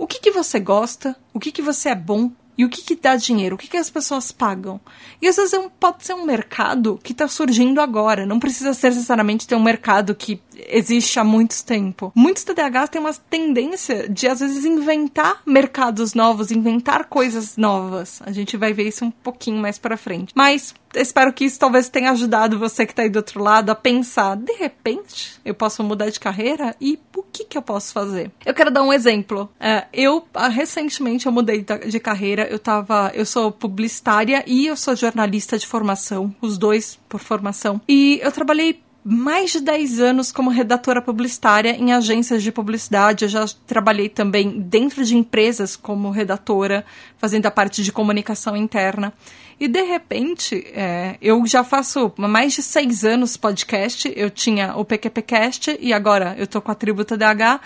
O 0.03 0.07
que, 0.09 0.19
que 0.19 0.33
você 0.33 0.59
gosta, 0.59 1.15
o 1.33 1.39
que, 1.39 1.53
que 1.53 1.63
você 1.63 1.91
é 1.91 1.95
bom, 1.95 2.33
e 2.59 2.65
o 2.65 2.69
que, 2.69 2.83
que 2.83 2.97
dá 2.97 3.15
dinheiro? 3.15 3.55
O 3.55 3.59
que, 3.59 3.69
que 3.69 3.77
as 3.77 3.89
pessoas 3.89 4.33
pagam? 4.33 4.81
E 5.21 5.29
às 5.29 5.37
vezes 5.37 5.55
é 5.55 5.71
pode 5.79 6.05
ser 6.05 6.15
um 6.15 6.25
mercado 6.25 6.99
que 7.05 7.13
está 7.13 7.29
surgindo 7.29 7.81
agora. 7.81 8.27
Não 8.27 8.41
precisa 8.41 8.75
ser 8.75 8.89
necessariamente 8.89 9.47
ter 9.47 9.55
um 9.55 9.63
mercado 9.63 10.13
que 10.13 10.43
existe 10.69 11.21
há 11.21 11.25
muito 11.25 11.65
tempo. 11.65 12.13
Muitos 12.17 12.43
TDAHs 12.43 12.91
têm 12.91 13.01
uma 13.01 13.15
tendência 13.15 14.09
de, 14.09 14.27
às 14.27 14.41
vezes, 14.41 14.65
inventar 14.65 15.41
mercados 15.47 16.15
novos, 16.15 16.51
inventar 16.51 17.05
coisas 17.05 17.57
novas. 17.57 18.21
A 18.27 18.33
gente 18.33 18.57
vai 18.57 18.73
ver 18.73 18.89
isso 18.89 19.05
um 19.05 19.11
pouquinho 19.11 19.59
mais 19.59 19.79
para 19.79 19.97
frente. 19.97 20.33
Mas 20.35 20.75
espero 20.95 21.33
que 21.33 21.45
isso 21.45 21.59
talvez 21.59 21.89
tenha 21.89 22.11
ajudado 22.11 22.59
você 22.59 22.85
que 22.87 22.93
está 22.93 23.03
aí 23.03 23.09
do 23.09 23.17
outro 23.17 23.43
lado 23.43 23.71
a 23.71 23.75
pensar: 23.75 24.37
de 24.37 24.53
repente, 24.55 25.41
eu 25.45 25.55
posso 25.55 25.83
mudar 25.83 26.11
de 26.11 26.21
carreira 26.21 26.75
e 26.81 26.99
o 27.17 27.23
que, 27.23 27.45
que 27.45 27.57
eu 27.57 27.63
posso 27.63 27.93
fazer? 27.93 28.31
Eu 28.45 28.55
quero 28.55 28.71
dar 28.71 28.83
um 28.83 28.93
exemplo. 28.93 29.49
É, 29.59 29.87
eu, 29.93 30.27
ah, 30.35 30.49
recentemente, 30.49 31.27
eu 31.27 31.33
mudei 31.33 31.65
de 31.87 32.01
carreira. 32.01 32.47
Eu 32.47 32.59
tava. 32.59 33.11
Eu 33.15 33.25
sou 33.25 33.51
publicitária 33.51 34.45
e 34.47 34.67
eu 34.67 34.77
sou 34.77 34.95
jornalista 34.97 35.59
de 35.59 35.67
formação, 35.67 36.35
os 36.41 36.59
dois 36.59 36.99
por 37.09 37.21
formação. 37.21 37.81
E 37.89 38.21
eu 38.23 38.33
trabalhei 38.33 38.83
mais 39.05 39.51
de 39.51 39.61
10 39.61 40.01
anos 40.01 40.31
como 40.31 40.49
redatora 40.49 41.03
publicitária 41.03 41.71
em 41.71 41.93
agências 41.93 42.43
de 42.43 42.53
publicidade. 42.53 43.25
Eu 43.25 43.29
já 43.29 43.45
trabalhei 43.67 44.09
também 44.09 44.61
dentro 44.61 45.05
de 45.05 45.17
empresas 45.17 45.75
como 45.75 46.11
redatora, 46.11 46.85
fazendo 47.19 47.47
a 47.47 47.51
parte 47.51 47.83
de 47.83 47.93
comunicação 47.93 48.57
interna. 48.57 49.13
E 49.59 49.69
de 49.69 49.83
repente, 49.83 50.67
é, 50.75 51.17
eu 51.21 51.47
já 51.47 51.63
faço 51.63 52.13
mais 52.17 52.53
de 52.55 52.63
seis 52.63 53.05
anos 53.05 53.37
podcast. 53.37 54.13
Eu 54.17 54.31
tinha 54.31 54.77
o 54.77 54.85
PQPcast 54.85 55.79
e 55.81 55.93
agora 55.93 56.35
eu 56.39 56.47
tô 56.47 56.61
com 56.61 56.71
a 56.71 56.75
Tributa 56.75 57.17
DH. 57.17 57.61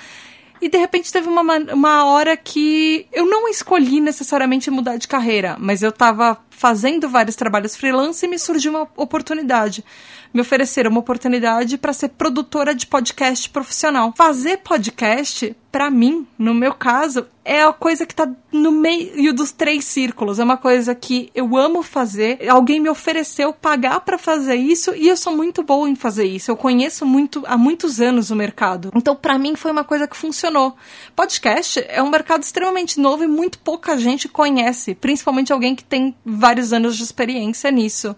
E 0.61 0.68
de 0.68 0.79
repente 0.79 1.12
teve 1.12 1.29
uma, 1.29 1.42
uma 1.72 2.05
hora 2.07 2.37
que 2.37 3.07
eu 3.12 3.27
não 3.27 3.49
escolhi 3.49 4.01
necessariamente 4.01 4.70
mudar 4.70 4.96
de 4.96 5.07
carreira, 5.07 5.57
mas 5.59 5.83
eu 5.83 5.92
tava 5.92 6.38
fazendo 6.57 7.09
vários 7.09 7.37
trabalhos 7.37 7.77
freelance 7.77 8.25
e 8.25 8.29
me 8.29 8.38
surgiu 8.38 8.73
uma 8.73 8.88
oportunidade 8.97 9.85
me 10.37 10.42
ofereceram 10.42 10.90
uma 10.90 11.01
oportunidade 11.01 11.79
para 11.79 11.95
ser 11.95 12.11
produtora 12.11 12.75
de 12.75 12.87
podcast 12.87 13.49
profissional. 13.49 14.12
Fazer 14.14 14.59
podcast, 14.59 15.57
para 15.73 15.90
mim, 15.90 16.27
no 16.38 16.53
meu 16.53 16.75
caso, 16.75 17.27
é 17.45 17.62
a 17.62 17.73
coisa 17.73 18.05
que 18.05 18.14
tá 18.14 18.31
no 18.53 18.71
meio 18.71 19.33
dos 19.33 19.53
três 19.53 19.85
círculos. 19.85 20.38
É 20.38 20.45
uma 20.45 20.57
coisa 20.57 20.95
que 20.95 21.31
eu 21.35 21.57
amo 21.57 21.83
fazer. 21.83 22.38
Alguém 22.49 22.81
me 22.81 22.88
ofereceu 22.88 23.53
pagar 23.53 24.01
para 24.01 24.19
fazer 24.19 24.57
isso 24.57 24.95
e 24.95 25.09
eu 25.09 25.16
sou 25.16 25.35
muito 25.35 25.62
boa 25.62 25.88
em 25.88 25.95
fazer 25.95 26.25
isso. 26.25 26.51
Eu 26.51 26.57
conheço 26.57 27.07
muito 27.07 27.42
há 27.47 27.57
muitos 27.57 28.01
anos 28.01 28.31
o 28.31 28.37
mercado. 28.37 28.90
Então, 28.95 29.14
para 29.14 29.38
mim 29.38 29.55
foi 29.55 29.71
uma 29.71 29.85
coisa 29.85 30.07
que 30.07 30.16
funcionou. 30.16 30.77
Podcast 31.14 31.83
é 31.88 32.03
um 32.03 32.11
mercado 32.11 32.42
extremamente 32.42 33.01
novo 33.01 33.25
e 33.25 33.29
muito 33.29 33.59
pouca 33.61 33.97
gente 33.97 34.29
conhece, 34.29 34.95
principalmente 34.95 35.53
alguém 35.53 35.75
que 35.75 35.85
tem 35.85 36.14
anos 36.73 36.97
de 36.97 37.03
experiência 37.03 37.71
nisso. 37.71 38.15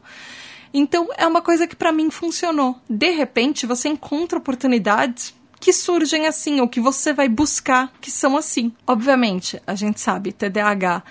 Então 0.73 1.09
é 1.17 1.27
uma 1.27 1.41
coisa 1.41 1.67
que 1.67 1.77
para 1.77 1.93
mim 1.93 2.11
funcionou. 2.11 2.77
De 2.89 3.11
repente 3.11 3.67
você 3.67 3.89
encontra 3.89 4.39
oportunidades 4.39 5.35
que 5.61 5.73
surgem 5.73 6.27
assim, 6.27 6.61
ou 6.61 6.69
que 6.69 6.81
você 6.81 7.13
vai 7.13 7.29
buscar 7.29 7.93
que 8.01 8.11
são 8.11 8.37
assim. 8.37 8.73
Obviamente, 8.87 9.61
a 9.67 9.75
gente 9.75 10.01
sabe, 10.01 10.33
TDAH, 10.33 11.03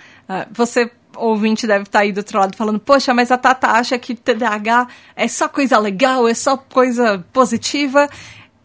você 0.50 0.90
ouvinte 1.16 1.66
deve 1.66 1.82
estar 1.82 1.98
tá 1.98 2.02
aí 2.04 2.12
do 2.12 2.18
outro 2.18 2.38
lado 2.38 2.56
falando, 2.56 2.78
poxa, 2.78 3.12
mas 3.12 3.30
a 3.30 3.36
Tata 3.36 3.68
acha 3.68 3.98
que 3.98 4.14
TDAH 4.14 4.88
é 5.16 5.26
só 5.26 5.48
coisa 5.48 5.78
legal, 5.78 6.28
é 6.28 6.34
só 6.34 6.56
coisa 6.56 7.24
positiva. 7.32 8.08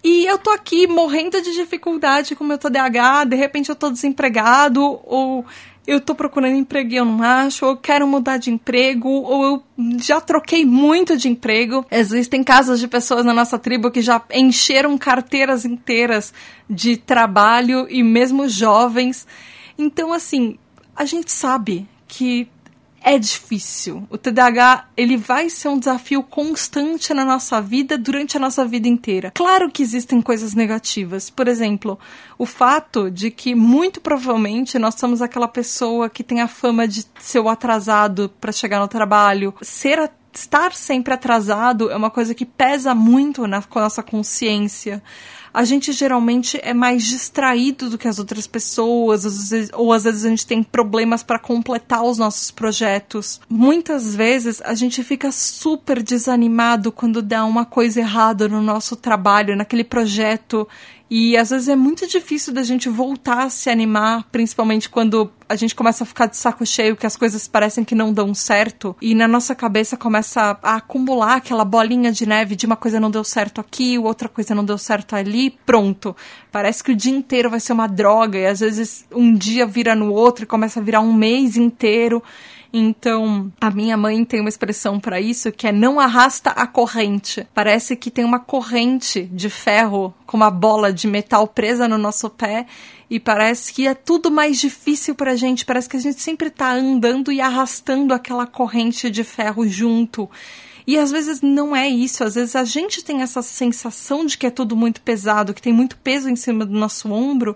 E 0.03 0.25
eu 0.25 0.37
tô 0.37 0.51
aqui 0.51 0.85
morrendo 0.85 1.41
de 1.41 1.53
dificuldade 1.53 2.35
com 2.35 2.43
meu 2.43 2.57
TDAH, 2.57 3.23
de 3.25 3.35
repente 3.35 3.69
eu 3.69 3.75
tô 3.75 3.89
desempregado, 3.89 4.83
ou 4.83 5.45
eu 5.85 5.99
tô 5.99 6.15
procurando 6.15 6.55
emprego 6.55 6.93
e 6.93 6.95
eu 6.95 7.05
não 7.05 7.21
acho, 7.21 7.65
ou 7.65 7.71
eu 7.71 7.77
quero 7.77 8.07
mudar 8.07 8.37
de 8.37 8.49
emprego, 8.49 9.09
ou 9.09 9.43
eu 9.43 9.63
já 9.99 10.21
troquei 10.21 10.65
muito 10.65 11.17
de 11.17 11.27
emprego. 11.27 11.85
Existem 11.91 12.43
casos 12.43 12.79
de 12.79 12.87
pessoas 12.87 13.25
na 13.25 13.33
nossa 13.33 13.59
tribo 13.59 13.91
que 13.91 14.01
já 14.01 14.21
encheram 14.31 14.97
carteiras 14.97 15.65
inteiras 15.65 16.33
de 16.69 16.95
trabalho 16.95 17.85
e 17.89 18.01
mesmo 18.01 18.47
jovens. 18.47 19.27
Então, 19.77 20.13
assim, 20.13 20.57
a 20.95 21.03
gente 21.03 21.31
sabe 21.31 21.87
que 22.07 22.47
é 23.03 23.19
difícil. 23.19 24.07
O 24.09 24.17
TDAH, 24.17 24.87
ele 24.95 25.17
vai 25.17 25.49
ser 25.49 25.67
um 25.67 25.77
desafio 25.77 26.23
constante 26.23 27.13
na 27.13 27.25
nossa 27.25 27.61
vida 27.61 27.97
durante 27.97 28.37
a 28.37 28.39
nossa 28.39 28.65
vida 28.65 28.87
inteira. 28.87 29.31
Claro 29.35 29.69
que 29.69 29.83
existem 29.83 30.21
coisas 30.21 30.53
negativas. 30.53 31.29
Por 31.29 31.47
exemplo, 31.47 31.99
o 32.37 32.45
fato 32.45 33.11
de 33.11 33.29
que 33.29 33.53
muito 33.53 33.99
provavelmente 33.99 34.79
nós 34.79 34.95
somos 34.95 35.21
aquela 35.21 35.47
pessoa 35.47 36.09
que 36.09 36.23
tem 36.23 36.41
a 36.41 36.47
fama 36.47 36.87
de 36.87 37.05
ser 37.19 37.39
o 37.39 37.49
atrasado 37.49 38.31
para 38.39 38.51
chegar 38.51 38.79
no 38.79 38.87
trabalho, 38.87 39.53
ser 39.61 40.09
estar 40.33 40.73
sempre 40.73 41.13
atrasado 41.13 41.91
é 41.91 41.95
uma 41.95 42.09
coisa 42.09 42.33
que 42.33 42.45
pesa 42.45 42.95
muito 42.95 43.45
na 43.45 43.63
nossa 43.75 44.01
consciência 44.01 45.03
a 45.53 45.63
gente 45.63 45.91
geralmente 45.91 46.59
é 46.63 46.73
mais 46.73 47.03
distraído 47.03 47.89
do 47.89 47.97
que 47.97 48.07
as 48.07 48.17
outras 48.17 48.47
pessoas, 48.47 49.23
ou 49.73 49.93
às 49.93 50.03
vezes 50.03 50.25
a 50.25 50.29
gente 50.29 50.47
tem 50.47 50.63
problemas 50.63 51.21
para 51.21 51.37
completar 51.37 52.03
os 52.03 52.17
nossos 52.17 52.49
projetos. 52.49 53.39
Muitas 53.47 54.15
vezes 54.15 54.61
a 54.63 54.73
gente 54.73 55.03
fica 55.03 55.31
super 55.31 56.01
desanimado 56.01 56.91
quando 56.91 57.21
dá 57.21 57.45
uma 57.45 57.65
coisa 57.65 57.99
errada 57.99 58.47
no 58.47 58.61
nosso 58.61 58.95
trabalho, 58.95 59.55
naquele 59.55 59.83
projeto 59.83 60.67
e 61.15 61.37
às 61.37 61.51
vezes 61.51 61.69
é 61.69 61.75
muito 61.75 62.07
difícil 62.07 62.51
da 62.51 62.63
gente 62.63 62.89
voltar 62.89 63.43
a 63.43 63.49
se 63.51 63.69
animar, 63.69 64.23
principalmente 64.31 64.89
quando 64.89 65.29
a 65.53 65.55
gente 65.55 65.75
começa 65.75 66.03
a 66.03 66.07
ficar 66.07 66.25
de 66.25 66.35
saco 66.35 66.65
cheio, 66.65 66.95
que 66.95 67.05
as 67.05 67.15
coisas 67.15 67.47
parecem 67.47 67.83
que 67.83 67.93
não 67.93 68.11
dão 68.11 68.33
certo, 68.33 68.95
e 68.99 69.13
na 69.13 69.27
nossa 69.27 69.53
cabeça 69.53 69.95
começa 69.95 70.57
a 70.63 70.75
acumular 70.75 71.35
aquela 71.35 71.63
bolinha 71.63 72.11
de 72.11 72.25
neve 72.25 72.55
de 72.55 72.65
uma 72.65 72.75
coisa 72.75 72.99
não 72.99 73.11
deu 73.11 73.23
certo 73.23 73.61
aqui, 73.61 73.97
outra 73.99 74.27
coisa 74.27 74.55
não 74.55 74.65
deu 74.65 74.77
certo 74.77 75.15
ali, 75.15 75.51
pronto. 75.65 76.15
Parece 76.51 76.83
que 76.83 76.91
o 76.91 76.95
dia 76.95 77.15
inteiro 77.15 77.51
vai 77.51 77.59
ser 77.59 77.73
uma 77.73 77.87
droga, 77.87 78.39
e 78.39 78.47
às 78.47 78.61
vezes 78.61 79.05
um 79.11 79.35
dia 79.35 79.65
vira 79.67 79.93
no 79.93 80.11
outro 80.11 80.43
e 80.43 80.47
começa 80.47 80.79
a 80.79 80.83
virar 80.83 81.01
um 81.01 81.13
mês 81.13 81.55
inteiro. 81.55 82.23
Então, 82.75 83.53
a 83.61 83.69
minha 83.69 83.95
mãe 83.95 84.25
tem 84.25 84.39
uma 84.39 84.49
expressão 84.49 84.99
para 84.99 85.21
isso 85.21 85.51
que 85.51 85.67
é 85.67 85.71
não 85.71 85.99
arrasta 85.99 86.49
a 86.49 86.65
corrente. 86.65 87.47
Parece 87.53 87.95
que 87.95 88.09
tem 88.09 88.25
uma 88.25 88.39
corrente 88.39 89.25
de 89.31 89.47
ferro 89.47 90.11
com 90.25 90.35
uma 90.35 90.49
bola 90.49 90.91
de 90.91 91.05
metal 91.05 91.47
presa 91.47 91.87
no 91.87 91.99
nosso 91.99 92.31
pé 92.31 92.65
e 93.07 93.19
parece 93.19 93.71
que 93.71 93.85
é 93.85 93.93
tudo 93.93 94.31
mais 94.31 94.59
difícil 94.59 95.13
pra 95.13 95.35
gente, 95.35 95.65
parece 95.65 95.87
que 95.87 95.97
a 95.97 95.99
gente 95.99 96.19
sempre 96.19 96.49
tá 96.49 96.73
andando 96.73 97.31
e 97.31 97.39
arrastando 97.39 98.11
aquela 98.11 98.47
corrente 98.47 99.07
de 99.07 99.23
ferro 99.23 99.67
junto. 99.67 100.27
E 100.87 100.97
às 100.97 101.11
vezes 101.11 101.41
não 101.41 101.75
é 101.75 101.87
isso, 101.87 102.23
às 102.23 102.33
vezes 102.33 102.55
a 102.55 102.63
gente 102.63 103.03
tem 103.03 103.21
essa 103.21 103.43
sensação 103.43 104.25
de 104.25 104.35
que 104.35 104.47
é 104.47 104.49
tudo 104.49 104.75
muito 104.75 104.99
pesado, 105.01 105.53
que 105.53 105.61
tem 105.61 105.71
muito 105.71 105.95
peso 105.97 106.27
em 106.27 106.35
cima 106.35 106.65
do 106.65 106.73
nosso 106.73 107.11
ombro, 107.11 107.55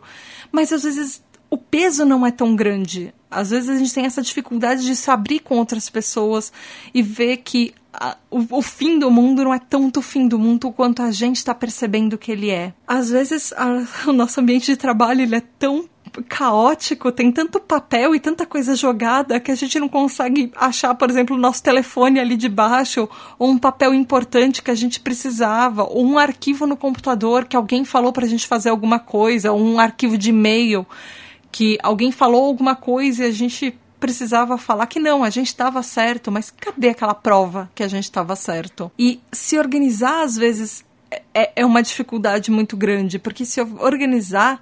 mas 0.51 0.72
às 0.72 0.84
vezes 0.84 1.22
o 1.50 1.58
peso 1.58 2.06
não 2.06 2.26
é 2.26 2.32
tão 2.32 2.56
grande. 2.56 3.14
Às 3.30 3.50
vezes 3.50 3.70
a 3.70 3.78
gente 3.78 3.93
tem 3.93 4.06
essa 4.06 4.22
dificuldade 4.22 4.86
de 4.86 4.95
se 4.95 5.10
abrir 5.12 5.39
com 5.39 5.58
outras 5.58 5.89
pessoas 5.89 6.52
e 6.93 7.02
ver 7.02 7.38
que 7.38 7.74
a, 7.93 8.16
o, 8.30 8.58
o, 8.58 8.62
fim 8.62 9.00
do 9.00 9.10
mundo 9.10 9.43
não 9.43 9.54
é 9.54 9.60
tanto 9.60 10.00
o 10.00 10.04
fim 10.04 10.28
do 10.28 10.38
mundo 10.38 10.72
quanto 10.72 11.02
a 11.02 11.12
gente 11.12 11.38
está 11.38 11.54
percebendo 11.54 12.18
que 12.18 12.32
ele 12.32 12.50
é. 12.50 12.74
Às 12.88 13.10
vezes 13.10 13.54
a, 13.54 13.84
o 14.10 14.14
nosso 14.14 14.39
ambiente 14.39 14.68
de 14.68 14.78
trabalho 14.78 15.22
ele 15.22 15.36
é 15.36 15.41
tão 15.60 15.89
caótico, 16.28 17.12
tem 17.12 17.32
tanto 17.32 17.60
papel 17.60 18.16
e 18.16 18.20
tanta 18.20 18.45
coisa 18.45 18.76
jogada 18.76 19.39
que 19.39 19.52
a 19.52 19.56
gente 19.56 19.80
não 19.80 19.89
consegue 19.89 20.52
achar, 20.56 20.95
por 20.95 21.10
exemplo, 21.10 21.36
o 21.36 21.39
nosso 21.39 21.62
telefone 21.62 22.20
ali 22.20 22.36
de 22.36 22.50
baixo, 22.50 23.08
ou 23.38 23.50
um 23.50 23.58
papel 23.58 23.93
importante 23.93 24.62
que 24.62 24.72
a 24.72 24.76
gente 24.76 25.00
precisava, 25.00 25.84
ou 25.84 26.06
um 26.06 26.18
arquivo 26.18 26.66
no 26.66 26.78
computador 26.78 27.45
que 27.45 27.56
alguém 27.56 27.86
falou 27.86 28.12
para 28.12 28.26
a 28.26 28.30
gente 28.30 28.48
fazer 28.48 28.70
alguma 28.70 29.00
coisa, 29.00 29.52
ou 29.52 29.60
um 29.60 29.80
arquivo 29.80 30.18
de 30.18 30.30
e-mail 30.30 30.88
que 31.58 31.76
alguém 31.82 32.12
falou 32.12 32.45
alguma 32.45 32.76
coisa 32.76 33.26
e 33.26 33.30
a 33.30 33.32
gente 33.32 33.76
precisava 33.99 34.60
falar 34.60 34.86
que 34.86 34.99
não, 34.99 35.24
a 35.24 35.30
gente 35.32 35.47
estava 35.47 35.82
certo, 35.82 36.32
mas 36.32 36.51
cadê 36.51 36.89
aquela 36.89 37.16
prova 37.16 37.68
que 37.74 37.82
a 37.82 37.88
gente 37.88 38.03
estava 38.03 38.36
certo? 38.36 38.91
E 38.95 39.20
se 39.32 39.58
organizar, 39.58 40.22
às 40.22 40.38
vezes, 40.38 40.86
é, 41.34 41.53
é 41.55 41.66
uma 41.66 41.82
dificuldade 41.82 42.51
muito 42.51 42.78
grande, 42.78 43.18
porque 43.18 43.43
se 43.43 43.60
organizar 43.60 44.62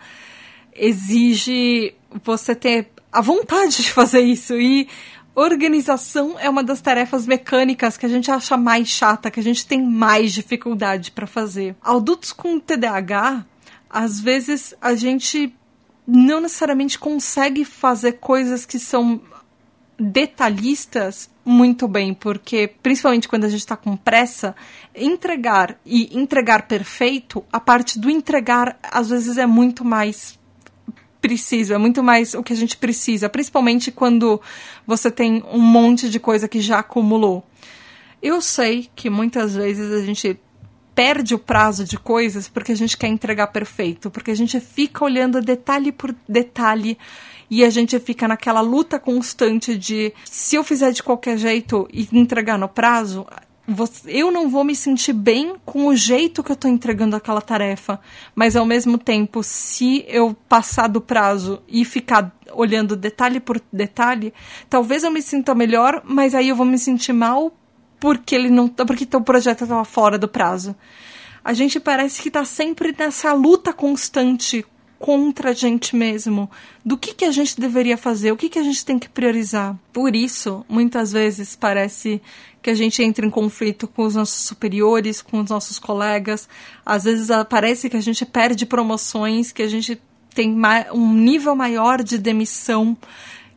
exige 0.73 1.93
você 2.23 2.55
ter 2.55 2.87
a 3.11 3.19
vontade 3.19 3.75
de 3.83 3.91
fazer 3.91 4.21
isso 4.21 4.53
e 4.53 4.87
organização 5.35 6.39
é 6.39 6.49
uma 6.49 6.63
das 6.63 6.79
tarefas 6.79 7.27
mecânicas 7.27 7.97
que 7.97 8.05
a 8.05 8.09
gente 8.09 8.31
acha 8.31 8.55
mais 8.55 8.87
chata, 8.87 9.29
que 9.29 9.41
a 9.41 9.43
gente 9.43 9.67
tem 9.67 9.85
mais 9.85 10.31
dificuldade 10.31 11.11
para 11.11 11.27
fazer. 11.27 11.75
Adultos 11.81 12.31
com 12.31 12.57
TDAH, 12.57 13.45
às 13.89 14.21
vezes 14.21 14.73
a 14.79 14.95
gente 14.95 15.53
não 16.07 16.41
necessariamente 16.41 16.99
consegue 16.99 17.65
fazer 17.65 18.13
coisas 18.13 18.65
que 18.65 18.77
são 18.77 19.21
detalhistas 19.99 21.29
muito 21.43 21.87
bem, 21.87 22.13
porque 22.13 22.73
principalmente 22.81 23.27
quando 23.27 23.45
a 23.45 23.49
gente 23.49 23.61
está 23.61 23.77
com 23.77 23.95
pressa, 23.95 24.55
entregar 24.93 25.79
e 25.85 26.17
entregar 26.17 26.67
perfeito, 26.67 27.43
a 27.51 27.59
parte 27.59 27.99
do 27.99 28.09
entregar 28.09 28.77
às 28.83 29.09
vezes 29.09 29.37
é 29.37 29.45
muito 29.45 29.85
mais 29.85 30.37
preciso, 31.21 31.73
é 31.73 31.77
muito 31.77 32.03
mais 32.03 32.33
o 32.33 32.43
que 32.43 32.53
a 32.53 32.55
gente 32.55 32.77
precisa, 32.77 33.29
principalmente 33.29 33.91
quando 33.91 34.41
você 34.85 35.09
tem 35.09 35.43
um 35.51 35.61
monte 35.61 36.09
de 36.09 36.19
coisa 36.19 36.47
que 36.47 36.61
já 36.61 36.79
acumulou. 36.79 37.43
Eu 38.21 38.41
sei 38.41 38.89
que 38.95 39.09
muitas 39.09 39.55
vezes 39.55 39.91
a 39.91 40.05
gente 40.05 40.39
perde 40.95 41.35
o 41.35 41.39
prazo 41.39 41.83
de 41.83 41.97
coisas 41.97 42.47
porque 42.47 42.71
a 42.71 42.75
gente 42.75 42.97
quer 42.97 43.07
entregar 43.07 43.47
perfeito, 43.47 44.09
porque 44.09 44.31
a 44.31 44.35
gente 44.35 44.59
fica 44.61 45.03
olhando 45.03 45.41
detalhe 45.41 45.91
por 45.91 46.15
detalhe 46.27 46.97
e 47.51 47.63
a 47.63 47.69
gente 47.69 47.99
fica 47.99 48.27
naquela 48.27 48.61
luta 48.61 48.97
constante 48.97 49.77
de 49.77 50.13
se 50.23 50.55
eu 50.55 50.63
fizer 50.63 50.91
de 50.91 51.03
qualquer 51.03 51.37
jeito 51.37 51.87
e 51.93 52.07
entregar 52.11 52.57
no 52.57 52.69
prazo, 52.69 53.27
eu 54.05 54.31
não 54.31 54.49
vou 54.49 54.63
me 54.63 54.75
sentir 54.75 55.13
bem 55.13 55.55
com 55.65 55.87
o 55.87 55.95
jeito 55.95 56.43
que 56.43 56.51
eu 56.51 56.55
estou 56.55 56.69
entregando 56.69 57.15
aquela 57.15 57.41
tarefa, 57.41 57.99
mas 58.33 58.55
ao 58.55 58.65
mesmo 58.65 58.97
tempo, 58.97 59.41
se 59.43 60.05
eu 60.07 60.35
passar 60.47 60.87
do 60.87 61.01
prazo 61.01 61.61
e 61.67 61.83
ficar 61.83 62.35
olhando 62.53 62.95
detalhe 62.95 63.39
por 63.39 63.61
detalhe, 63.73 64.33
talvez 64.69 65.03
eu 65.03 65.11
me 65.11 65.21
sinta 65.21 65.55
melhor, 65.55 66.01
mas 66.05 66.35
aí 66.35 66.49
eu 66.49 66.55
vou 66.55 66.65
me 66.65 66.77
sentir 66.77 67.13
mal 67.13 67.51
porque 68.05 68.35
ele 68.35 68.51
não, 68.51 68.67
porque 68.67 69.07
o 69.17 69.21
projeto 69.21 69.63
estava 69.63 69.83
fora 69.83 70.15
do 70.15 70.27
prazo. 70.27 70.75
A 71.43 71.53
gente 71.53 71.79
parece 71.79 72.21
que 72.21 72.27
está 72.27 72.45
sempre 72.45 72.93
nessa 72.95 73.33
luta 73.33 73.73
constante 73.73 74.63
contra 74.99 75.49
a 75.49 75.53
gente 75.53 75.95
mesmo, 75.95 76.47
do 76.85 76.99
que, 76.99 77.15
que 77.15 77.25
a 77.25 77.31
gente 77.31 77.59
deveria 77.59 77.97
fazer, 77.97 78.31
o 78.31 78.37
que, 78.37 78.47
que 78.47 78.59
a 78.59 78.63
gente 78.63 78.85
tem 78.85 78.99
que 78.99 79.09
priorizar. 79.09 79.75
Por 79.91 80.15
isso, 80.15 80.63
muitas 80.69 81.11
vezes 81.11 81.55
parece 81.55 82.21
que 82.61 82.69
a 82.69 82.75
gente 82.75 83.01
entra 83.01 83.25
em 83.25 83.29
conflito 83.31 83.87
com 83.87 84.03
os 84.03 84.13
nossos 84.13 84.45
superiores, 84.45 85.19
com 85.19 85.39
os 85.39 85.49
nossos 85.49 85.79
colegas. 85.79 86.47
Às 86.85 87.05
vezes 87.05 87.29
parece 87.49 87.89
que 87.89 87.97
a 87.97 88.01
gente 88.01 88.23
perde 88.23 88.67
promoções, 88.67 89.51
que 89.51 89.63
a 89.63 89.67
gente 89.67 89.99
tem 90.31 90.55
um 90.93 91.11
nível 91.11 91.55
maior 91.55 92.03
de 92.03 92.19
demissão, 92.19 92.95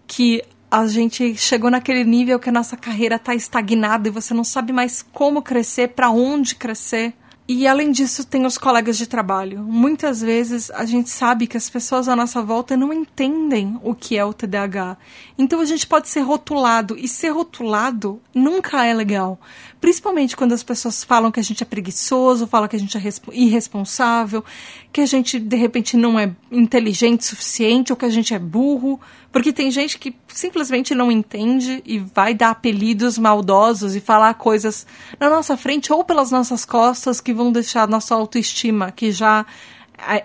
que 0.07 0.42
a 0.71 0.87
gente 0.87 1.35
chegou 1.37 1.71
naquele 1.71 2.05
nível 2.05 2.39
que 2.39 2.49
a 2.49 2.53
nossa 2.53 2.77
carreira 2.77 3.16
está 3.16 3.35
estagnada 3.35 4.09
e 4.09 4.11
você 4.11 4.35
não 4.35 4.45
sabe 4.45 4.73
mais 4.73 5.03
como 5.12 5.43
crescer, 5.43 5.89
para 5.89 6.11
onde 6.11 6.55
crescer. 6.55 7.14
E 7.51 7.66
além 7.66 7.90
disso, 7.90 8.26
tem 8.26 8.44
os 8.44 8.59
colegas 8.59 8.99
de 8.99 9.07
trabalho. 9.07 9.62
Muitas 9.62 10.20
vezes 10.20 10.70
a 10.70 10.84
gente 10.84 11.09
sabe 11.09 11.46
que 11.46 11.57
as 11.57 11.70
pessoas 11.70 12.07
à 12.07 12.14
nossa 12.14 12.42
volta 12.42 12.76
não 12.76 12.92
entendem 12.92 13.80
o 13.82 13.94
que 13.94 14.18
é 14.18 14.22
o 14.22 14.34
TDAH. 14.34 14.99
Então 15.38 15.59
a 15.59 15.64
gente 15.64 15.86
pode 15.86 16.11
ser 16.11 16.20
rotulado. 16.20 16.94
E 16.99 17.09
ser 17.09 17.30
rotulado 17.30 18.20
nunca 18.34 18.84
é 18.84 18.92
legal. 18.92 19.40
Principalmente 19.80 20.36
quando 20.36 20.53
as 20.53 20.62
pessoas 20.62 21.03
falam 21.03 21.32
que 21.32 21.40
a 21.40 21.42
gente 21.42 21.62
é 21.62 21.66
preguiçoso, 21.66 22.46
falam 22.46 22.68
que 22.68 22.76
a 22.76 22.78
gente 22.78 22.99
é 22.99 23.03
irresponsável, 23.32 24.44
que 24.92 25.01
a 25.01 25.07
gente 25.07 25.38
de 25.38 25.57
repente 25.57 25.96
não 25.96 26.18
é 26.18 26.30
inteligente 26.53 27.20
o 27.20 27.24
suficiente 27.24 27.92
ou 27.92 27.96
que 27.96 28.05
a 28.05 28.11
gente 28.11 28.34
é 28.34 28.38
burro. 28.38 29.01
Porque 29.30 29.53
tem 29.53 29.70
gente 29.70 29.99
que 29.99 30.14
simplesmente 30.28 30.94
não 30.94 31.12
entende 31.12 31.82
e 31.84 31.99
vai 31.99 32.34
dar 32.34 32.51
apelidos 32.51 33.18
maldosos 33.18 33.94
e 33.94 34.01
falar 34.01 34.34
coisas 34.34 34.86
na 35.20 35.28
nossa 35.28 35.57
frente 35.57 35.92
ou 35.92 36.03
pelas 36.03 36.30
nossas 36.30 36.64
costas 36.64 37.20
que 37.20 37.34
vão 37.39 37.53
deixar 37.53 37.89
nossa 37.89 38.14
autoestima, 38.14 38.91
que 38.91 39.11
já 39.11 39.47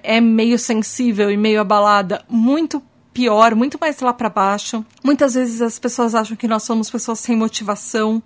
é 0.03 0.19
meio 0.19 0.59
sensível 0.59 1.31
e 1.31 1.37
meio 1.37 1.61
abalada, 1.61 2.25
muito 2.27 2.81
pior, 3.13 3.55
muito 3.55 3.77
mais 3.79 3.99
lá 4.01 4.11
para 4.11 4.29
baixo. 4.29 4.85
Muitas 5.03 5.35
vezes 5.35 5.61
as 5.61 5.79
pessoas 5.79 6.15
acham 6.15 6.35
que 6.35 6.47
nós 6.47 6.63
somos 6.63 6.89
pessoas 6.89 7.19
sem 7.19 7.35
motivação. 7.35 8.21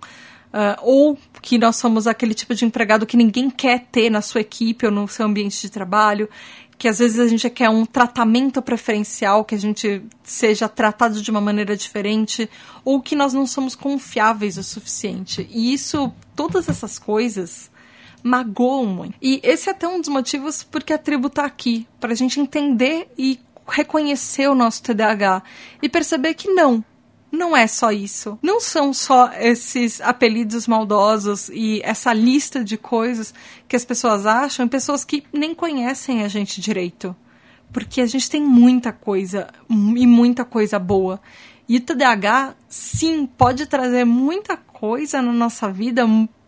Uh, 0.48 0.80
ou 0.80 1.18
que 1.42 1.58
nós 1.58 1.76
somos 1.76 2.06
aquele 2.06 2.32
tipo 2.32 2.54
de 2.54 2.64
empregado 2.64 3.04
que 3.04 3.18
ninguém 3.18 3.50
quer 3.50 3.84
ter 3.92 4.08
na 4.08 4.22
sua 4.22 4.40
equipe 4.40 4.86
ou 4.86 4.90
no 4.90 5.06
seu 5.06 5.26
ambiente 5.26 5.60
de 5.60 5.68
trabalho, 5.68 6.26
que 6.78 6.88
às 6.88 7.00
vezes 7.00 7.18
a 7.18 7.28
gente 7.28 7.50
quer 7.50 7.68
um 7.68 7.84
tratamento 7.84 8.62
preferencial, 8.62 9.44
que 9.44 9.54
a 9.54 9.58
gente 9.58 10.00
seja 10.22 10.66
tratado 10.66 11.20
de 11.20 11.30
uma 11.30 11.40
maneira 11.40 11.76
diferente, 11.76 12.48
ou 12.82 13.02
que 13.02 13.14
nós 13.14 13.34
não 13.34 13.46
somos 13.46 13.74
confiáveis 13.74 14.56
o 14.56 14.62
suficiente. 14.62 15.46
E 15.50 15.74
isso, 15.74 16.10
todas 16.34 16.66
essas 16.66 16.98
coisas 16.98 17.70
magoam 18.22 18.86
muito. 18.86 19.14
E 19.20 19.40
esse 19.42 19.68
é 19.68 19.72
até 19.72 19.86
um 19.86 20.00
dos 20.00 20.08
motivos 20.08 20.62
porque 20.62 20.92
a 20.92 20.98
tribo 20.98 21.28
está 21.28 21.44
aqui, 21.44 21.86
para 22.00 22.12
a 22.12 22.16
gente 22.16 22.40
entender 22.40 23.08
e 23.16 23.40
reconhecer 23.68 24.48
o 24.48 24.54
nosso 24.54 24.82
TDAH 24.82 25.42
e 25.82 25.88
perceber 25.88 26.34
que 26.34 26.48
não, 26.48 26.82
não 27.30 27.56
é 27.56 27.66
só 27.66 27.90
isso. 27.90 28.38
Não 28.42 28.60
são 28.60 28.92
só 28.92 29.30
esses 29.34 30.00
apelidos 30.00 30.66
maldosos 30.66 31.48
e 31.50 31.80
essa 31.84 32.12
lista 32.12 32.64
de 32.64 32.76
coisas 32.76 33.34
que 33.66 33.76
as 33.76 33.84
pessoas 33.84 34.26
acham 34.26 34.66
pessoas 34.66 35.04
que 35.04 35.24
nem 35.32 35.54
conhecem 35.54 36.22
a 36.22 36.28
gente 36.28 36.60
direito. 36.60 37.14
Porque 37.70 38.00
a 38.00 38.06
gente 38.06 38.30
tem 38.30 38.42
muita 38.42 38.92
coisa 38.92 39.48
e 39.68 40.06
muita 40.06 40.44
coisa 40.44 40.78
boa. 40.78 41.20
E 41.68 41.76
o 41.76 41.80
TDAH, 41.80 42.54
sim, 42.66 43.26
pode 43.26 43.66
trazer 43.66 44.06
muita 44.06 44.56
coisa 44.56 45.20
na 45.20 45.32
nossa 45.32 45.70
vida, 45.70 46.06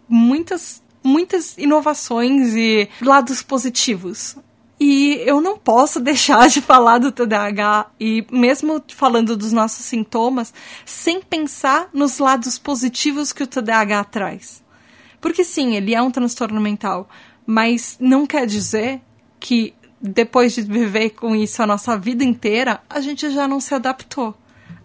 muitas 0.08 0.82
muitas 1.02 1.56
inovações 1.58 2.54
e 2.54 2.88
lados 3.00 3.42
positivos. 3.42 4.36
E 4.78 5.22
eu 5.26 5.40
não 5.40 5.58
posso 5.58 5.98
deixar 6.00 6.48
de 6.48 6.60
falar 6.60 6.98
do 6.98 7.12
TDAH 7.12 7.90
e 8.00 8.24
mesmo 8.30 8.82
falando 8.88 9.36
dos 9.36 9.52
nossos 9.52 9.84
sintomas, 9.84 10.54
sem 10.84 11.20
pensar 11.20 11.90
nos 11.92 12.18
lados 12.18 12.58
positivos 12.58 13.32
que 13.32 13.42
o 13.42 13.46
TDAH 13.46 14.04
traz. 14.04 14.62
Porque 15.20 15.44
sim, 15.44 15.76
ele 15.76 15.94
é 15.94 16.00
um 16.00 16.10
transtorno 16.10 16.60
mental, 16.60 17.08
mas 17.46 17.98
não 18.00 18.26
quer 18.26 18.46
dizer 18.46 19.02
que 19.38 19.74
depois 20.00 20.54
de 20.54 20.62
viver 20.62 21.10
com 21.10 21.36
isso 21.36 21.62
a 21.62 21.66
nossa 21.66 21.98
vida 21.98 22.24
inteira, 22.24 22.80
a 22.88 23.00
gente 23.00 23.30
já 23.30 23.46
não 23.46 23.60
se 23.60 23.74
adaptou. 23.74 24.34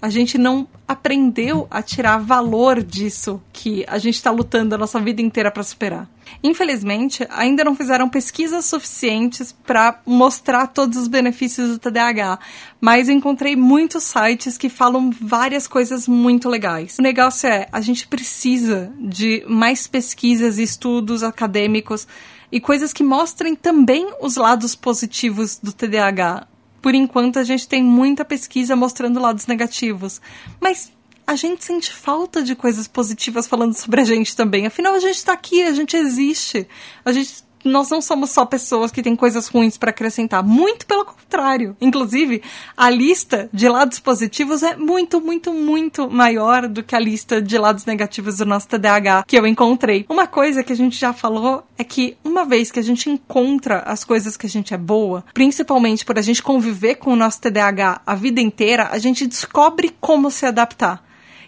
A 0.05 0.09
gente 0.09 0.37
não 0.37 0.67
aprendeu 0.87 1.65
a 1.67 1.81
tirar 1.81 2.19
valor 2.19 2.83
disso 2.83 3.41
que 3.51 3.83
a 3.87 3.97
gente 3.97 4.13
está 4.13 4.29
lutando 4.29 4.75
a 4.75 4.77
nossa 4.77 4.99
vida 4.99 5.19
inteira 5.19 5.49
para 5.49 5.63
superar. 5.63 6.07
Infelizmente, 6.43 7.25
ainda 7.27 7.63
não 7.63 7.75
fizeram 7.75 8.07
pesquisas 8.07 8.65
suficientes 8.65 9.51
para 9.51 9.99
mostrar 10.05 10.67
todos 10.67 10.99
os 10.99 11.07
benefícios 11.07 11.71
do 11.71 11.79
TDAH, 11.79 12.37
mas 12.79 13.09
encontrei 13.09 13.55
muitos 13.55 14.03
sites 14.03 14.59
que 14.59 14.69
falam 14.69 15.09
várias 15.09 15.67
coisas 15.67 16.07
muito 16.07 16.49
legais. 16.49 16.99
O 16.99 17.01
negócio 17.01 17.49
é, 17.49 17.67
a 17.71 17.81
gente 17.81 18.07
precisa 18.07 18.93
de 18.99 19.43
mais 19.47 19.87
pesquisas 19.87 20.59
e 20.59 20.61
estudos 20.61 21.23
acadêmicos 21.23 22.07
e 22.51 22.59
coisas 22.59 22.93
que 22.93 23.03
mostrem 23.03 23.55
também 23.55 24.07
os 24.21 24.35
lados 24.35 24.75
positivos 24.75 25.57
do 25.57 25.73
TDAH. 25.73 26.45
Por 26.85 26.93
enquanto, 26.93 27.39
a 27.39 27.43
gente 27.43 27.67
tem 27.67 27.83
muita 27.83 28.23
pesquisa 28.23 28.75
mostrando 28.75 29.19
lados 29.19 29.47
negativos, 29.47 30.21
mas 30.61 30.91
a 31.25 31.35
gente 31.35 31.65
sente 31.65 31.91
falta 31.91 32.43
de 32.43 32.55
coisas 32.55 32.87
positivas 32.87 33.47
falando 33.47 33.73
sobre 33.73 34.01
a 34.01 34.03
gente 34.03 34.35
também. 34.35 34.67
Afinal, 34.67 34.93
a 34.93 34.99
gente 34.99 35.15
está 35.15 35.33
aqui, 35.33 35.63
a 35.63 35.73
gente 35.73 35.97
existe. 35.97 36.67
A 37.03 37.11
gente 37.11 37.43
nós 37.65 37.89
não 37.89 38.01
somos 38.01 38.29
só 38.29 38.45
pessoas 38.45 38.91
que 38.91 39.01
têm 39.01 39.15
coisas 39.15 39.47
ruins 39.47 39.77
para 39.77 39.89
acrescentar. 39.89 40.43
Muito 40.43 40.85
pelo 40.85 41.03
contrário. 41.03 41.75
Inclusive, 41.81 42.41
a 42.77 42.89
lista 42.89 43.49
de 43.51 43.67
lados 43.67 43.99
positivos 43.99 44.63
é 44.63 44.75
muito, 44.75 45.19
muito, 45.19 45.53
muito 45.53 46.09
maior 46.09 46.67
do 46.67 46.83
que 46.83 46.95
a 46.95 46.99
lista 46.99 47.41
de 47.41 47.57
lados 47.57 47.85
negativos 47.85 48.37
do 48.37 48.45
nosso 48.45 48.67
TDAH 48.67 49.23
que 49.27 49.37
eu 49.37 49.47
encontrei. 49.47 50.05
Uma 50.07 50.27
coisa 50.27 50.63
que 50.63 50.73
a 50.73 50.75
gente 50.75 50.97
já 50.97 51.11
falou 51.11 51.63
é 51.77 51.83
que 51.83 52.17
uma 52.23 52.45
vez 52.45 52.71
que 52.71 52.79
a 52.79 52.83
gente 52.83 53.09
encontra 53.09 53.79
as 53.79 54.03
coisas 54.03 54.37
que 54.37 54.45
a 54.45 54.49
gente 54.49 54.73
é 54.73 54.77
boa, 54.77 55.25
principalmente 55.33 56.05
por 56.05 56.17
a 56.17 56.21
gente 56.21 56.43
conviver 56.43 56.95
com 56.95 57.13
o 57.13 57.15
nosso 57.15 57.41
TDAH 57.41 58.01
a 58.05 58.15
vida 58.15 58.39
inteira, 58.41 58.89
a 58.91 58.97
gente 58.97 59.27
descobre 59.27 59.95
como 59.99 60.31
se 60.31 60.45
adaptar. 60.45 61.04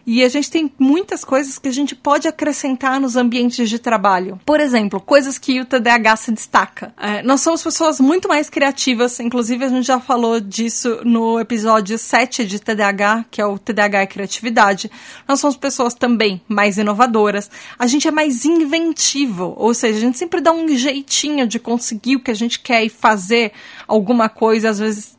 E 0.07 0.23
a 0.23 0.29
gente 0.29 0.49
tem 0.49 0.71
muitas 0.79 1.25
coisas 1.25 1.59
que 1.59 1.67
a 1.67 1.71
gente 1.71 1.93
pode 1.93 2.29
acrescentar 2.29 2.97
nos 2.97 3.17
ambientes 3.17 3.69
de 3.69 3.77
trabalho. 3.77 4.39
Por 4.45 4.61
exemplo, 4.61 5.01
coisas 5.01 5.37
que 5.37 5.59
o 5.59 5.65
TDAH 5.65 6.15
se 6.15 6.31
destaca. 6.31 6.93
É, 6.97 7.21
nós 7.23 7.41
somos 7.41 7.61
pessoas 7.61 7.99
muito 7.99 8.29
mais 8.29 8.49
criativas, 8.49 9.19
inclusive 9.19 9.65
a 9.65 9.67
gente 9.67 9.85
já 9.85 9.99
falou 9.99 10.39
disso 10.39 11.01
no 11.03 11.37
episódio 11.41 11.97
7 11.97 12.45
de 12.45 12.57
TDAH, 12.57 13.25
que 13.29 13.41
é 13.41 13.45
o 13.45 13.59
TDAH 13.59 14.03
e 14.03 14.07
Criatividade. 14.07 14.89
Nós 15.27 15.41
somos 15.41 15.57
pessoas 15.57 15.93
também 15.93 16.41
mais 16.47 16.77
inovadoras. 16.77 17.51
A 17.77 17.85
gente 17.85 18.07
é 18.07 18.11
mais 18.11 18.45
inventivo, 18.45 19.55
ou 19.57 19.73
seja, 19.73 19.97
a 19.97 20.01
gente 20.01 20.17
sempre 20.17 20.39
dá 20.39 20.53
um 20.53 20.69
jeitinho 20.69 21.45
de 21.45 21.59
conseguir 21.59 22.15
o 22.15 22.21
que 22.21 22.31
a 22.31 22.35
gente 22.35 22.61
quer 22.61 22.81
e 22.81 22.87
fazer 22.87 23.51
alguma 23.85 24.29
coisa, 24.29 24.69
às 24.69 24.79
vezes 24.79 25.16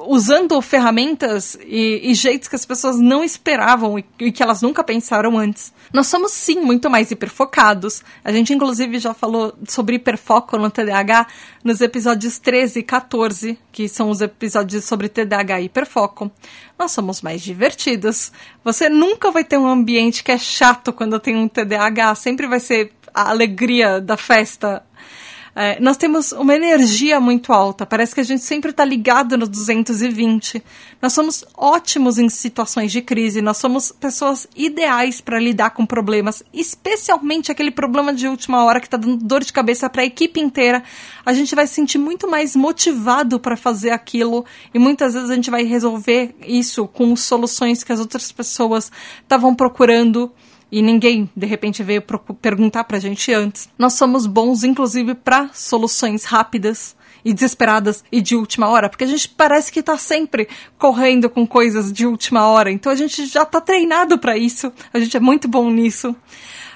usando 0.00 0.60
ferramentas 0.60 1.56
e, 1.66 2.00
e, 2.10 2.14
jeitos 2.14 2.48
que 2.48 2.56
as 2.56 2.64
pessoas 2.64 2.98
não 2.98 3.22
esperavam 3.22 3.98
e, 3.98 4.04
e, 4.18 4.32
que 4.32 4.42
elas 4.42 4.62
nunca 4.62 4.84
pensaram 4.84 5.38
antes. 5.38 5.72
Nós 5.92 6.06
somos 6.06 6.32
sim 6.32 6.60
muito 6.60 6.88
mais 6.88 7.10
hiperfocados. 7.10 8.02
A 8.24 8.32
gente 8.32 8.52
inclusive 8.52 8.98
já 8.98 9.14
falou 9.14 9.54
sobre 9.68 9.96
hiperfoco 9.96 10.56
no 10.56 10.70
TDAH 10.70 11.26
nos 11.64 11.80
episódios 11.80 12.38
13 12.38 12.80
e 12.80 12.82
14, 12.82 13.58
que 13.72 13.88
são 13.88 14.10
os 14.10 14.20
episódios 14.20 14.84
sobre 14.84 15.08
TDAH 15.08 15.60
e 15.60 15.64
hiperfoco. 15.64 16.30
Nós 16.78 16.92
somos 16.92 17.22
mais 17.22 17.42
divertidos. 17.42 18.32
Você 18.64 18.88
nunca 18.88 19.30
vai 19.30 19.44
ter 19.44 19.58
um 19.58 19.66
ambiente 19.66 20.24
que 20.24 20.32
é 20.32 20.38
chato 20.38 20.92
quando 20.92 21.20
tem 21.20 21.36
um 21.36 21.48
TDAH, 21.48 22.14
sempre 22.14 22.46
vai 22.46 22.60
ser 22.60 22.92
a 23.14 23.30
alegria 23.30 24.00
da 24.00 24.16
festa 24.16 24.82
é, 25.54 25.80
nós 25.80 25.96
temos 25.96 26.32
uma 26.32 26.54
energia 26.54 27.18
muito 27.18 27.52
alta, 27.52 27.84
parece 27.84 28.14
que 28.14 28.20
a 28.20 28.24
gente 28.24 28.42
sempre 28.42 28.70
está 28.70 28.84
ligado 28.84 29.36
no 29.36 29.48
220. 29.48 30.62
Nós 31.02 31.12
somos 31.12 31.44
ótimos 31.56 32.18
em 32.18 32.28
situações 32.28 32.92
de 32.92 33.02
crise, 33.02 33.42
nós 33.42 33.56
somos 33.56 33.90
pessoas 33.90 34.46
ideais 34.54 35.20
para 35.20 35.40
lidar 35.40 35.70
com 35.70 35.84
problemas, 35.84 36.42
especialmente 36.52 37.50
aquele 37.50 37.70
problema 37.70 38.12
de 38.12 38.28
última 38.28 38.64
hora 38.64 38.80
que 38.80 38.86
está 38.86 38.96
dando 38.96 39.16
dor 39.16 39.42
de 39.42 39.52
cabeça 39.52 39.90
para 39.90 40.02
a 40.02 40.06
equipe 40.06 40.40
inteira. 40.40 40.82
A 41.26 41.32
gente 41.32 41.54
vai 41.54 41.66
se 41.66 41.74
sentir 41.74 41.98
muito 41.98 42.28
mais 42.28 42.54
motivado 42.54 43.40
para 43.40 43.56
fazer 43.56 43.90
aquilo 43.90 44.44
e 44.72 44.78
muitas 44.78 45.14
vezes 45.14 45.30
a 45.30 45.34
gente 45.34 45.50
vai 45.50 45.64
resolver 45.64 46.34
isso 46.46 46.86
com 46.86 47.14
soluções 47.16 47.82
que 47.82 47.92
as 47.92 48.00
outras 48.00 48.30
pessoas 48.30 48.90
estavam 49.22 49.54
procurando 49.54 50.32
e 50.70 50.82
ninguém 50.82 51.28
de 51.36 51.46
repente 51.46 51.82
veio 51.82 52.02
perguntar 52.40 52.84
pra 52.84 52.98
gente 52.98 53.32
antes. 53.32 53.68
Nós 53.78 53.94
somos 53.94 54.26
bons, 54.26 54.64
inclusive, 54.64 55.14
para 55.14 55.50
soluções 55.52 56.24
rápidas 56.24 56.96
e 57.24 57.34
desesperadas 57.34 58.04
e 58.10 58.20
de 58.20 58.34
última 58.34 58.68
hora, 58.68 58.88
porque 58.88 59.04
a 59.04 59.06
gente 59.06 59.28
parece 59.28 59.70
que 59.70 59.82
tá 59.82 59.96
sempre 59.96 60.48
correndo 60.78 61.28
com 61.28 61.46
coisas 61.46 61.92
de 61.92 62.06
última 62.06 62.46
hora, 62.46 62.70
então 62.70 62.90
a 62.90 62.94
gente 62.94 63.26
já 63.26 63.44
tá 63.44 63.60
treinado 63.60 64.18
para 64.18 64.36
isso, 64.36 64.72
a 64.92 64.98
gente 64.98 65.16
é 65.16 65.20
muito 65.20 65.46
bom 65.46 65.70
nisso. 65.70 66.14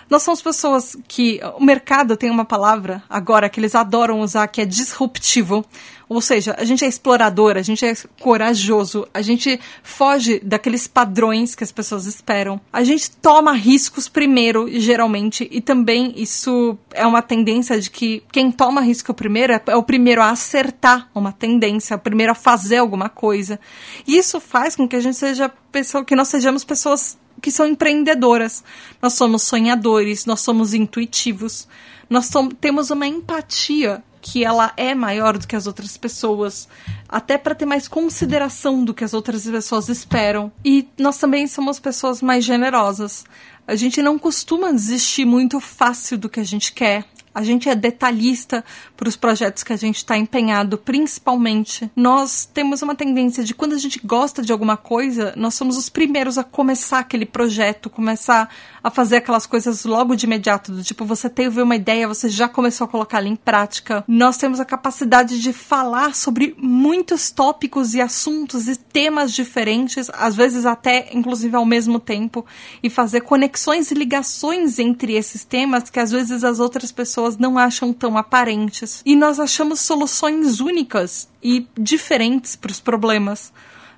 Nós 0.09 0.23
somos 0.23 0.43
pessoas 0.43 0.97
que 1.09 1.41
o 1.59 1.65
mercado 1.65 2.17
tem 2.17 2.31
uma 2.31 2.45
palavra 2.45 3.03
agora 3.09 3.49
que 3.49 3.59
eles 3.59 3.75
adoram 3.75 4.21
usar 4.21 4.47
que 4.49 4.61
é 4.61 4.65
disruptivo. 4.65 5.65
Ou 6.09 6.21
seja, 6.21 6.55
a 6.59 6.65
gente 6.65 6.85
é 6.85 6.89
explorador, 6.89 7.57
a 7.57 7.63
gente 7.63 7.85
é 7.85 7.95
corajoso, 8.21 9.09
a 9.13 9.23
gente 9.23 9.59
foge 9.83 10.39
daqueles 10.41 10.87
padrões 10.87 11.55
que 11.55 11.65
as 11.65 11.73
pessoas 11.73 12.07
esperam. 12.07 12.61
A 12.73 12.85
gente 12.85 13.11
toma 13.11 13.53
riscos 13.53 14.09
primeiro, 14.09 14.69
geralmente, 14.81 15.49
e 15.51 15.61
também 15.61 16.13
isso 16.17 16.77
é 16.93 17.07
uma 17.07 17.23
tendência 17.23 17.81
de 17.81 17.91
que 17.91 18.23
quem 18.31 18.53
toma 18.53 18.83
risco 18.83 19.15
primeiro 19.15 19.55
é, 19.55 19.63
é 19.69 19.77
o 19.77 19.83
primeiro 19.83 20.21
a 20.21 20.31
acertar 20.31 21.09
uma 21.15 21.33
tendência, 21.33 21.95
é 21.95 21.97
o 21.97 22.01
primeiro 22.01 22.33
a 22.33 22.35
fazer 22.37 22.77
alguma 22.77 23.09
coisa. 23.09 23.59
E 24.07 24.17
isso 24.17 24.41
faz 24.41 24.77
com 24.77 24.87
que 24.87 24.97
a 24.97 25.01
gente 25.01 25.17
seja 25.17 25.51
pessoa, 25.73 26.05
que 26.05 26.15
nós 26.15 26.29
sejamos 26.29 26.65
pessoas 26.65 27.19
que 27.45 27.51
são 27.51 27.67
empreendedoras. 27.67 28.65
Nós 29.03 29.13
somos 29.13 29.43
sonhadores, 29.43 30.25
nós 30.25 30.41
somos 30.41 30.73
intuitivos, 30.73 31.69
nós 32.09 32.31
temos 32.59 32.91
uma 32.91 33.07
empatia 33.07 34.03
que 34.23 34.43
ela 34.43 34.73
é 34.79 34.95
maior 34.95 35.37
do 35.37 35.47
que 35.47 35.55
as 35.55 35.67
outras 35.67 35.99
pessoas, 35.99 36.67
até 37.07 37.37
para 37.37 37.55
ter 37.55 37.67
mais 37.67 37.87
consideração 37.87 38.83
do 38.83 38.95
que 38.95 39.05
as 39.05 39.13
outras 39.13 39.45
pessoas 39.45 39.91
esperam. 39.91 40.51
E 40.65 40.89
nós 40.99 41.19
também 41.19 41.47
somos 41.47 41.79
pessoas 41.79 42.23
mais 42.23 42.43
generosas. 42.43 43.27
A 43.69 43.75
gente 43.75 44.01
não 44.01 44.19
costuma 44.19 44.73
desistir 44.73 45.27
muito 45.27 45.61
fácil 45.61 46.17
do 46.17 46.31
que 46.31 46.41
a 46.41 46.45
gente 46.45 46.73
quer. 46.73 47.05
A 47.35 47.43
gente 47.43 47.69
é 47.69 47.75
detalhista 47.75 48.65
para 48.97 49.09
os 49.09 49.17
projetos 49.17 49.65
que 49.65 49.73
a 49.73 49.77
gente 49.77 49.97
está 49.97 50.17
empenhado, 50.17 50.79
principalmente. 50.79 51.91
Nós 51.97 52.49
temos 52.53 52.81
uma 52.81 52.95
tendência 52.95 53.43
de 53.43 53.53
quando 53.53 53.73
a 53.73 53.79
gente 53.79 54.01
gosta 54.05 54.41
de 54.41 54.53
alguma 54.53 54.77
coisa, 54.77 55.33
nós 55.37 55.55
somos 55.55 55.77
os 55.77 55.89
primeiros 55.89 56.39
a 56.39 56.45
começar 56.45 57.01
aquele 57.01 57.27
projeto, 57.27 57.91
começar 57.91 58.49
a 58.83 58.91
fazer 58.91 59.17
aquelas 59.17 59.47
coisas 59.47 59.85
logo 59.85 60.15
de 60.15 60.27
imediato, 60.27 60.71
do 60.71 60.85
tipo, 60.85 61.05
você 61.05 61.29
teve 61.29 61.61
uma 61.61 61.75
ideia, 61.75 62.07
você 62.07 62.29
já 62.29 62.49
começou 62.49 62.85
a 62.85 62.89
colocá-la 62.89 63.27
em 63.27 63.35
prática. 63.35 64.05
Nós 64.07 64.37
temos 64.37 64.61
a 64.61 64.65
capacidade 64.65 65.41
de 65.41 65.53
falar 65.53 66.15
sobre 66.15 66.55
muitos 66.57 67.31
tópicos 67.31 67.95
e 67.95 68.01
assuntos 68.01 68.69
e 68.69 68.77
temas 68.77 69.33
diferentes, 69.33 70.09
às 70.13 70.37
vezes 70.37 70.67
até 70.67 71.09
inclusive 71.13 71.57
ao 71.57 71.65
mesmo 71.65 71.99
tempo, 71.99 72.47
e 72.83 72.89
fazer 72.89 73.23
conexões 73.23 73.91
e 73.91 73.95
ligações 73.95 74.79
entre 74.79 75.15
esses 75.15 75.45
temas 75.45 75.91
que 75.91 75.99
às 75.99 76.11
vezes 76.11 76.45
as 76.45 76.61
outras 76.61 76.93
pessoas 76.93 77.24
não 77.37 77.59
acham 77.59 77.93
tão 77.93 78.17
aparentes. 78.17 79.03
E 79.05 79.17
nós 79.17 79.41
achamos 79.41 79.81
soluções 79.81 80.61
únicas 80.61 81.29
e 81.43 81.67
diferentes 81.79 82.55
para 82.57 82.71
os 82.71 82.81
problemas. 82.81 83.53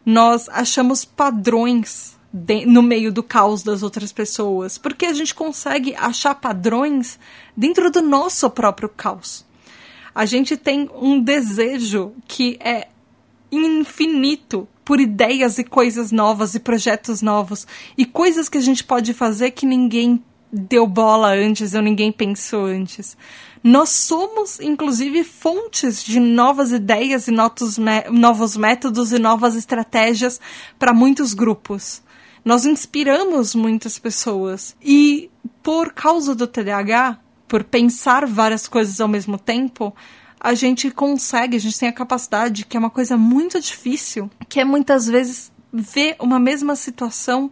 Nós 0.04 0.48
achamos 0.48 1.04
padrões 1.04 2.16
de, 2.32 2.66
no 2.66 2.82
meio 2.82 3.12
do 3.12 3.22
caos 3.22 3.62
das 3.62 3.82
outras 3.82 4.12
pessoas, 4.12 4.78
porque 4.78 5.06
a 5.06 5.12
gente 5.12 5.34
consegue 5.34 5.94
achar 5.96 6.34
padrões 6.34 7.18
dentro 7.56 7.90
do 7.90 8.02
nosso 8.02 8.48
próprio 8.50 8.88
caos. 8.88 9.44
A 10.14 10.24
gente 10.24 10.56
tem 10.56 10.88
um 10.94 11.20
desejo 11.20 12.12
que 12.26 12.56
é 12.60 12.88
infinito 13.50 14.68
por 14.84 15.00
ideias 15.00 15.58
e 15.58 15.64
coisas 15.64 16.12
novas 16.12 16.54
e 16.54 16.60
projetos 16.60 17.20
novos 17.20 17.66
e 17.98 18.04
coisas 18.04 18.48
que 18.48 18.58
a 18.58 18.62
gente 18.62 18.84
pode 18.84 19.12
fazer 19.12 19.50
que 19.50 19.66
ninguém 19.66 20.22
deu 20.57 20.86
bola 20.86 21.34
antes 21.34 21.74
ou 21.74 21.82
ninguém 21.82 22.11
pensou 22.11 22.64
antes. 22.64 23.16
Nós 23.62 23.90
somos, 23.90 24.61
inclusive, 24.61 25.24
fontes 25.24 26.02
de 26.02 26.18
novas 26.18 26.72
ideias 26.72 27.28
e 27.28 27.30
novos 27.30 28.57
métodos 28.57 29.12
e 29.12 29.18
novas 29.18 29.57
estratégias 29.57 30.40
para 30.78 30.94
muitos 30.94 31.34
grupos. 31.34 32.02
Nós 32.44 32.64
inspiramos 32.64 33.54
muitas 33.54 33.98
pessoas. 33.98 34.76
E 34.80 35.30
por 35.62 35.92
causa 35.92 36.34
do 36.34 36.46
TDAH, 36.46 37.18
por 37.48 37.64
pensar 37.64 38.24
várias 38.26 38.68
coisas 38.68 39.00
ao 39.00 39.09
mesmo 39.09 39.36
tempo, 39.36 39.94
a 40.38 40.54
gente 40.54 40.90
consegue, 40.90 41.57
a 41.57 41.61
gente 41.61 41.78
tem 41.78 41.88
a 41.88 41.92
capacidade, 41.92 42.64
que 42.64 42.76
é 42.76 42.80
uma 42.80 42.90
coisa 42.90 43.16
muito 43.16 43.61
difícil, 43.61 44.30
que 44.48 44.61
é 44.61 44.64
muitas 44.64 45.07
vezes 45.07 45.50
ver 45.72 46.14
uma 46.20 46.38
mesma 46.38 46.76
situação 46.76 47.50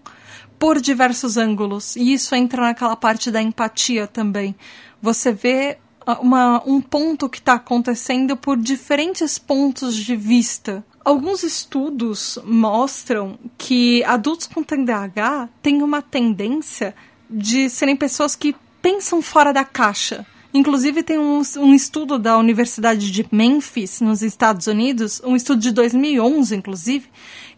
por 0.58 0.80
diversos 0.80 1.36
ângulos. 1.36 1.96
E 1.96 2.12
isso 2.12 2.34
entra 2.34 2.62
naquela 2.62 2.96
parte 2.96 3.30
da 3.30 3.42
empatia 3.42 4.06
também. 4.06 4.54
Você 5.00 5.32
vê 5.32 5.78
uma, 6.20 6.62
um 6.66 6.80
ponto 6.80 7.28
que 7.28 7.38
está 7.38 7.54
acontecendo 7.54 8.36
por 8.36 8.56
diferentes 8.56 9.38
pontos 9.38 9.96
de 9.96 10.16
vista. 10.16 10.84
Alguns 11.04 11.42
estudos 11.42 12.38
mostram 12.44 13.38
que 13.58 14.02
adultos 14.04 14.46
com 14.46 14.62
TDAH 14.62 15.48
têm 15.62 15.82
uma 15.82 16.00
tendência 16.00 16.94
de 17.28 17.68
serem 17.68 17.96
pessoas 17.96 18.34
que 18.34 18.54
pensam 18.80 19.20
fora 19.20 19.52
da 19.52 19.64
caixa. 19.64 20.26
Inclusive, 20.56 21.02
tem 21.02 21.18
um, 21.18 21.42
um, 21.58 21.74
estudo 21.74 22.16
da 22.16 22.38
Universidade 22.38 23.10
de 23.10 23.26
Memphis, 23.32 24.00
nos 24.00 24.22
Estados 24.22 24.68
Unidos, 24.68 25.20
um 25.24 25.34
estudo 25.34 25.60
de 25.60 25.72
2011, 25.72 26.54
inclusive, 26.54 27.08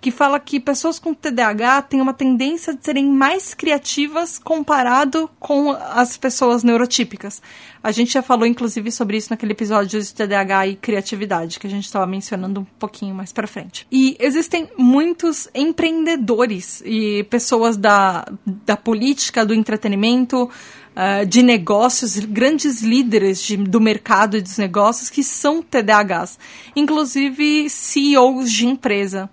que 0.01 0.11
fala 0.11 0.41
que 0.41 0.59
pessoas 0.59 0.99
com 0.99 1.13
TDAH 1.13 1.83
têm 1.83 2.01
uma 2.01 2.15
tendência 2.15 2.75
de 2.75 2.83
serem 2.83 3.07
mais 3.07 3.53
criativas 3.53 4.39
comparado 4.39 5.29
com 5.39 5.73
as 5.73 6.17
pessoas 6.17 6.65
neurotípicas. 6.65 7.43
A 7.83 7.93
gente 7.93 8.15
já 8.15 8.23
falou, 8.23 8.47
inclusive, 8.47 8.91
sobre 8.91 9.19
isso 9.19 9.29
naquele 9.29 9.53
episódio 9.53 10.01
de 10.01 10.15
TDAH 10.15 10.67
e 10.69 10.77
criatividade, 10.77 11.61
que 11.61 11.67
a 11.67 11.71
gente 11.71 11.85
estava 11.85 12.07
mencionando 12.07 12.61
um 12.61 12.67
pouquinho 12.79 13.15
mais 13.15 13.31
para 13.31 13.47
frente. 13.47 13.87
E 13.93 14.17
existem 14.19 14.71
muitos 14.79 15.49
empreendedores 15.55 16.83
e 16.85 17.25
pessoas 17.25 17.77
da, 17.77 18.27
da 18.65 18.77
política, 18.77 19.45
do 19.45 19.53
entretenimento, 19.53 20.49
uh, 20.97 21.27
de 21.27 21.43
negócios, 21.43 22.19
grandes 22.19 22.81
líderes 22.81 23.43
de, 23.43 23.57
do 23.57 23.81
mercado 23.81 24.41
dos 24.41 24.57
negócios 24.57 25.11
que 25.11 25.23
são 25.23 25.63
TDAHs, 25.63 26.39
inclusive 26.75 27.69
CEOs 27.69 28.51
de 28.51 28.67
empresa. 28.67 29.29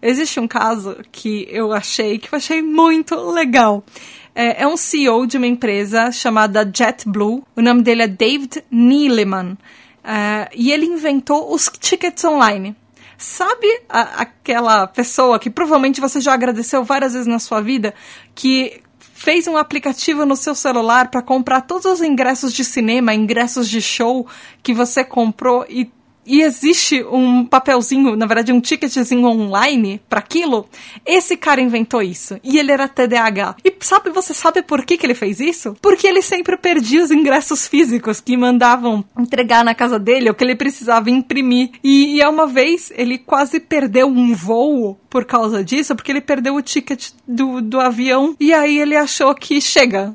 Existe 0.00 0.38
um 0.38 0.46
caso 0.46 0.96
que 1.10 1.48
eu 1.50 1.72
achei 1.72 2.18
que 2.18 2.32
eu 2.32 2.36
achei 2.36 2.62
muito 2.62 3.16
legal. 3.16 3.84
É, 4.32 4.62
é 4.62 4.66
um 4.66 4.76
CEO 4.76 5.26
de 5.26 5.36
uma 5.36 5.46
empresa 5.48 6.12
chamada 6.12 6.64
JetBlue. 6.64 7.42
O 7.56 7.60
nome 7.60 7.82
dele 7.82 8.02
é 8.02 8.06
David 8.06 8.62
Neeleman. 8.70 9.58
Uh, 10.04 10.48
e 10.54 10.70
ele 10.70 10.86
inventou 10.86 11.52
os 11.52 11.68
tickets 11.80 12.24
online. 12.24 12.76
Sabe 13.18 13.66
a, 13.88 14.22
aquela 14.22 14.86
pessoa 14.86 15.40
que 15.40 15.50
provavelmente 15.50 16.00
você 16.00 16.20
já 16.20 16.32
agradeceu 16.32 16.84
várias 16.84 17.14
vezes 17.14 17.26
na 17.26 17.40
sua 17.40 17.60
vida, 17.60 17.92
que 18.32 18.80
fez 19.18 19.48
um 19.48 19.56
aplicativo 19.56 20.24
no 20.24 20.36
seu 20.36 20.54
celular 20.54 21.10
para 21.10 21.20
comprar 21.20 21.62
todos 21.62 21.86
os 21.86 22.00
ingressos 22.00 22.52
de 22.52 22.62
cinema, 22.62 23.12
ingressos 23.12 23.68
de 23.68 23.82
show 23.82 24.24
que 24.62 24.72
você 24.72 25.04
comprou 25.04 25.66
e 25.68 25.90
e 26.28 26.42
existe 26.42 27.02
um 27.04 27.44
papelzinho, 27.44 28.14
na 28.14 28.26
verdade 28.26 28.52
um 28.52 28.60
ticketzinho 28.60 29.26
online 29.26 30.00
para 30.08 30.20
aquilo, 30.20 30.66
esse 31.04 31.36
cara 31.36 31.60
inventou 31.60 32.02
isso. 32.02 32.38
E 32.44 32.58
ele 32.58 32.70
era 32.70 32.86
TDAH. 32.86 33.56
E 33.64 33.74
sabe, 33.80 34.10
você 34.10 34.34
sabe 34.34 34.62
por 34.62 34.84
que, 34.84 34.98
que 34.98 35.06
ele 35.06 35.14
fez 35.14 35.40
isso? 35.40 35.74
Porque 35.80 36.06
ele 36.06 36.20
sempre 36.22 36.56
perdia 36.56 37.02
os 37.02 37.10
ingressos 37.10 37.66
físicos 37.66 38.20
que 38.20 38.36
mandavam 38.36 39.04
entregar 39.18 39.64
na 39.64 39.74
casa 39.74 39.98
dele, 39.98 40.28
ou 40.28 40.34
que 40.34 40.44
ele 40.44 40.54
precisava 40.54 41.10
imprimir. 41.10 41.70
E, 41.82 42.20
e 42.20 42.26
uma 42.26 42.46
vez 42.46 42.92
ele 42.94 43.18
quase 43.18 43.58
perdeu 43.58 44.06
um 44.06 44.34
voo 44.34 44.98
por 45.08 45.24
causa 45.24 45.64
disso, 45.64 45.96
porque 45.96 46.12
ele 46.12 46.20
perdeu 46.20 46.54
o 46.54 46.62
ticket 46.62 47.10
do, 47.26 47.60
do 47.62 47.80
avião. 47.80 48.36
E 48.38 48.52
aí 48.52 48.78
ele 48.78 48.96
achou 48.96 49.34
que 49.34 49.60
chega, 49.60 50.14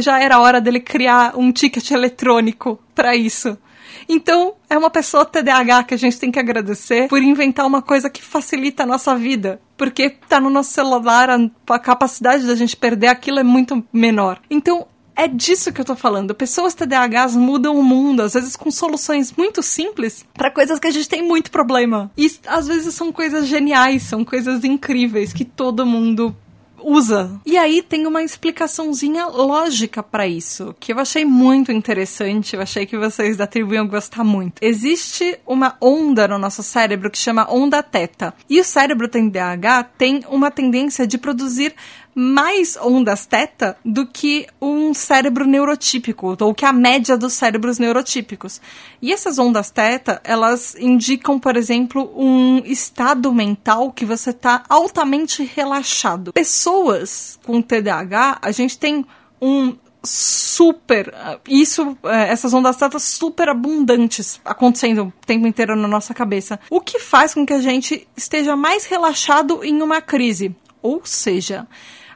já 0.00 0.20
era 0.20 0.40
hora 0.40 0.60
dele 0.60 0.80
criar 0.80 1.36
um 1.36 1.50
ticket 1.50 1.90
eletrônico 1.90 2.78
para 2.94 3.16
isso. 3.16 3.56
Então, 4.08 4.54
é 4.68 4.76
uma 4.76 4.90
pessoa 4.90 5.24
TDAH 5.24 5.84
que 5.84 5.94
a 5.94 5.98
gente 5.98 6.18
tem 6.18 6.30
que 6.30 6.38
agradecer 6.38 7.08
por 7.08 7.22
inventar 7.22 7.66
uma 7.66 7.82
coisa 7.82 8.10
que 8.10 8.22
facilita 8.22 8.82
a 8.82 8.86
nossa 8.86 9.14
vida. 9.16 9.60
Porque 9.76 10.10
tá 10.10 10.40
no 10.40 10.50
nosso 10.50 10.72
celular, 10.72 11.28
a, 11.30 11.78
capacidade 11.78 12.46
da 12.46 12.54
gente 12.54 12.76
perder 12.76 13.08
aquilo 13.08 13.38
é 13.38 13.42
muito 13.44 13.84
menor. 13.92 14.40
Então, 14.48 14.86
é 15.16 15.28
disso 15.28 15.72
que 15.72 15.80
eu 15.80 15.84
tô 15.84 15.94
falando. 15.94 16.34
Pessoas 16.34 16.74
TDAHs 16.74 17.36
mudam 17.36 17.78
o 17.78 17.82
mundo, 17.82 18.22
às 18.22 18.34
vezes 18.34 18.56
com 18.56 18.70
soluções 18.70 19.32
muito 19.32 19.62
simples 19.62 20.24
para 20.34 20.50
coisas 20.50 20.78
que 20.78 20.86
a 20.86 20.90
gente 20.90 21.08
tem 21.08 21.22
muito 21.22 21.50
problema. 21.50 22.10
E 22.16 22.30
às 22.46 22.66
vezes 22.66 22.94
são 22.94 23.12
coisas 23.12 23.46
geniais, 23.46 24.02
são 24.02 24.24
coisas 24.24 24.64
incríveis 24.64 25.32
que 25.32 25.44
todo 25.44 25.86
mundo 25.86 26.36
usa. 26.84 27.40
E 27.46 27.56
aí 27.56 27.82
tem 27.82 28.06
uma 28.06 28.22
explicaçãozinha 28.22 29.26
lógica 29.26 30.02
para 30.02 30.26
isso, 30.26 30.74
que 30.78 30.92
eu 30.92 30.98
achei 30.98 31.24
muito 31.24 31.72
interessante, 31.72 32.54
eu 32.54 32.62
achei 32.62 32.86
que 32.86 32.96
vocês 32.96 33.36
da 33.36 33.46
tribo 33.46 33.74
iam 33.74 33.86
gostar 33.86 34.24
muito. 34.24 34.62
Existe 34.62 35.38
uma 35.46 35.76
onda 35.80 36.28
no 36.28 36.38
nosso 36.38 36.62
cérebro 36.62 37.10
que 37.10 37.18
chama 37.18 37.50
onda 37.50 37.82
teta. 37.82 38.34
E 38.48 38.60
o 38.60 38.64
cérebro 38.64 39.08
TDAH 39.08 39.84
tem 39.96 40.24
uma 40.28 40.50
tendência 40.50 41.06
de 41.06 41.18
produzir 41.18 41.74
mais 42.14 42.76
ondas 42.80 43.26
teta 43.26 43.76
do 43.84 44.06
que 44.06 44.46
um 44.60 44.94
cérebro 44.94 45.46
neurotípico, 45.46 46.36
ou 46.40 46.54
que 46.54 46.64
a 46.64 46.72
média 46.72 47.16
dos 47.16 47.32
cérebros 47.32 47.78
neurotípicos. 47.78 48.60
E 49.02 49.12
essas 49.12 49.38
ondas 49.38 49.70
teta, 49.70 50.20
elas 50.24 50.76
indicam, 50.76 51.38
por 51.38 51.56
exemplo, 51.56 52.12
um 52.16 52.58
estado 52.64 53.32
mental 53.32 53.90
que 53.90 54.04
você 54.04 54.30
está 54.30 54.62
altamente 54.68 55.42
relaxado. 55.42 56.32
Pessoas 56.32 57.38
com 57.44 57.60
TDAH, 57.60 58.38
a 58.40 58.52
gente 58.52 58.78
tem 58.78 59.04
um 59.40 59.76
super 60.06 61.12
isso 61.48 61.96
é, 62.04 62.28
essas 62.28 62.52
ondas 62.52 62.76
teta 62.76 62.98
super 62.98 63.48
abundantes 63.48 64.38
acontecendo 64.44 65.04
o 65.04 65.26
tempo 65.26 65.46
inteiro 65.46 65.74
na 65.74 65.88
nossa 65.88 66.12
cabeça 66.12 66.60
o 66.68 66.78
que 66.78 66.98
faz 66.98 67.32
com 67.32 67.46
que 67.46 67.54
a 67.54 67.60
gente 67.60 68.06
esteja 68.14 68.54
mais 68.54 68.84
relaxado 68.84 69.64
em 69.64 69.80
uma 69.80 70.02
crise 70.02 70.54
ou 70.82 71.00
seja 71.04 71.66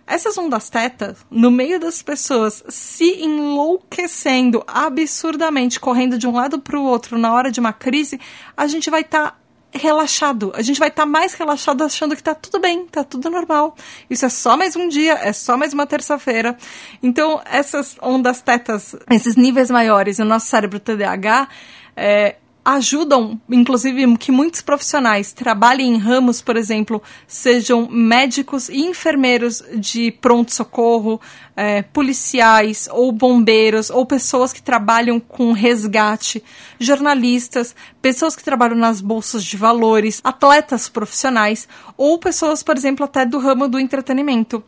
essas 0.09 0.39
ondas 0.39 0.71
teta, 0.71 1.15
no 1.31 1.51
meio 1.51 1.79
das 1.79 2.03
pessoas 2.03 2.65
se 2.69 3.23
enlouquecendo 3.23 4.65
absurdamente, 4.67 5.79
correndo 5.79 6.19
de 6.19 6.27
um 6.27 6.33
lado 6.33 6.59
para 6.59 6.79
o 6.79 6.85
outro 6.85 7.19
na 7.19 7.33
hora 7.33 7.51
de 7.51 7.61
uma 7.61 7.73
crise, 7.73 8.19
a 8.57 8.67
gente 8.67 8.89
vai 8.89 9.03
estar 9.03 9.33
tá 9.33 9.37
relaxado. 9.71 10.53
A 10.55 10.63
gente 10.63 10.81
vai 10.81 10.89
estar 10.89 11.03
tá 11.03 11.07
mais 11.07 11.35
relaxado 11.35 11.83
achando 11.85 12.17
que 12.17 12.23
tá 12.23 12.35
tudo 12.35 12.59
bem, 12.59 12.87
tá 12.87 13.05
tudo 13.05 13.29
normal. 13.31 13.77
Isso 14.09 14.25
é 14.25 14.29
só 14.29 14.57
mais 14.57 14.77
um 14.77 14.89
dia, 14.89 15.13
é 15.15 15.33
só 15.33 15.57
mais 15.57 15.73
uma 15.73 15.87
terça-feira. 15.87 16.57
Então, 17.03 17.41
essas 17.45 17.97
ondas 18.01 18.41
tetas, 18.41 18.97
esses 19.11 19.37
níveis 19.37 19.71
maiores 19.71 20.19
no 20.19 20.25
nosso 20.25 20.47
cérebro 20.47 20.81
TDAH, 20.81 21.49
é, 21.97 22.37
ajudam, 22.65 23.41
inclusive, 23.49 24.17
que 24.19 24.31
muitos 24.31 24.61
profissionais 24.61 25.33
trabalhem 25.33 25.95
em 25.95 25.99
ramos, 25.99 26.43
por 26.43 26.57
exemplo, 26.57 27.03
sejam 27.27 27.89
médicos 27.91 28.69
e 28.69 28.81
enfermeiros 28.81 29.63
de 29.75 30.11
pronto-socorro, 30.13 31.21
é, 31.57 31.83
policiais 31.83 32.89
ou 32.93 33.11
bombeiros, 33.11 33.91
ou 33.91 34.05
pessoas 34.05 34.53
que 34.53 34.63
trabalham 34.63 35.19
com 35.19 35.53
resgate, 35.53 36.43
jornalistas, 36.79 37.75
pessoas 38.03 38.37
que 38.37 38.45
trabalham 38.45 38.77
nas 38.77 39.01
bolsas 39.01 39.45
de 39.45 39.57
valores, 39.57 40.21
atletas 40.23 40.89
profissionais, 40.89 41.67
ou 41.97 42.19
pessoas, 42.19 42.63
por 42.63 42.77
exemplo, 42.77 43.05
até 43.05 43.25
do 43.25 43.39
ramo 43.39 43.69
do 43.69 43.79
entretenimento. 43.79 44.63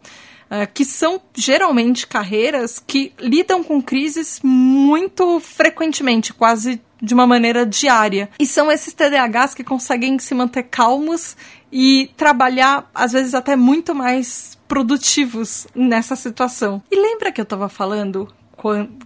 Uh, 0.50 0.66
que 0.74 0.84
são 0.84 1.20
geralmente 1.32 2.08
carreiras 2.08 2.82
que 2.84 3.12
lidam 3.20 3.62
com 3.62 3.80
crises 3.80 4.40
muito 4.42 5.38
frequentemente, 5.38 6.34
quase 6.34 6.80
de 7.00 7.14
uma 7.14 7.26
maneira 7.26 7.64
diária. 7.64 8.28
E 8.38 8.46
são 8.46 8.70
esses 8.70 8.92
TDAHs 8.92 9.54
que 9.54 9.64
conseguem 9.64 10.18
se 10.18 10.34
manter 10.34 10.64
calmos 10.64 11.36
e 11.72 12.10
trabalhar, 12.16 12.90
às 12.94 13.12
vezes, 13.12 13.34
até 13.34 13.56
muito 13.56 13.94
mais 13.94 14.58
produtivos 14.66 15.66
nessa 15.74 16.14
situação. 16.16 16.82
E 16.90 16.96
lembra 16.96 17.32
que 17.32 17.40
eu 17.40 17.44
estava 17.44 17.68
falando 17.68 18.28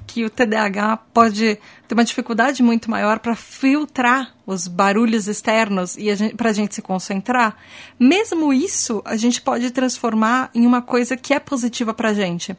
que 0.07 0.25
o 0.25 0.31
TDAH 0.31 0.97
pode 1.13 1.59
ter 1.87 1.95
uma 1.95 2.05
dificuldade 2.05 2.63
muito 2.63 2.91
maior 2.91 3.21
para 3.21 3.37
filtrar 3.37 4.35
os 4.47 4.67
barulhos 4.67 5.29
externos 5.29 5.97
e 5.97 6.07
para 6.37 6.51
a 6.51 6.53
gente 6.53 6.75
se 6.75 6.83
concentrar, 6.83 7.57
mesmo 7.99 8.53
isso 8.53 9.01
a 9.05 9.17
gente 9.17 9.41
pode 9.41 9.71
transformar 9.71 10.51
em 10.55 10.67
uma 10.67 10.83
coisa 10.83 11.17
que 11.17 11.33
é 11.33 11.39
positiva 11.39 11.95
para 11.95 12.11
a 12.11 12.15
gente. 12.15 12.57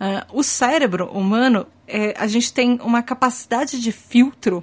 Uh, 0.00 0.38
o 0.38 0.42
cérebro 0.42 1.06
humano, 1.06 1.66
é, 1.88 2.14
a 2.18 2.26
gente 2.26 2.52
tem 2.52 2.78
uma 2.82 3.02
capacidade 3.02 3.80
de 3.80 3.92
filtro 3.92 4.62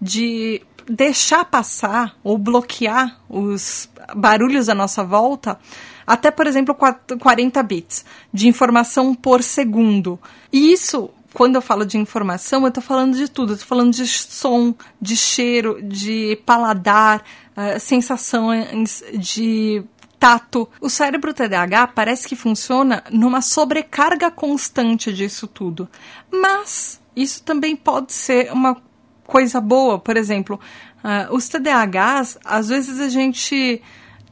de 0.00 0.60
deixar 0.88 1.44
passar 1.44 2.16
ou 2.22 2.36
bloquear 2.38 3.18
os 3.28 3.88
barulhos 4.14 4.68
à 4.68 4.74
nossa 4.74 5.02
volta 5.02 5.58
até, 6.06 6.30
por 6.30 6.46
exemplo, 6.46 6.76
40 7.18 7.62
bits 7.64 8.04
de 8.32 8.46
informação 8.46 9.12
por 9.12 9.42
segundo. 9.42 10.20
E 10.52 10.72
isso 10.72 11.10
quando 11.34 11.56
eu 11.56 11.60
falo 11.60 11.84
de 11.84 11.98
informação, 11.98 12.62
eu 12.62 12.68
estou 12.68 12.82
falando 12.82 13.14
de 13.14 13.28
tudo. 13.28 13.58
Tô 13.58 13.64
falando 13.66 13.92
de 13.92 14.06
som, 14.06 14.74
de 14.98 15.14
cheiro, 15.14 15.82
de 15.82 16.40
paladar, 16.46 17.22
uh, 17.54 17.78
sensações, 17.78 19.04
de 19.12 19.84
tato. 20.18 20.68
O 20.80 20.88
cérebro 20.88 21.32
TDAH 21.32 21.88
parece 21.88 22.28
que 22.28 22.36
funciona 22.36 23.02
numa 23.10 23.40
sobrecarga 23.40 24.30
constante 24.30 25.12
disso 25.12 25.46
tudo. 25.46 25.88
Mas 26.30 27.00
isso 27.14 27.42
também 27.42 27.76
pode 27.76 28.12
ser 28.12 28.52
uma 28.52 28.76
coisa 29.24 29.60
boa. 29.60 29.98
Por 29.98 30.16
exemplo, 30.16 30.60
uh, 31.04 31.34
os 31.34 31.48
TDAHs, 31.48 32.38
às 32.44 32.68
vezes 32.68 33.00
a 33.00 33.08
gente 33.08 33.82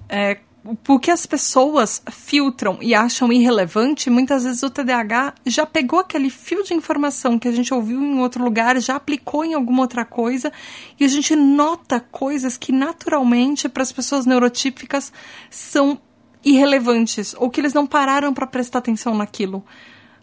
é, 0.09 0.39
o 0.88 0.98
que 0.98 1.10
as 1.10 1.26
pessoas 1.26 2.02
filtram 2.10 2.78
e 2.80 2.94
acham 2.94 3.30
irrelevante, 3.30 4.08
muitas 4.08 4.44
vezes 4.44 4.62
o 4.62 4.70
TDAH 4.70 5.34
já 5.44 5.66
pegou 5.66 5.98
aquele 5.98 6.30
fio 6.30 6.64
de 6.64 6.72
informação 6.72 7.38
que 7.38 7.46
a 7.46 7.52
gente 7.52 7.74
ouviu 7.74 8.02
em 8.02 8.18
outro 8.20 8.42
lugar, 8.42 8.80
já 8.80 8.96
aplicou 8.96 9.44
em 9.44 9.52
alguma 9.52 9.82
outra 9.82 10.06
coisa, 10.06 10.50
e 10.98 11.04
a 11.04 11.08
gente 11.08 11.36
nota 11.36 12.00
coisas 12.00 12.56
que 12.56 12.72
naturalmente 12.72 13.68
para 13.68 13.82
as 13.82 13.92
pessoas 13.92 14.24
neurotípicas 14.24 15.12
são 15.50 16.00
irrelevantes 16.42 17.34
ou 17.38 17.50
que 17.50 17.60
eles 17.60 17.74
não 17.74 17.86
pararam 17.86 18.32
para 18.32 18.46
prestar 18.46 18.78
atenção 18.78 19.14
naquilo 19.14 19.64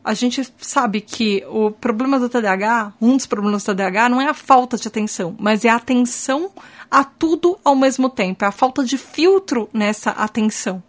a 0.03 0.13
gente 0.13 0.47
sabe 0.59 1.01
que 1.01 1.43
o 1.47 1.71
problema 1.71 2.19
do 2.19 2.27
TDAH, 2.27 2.93
um 2.99 3.15
dos 3.15 3.25
problemas 3.25 3.63
do 3.63 3.73
TDAH, 3.73 4.09
não 4.09 4.21
é 4.21 4.27
a 4.27 4.33
falta 4.33 4.77
de 4.77 4.87
atenção, 4.87 5.35
mas 5.39 5.63
é 5.63 5.69
a 5.69 5.75
atenção 5.75 6.51
a 6.89 7.03
tudo 7.03 7.57
ao 7.63 7.75
mesmo 7.75 8.09
tempo, 8.09 8.43
é 8.43 8.47
a 8.47 8.51
falta 8.51 8.83
de 8.83 8.97
filtro 8.97 9.69
nessa 9.71 10.11
atenção. 10.11 10.83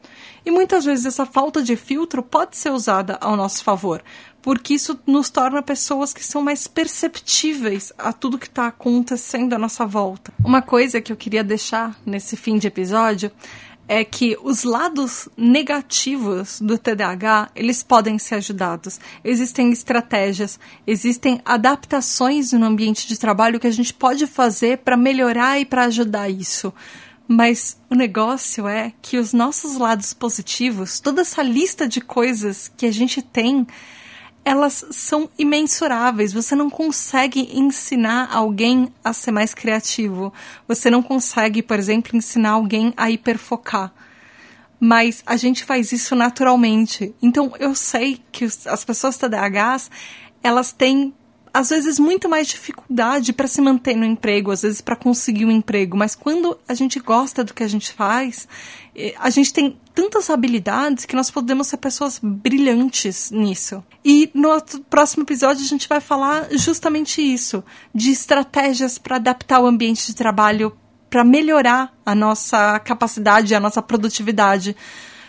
E 0.44 0.50
muitas 0.50 0.84
vezes 0.84 1.06
essa 1.06 1.24
falta 1.24 1.62
de 1.62 1.76
filtro 1.76 2.22
pode 2.22 2.56
ser 2.56 2.70
usada 2.70 3.16
ao 3.20 3.36
nosso 3.36 3.62
favor, 3.62 4.02
porque 4.40 4.74
isso 4.74 4.98
nos 5.06 5.30
torna 5.30 5.62
pessoas 5.62 6.12
que 6.12 6.24
são 6.24 6.42
mais 6.42 6.66
perceptíveis 6.66 7.92
a 7.96 8.12
tudo 8.12 8.38
que 8.38 8.48
está 8.48 8.66
acontecendo 8.66 9.52
à 9.52 9.58
nossa 9.58 9.86
volta. 9.86 10.32
Uma 10.44 10.60
coisa 10.60 11.00
que 11.00 11.12
eu 11.12 11.16
queria 11.16 11.44
deixar 11.44 11.96
nesse 12.04 12.36
fim 12.36 12.58
de 12.58 12.66
episódio 12.66 13.30
é 13.93 14.03
que 14.07 14.38
os 14.43 14.64
lados 14.64 15.28
negativos 15.36 16.59
do 16.62 16.78
TDAH, 16.78 17.51
eles 17.55 17.82
podem 17.82 18.18
ser 18.18 18.36
ajudados. 18.36 18.99
Existem 19.22 19.70
estratégias, 19.70 20.59
existem 20.86 21.43
adaptações 21.45 22.53
no 22.53 22.64
ambiente 22.64 23.07
de 23.07 23.18
trabalho 23.18 23.61
que 23.61 23.66
a 23.66 23.70
gente 23.70 23.93
pode 23.93 24.26
fazer 24.26 24.78
para 24.78 24.97
melhorar 24.97 25.61
e 25.61 25.66
para 25.66 25.84
ajudar 25.84 26.30
isso. 26.30 26.72
Mas 27.28 27.76
o 27.90 27.95
negócio 27.95 28.66
é 28.66 28.95
que 29.03 29.18
os 29.18 29.34
nossos 29.34 29.76
lados 29.76 30.14
positivos, 30.14 30.99
toda 30.99 31.20
essa 31.20 31.43
lista 31.43 31.86
de 31.86 32.01
coisas 32.01 32.72
que 32.74 32.86
a 32.86 32.90
gente 32.90 33.20
tem, 33.20 33.66
elas 34.45 34.84
são 34.90 35.30
imensuráveis. 35.38 36.32
Você 36.32 36.55
não 36.55 36.68
consegue 36.68 37.49
ensinar 37.53 38.28
alguém 38.32 38.93
a 39.05 39.12
ser 39.12 39.30
mais 39.30 39.55
criativo. 39.55 40.32
Você 40.66 40.90
não 40.90 41.03
consegue, 41.03 41.62
por 41.62 41.78
exemplo, 41.78 42.16
ensinar 42.16 42.51
alguém 42.51 42.93
a 42.97 43.11
hiperfocar. 43.11 43.93
Mas 44.80 45.22
a 45.24 45.36
gente 45.36 45.64
faz 45.64 45.93
isso 45.93 46.16
naturalmente. 46.16 47.14
Então 47.22 47.53
eu 47.61 47.74
sei 47.74 48.20
que 48.32 48.45
as 48.45 48.84
pessoas 48.84 49.16
TDAHs, 49.16 49.90
elas 50.43 50.72
têm 50.72 51.14
às 51.53 51.70
vezes 51.70 51.98
muito 51.98 52.28
mais 52.28 52.46
dificuldade 52.46 53.32
para 53.32 53.46
se 53.46 53.61
manter 53.61 53.94
no 53.94 54.05
emprego, 54.05 54.50
às 54.50 54.62
vezes 54.62 54.80
para 54.80 54.96
conseguir 54.96 55.44
um 55.44 55.50
emprego, 55.50 55.96
mas 55.96 56.14
quando 56.14 56.59
a 56.66 56.74
gente 56.74 56.98
gosta 56.98 57.44
do 57.44 57.53
que 57.53 57.62
a 57.62 57.68
gente 57.68 57.92
faz, 57.92 58.48
eh, 58.96 59.14
a 59.18 59.28
gente 59.28 59.53
tem 59.53 59.78
tantas 59.94 60.30
habilidades 60.30 61.05
que 61.05 61.14
nós 61.14 61.30
podemos 61.30 61.66
ser 61.66 61.76
pessoas 61.76 62.18
brilhantes 62.22 63.30
nisso. 63.30 63.84
E 64.05 64.30
no 64.32 64.48
próximo 64.88 65.24
episódio 65.24 65.62
a 65.62 65.68
gente 65.68 65.88
vai 65.88 66.00
falar 66.00 66.48
justamente 66.53 67.20
isso, 67.20 67.62
de 67.94 68.11
estratégias 68.11 68.96
para 68.96 69.16
adaptar 69.16 69.61
o 69.61 69.66
ambiente 69.66 70.07
de 70.07 70.14
trabalho 70.14 70.76
para 71.11 71.24
melhorar 71.24 71.92
a 72.07 72.14
nossa 72.14 72.78
capacidade, 72.80 73.55
a 73.55 73.61
nossa 73.61 73.82
produtividade 73.82 74.74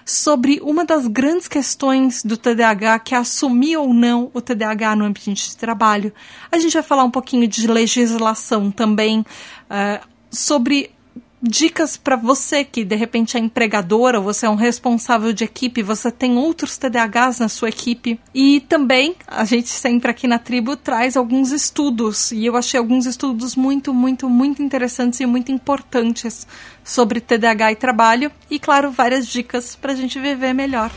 sobre 0.06 0.60
uma 0.62 0.86
das 0.86 1.08
grandes 1.08 1.48
questões 1.48 2.24
do 2.24 2.38
TDAH, 2.38 3.00
que 3.00 3.16
é 3.16 3.18
assumir 3.18 3.78
ou 3.78 3.94
não 3.94 4.30
o 4.34 4.42
TDAH 4.42 4.96
no 4.96 5.06
ambiente 5.06 5.50
de 5.50 5.58
trabalho. 5.58 6.14
A 6.52 6.58
gente 6.58 6.74
vai 6.74 6.84
falar 6.84 7.04
um 7.04 7.12
pouquinho 7.12 7.48
de 7.48 7.68
legislação 7.68 8.72
também, 8.72 9.20
uh, 9.20 10.08
sobre 10.30 10.93
dicas 11.44 11.98
para 11.98 12.16
você 12.16 12.64
que 12.64 12.86
de 12.86 12.96
repente 12.96 13.36
é 13.36 13.40
empregadora, 13.40 14.20
você 14.20 14.46
é 14.46 14.50
um 14.50 14.56
responsável 14.56 15.34
de 15.34 15.44
equipe, 15.44 15.84
você 15.84 16.10
tem 16.10 16.38
outros 16.38 16.78
TDAHs 16.78 17.40
na 17.40 17.50
sua 17.50 17.70
equipe. 17.70 18.18
E 18.34 18.62
também 18.62 19.16
a 19.28 19.44
gente 19.44 19.68
sempre 19.68 20.10
aqui 20.10 20.26
na 20.26 20.40
tribo 20.40 20.78
traz 20.78 21.18
alguns 21.18 21.52
estudos 21.52 22.32
e 22.32 22.46
eu 22.46 22.56
achei 22.56 22.80
alguns 22.80 23.06
estudos 23.06 23.56
muito, 23.56 23.94
muito, 23.94 24.30
muito 24.30 24.64
interessantes 24.64 25.20
e 25.20 25.26
muito 25.26 25.52
importantes 25.52 26.48
sobre 26.84 27.20
TDAH 27.20 27.74
e 27.74 27.76
trabalho 27.76 28.32
e 28.50 28.58
claro, 28.58 28.90
várias 28.90 29.28
dicas 29.28 29.76
para 29.76 29.92
a 29.92 29.96
gente 29.96 30.18
viver 30.20 30.54
melhor. 30.54 30.92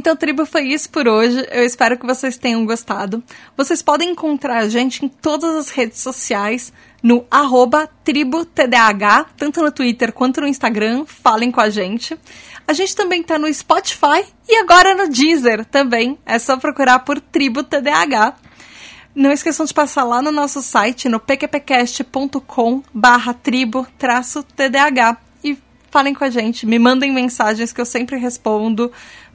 Então, 0.00 0.16
tribo, 0.16 0.46
foi 0.46 0.62
isso 0.62 0.88
por 0.88 1.06
hoje. 1.06 1.46
Eu 1.50 1.62
espero 1.62 1.98
que 1.98 2.06
vocês 2.06 2.38
tenham 2.38 2.64
gostado. 2.64 3.22
Vocês 3.54 3.82
podem 3.82 4.12
encontrar 4.12 4.56
a 4.60 4.66
gente 4.66 5.04
em 5.04 5.10
todas 5.10 5.54
as 5.54 5.68
redes 5.68 5.98
sociais, 6.00 6.72
no 7.02 7.26
arroba 7.30 7.86
tributdh, 8.02 9.26
tanto 9.36 9.62
no 9.62 9.70
Twitter 9.70 10.10
quanto 10.10 10.40
no 10.40 10.46
Instagram. 10.46 11.04
Falem 11.04 11.50
com 11.50 11.60
a 11.60 11.68
gente. 11.68 12.18
A 12.66 12.72
gente 12.72 12.96
também 12.96 13.22
tá 13.22 13.38
no 13.38 13.52
Spotify 13.52 14.24
e 14.48 14.56
agora 14.56 14.94
no 14.94 15.06
Deezer 15.06 15.66
também. 15.66 16.18
É 16.24 16.38
só 16.38 16.56
procurar 16.56 17.00
por 17.00 17.20
Tribo 17.20 17.62
TDAH. 17.62 18.36
Não 19.14 19.30
esqueçam 19.30 19.66
de 19.66 19.74
passar 19.74 20.04
lá 20.04 20.22
no 20.22 20.32
nosso 20.32 20.62
site, 20.62 21.10
no 21.10 21.20
pqpcast.com 21.20 22.82
barra 22.94 23.34
tribo 23.34 23.86
TDAH 24.56 25.18
e 25.44 25.58
falem 25.90 26.14
com 26.14 26.24
a 26.24 26.30
gente, 26.30 26.64
me 26.64 26.78
mandem 26.78 27.12
mensagens 27.12 27.72
que 27.72 27.80
eu 27.80 27.84
sempre 27.84 28.16
respondo. 28.16 28.90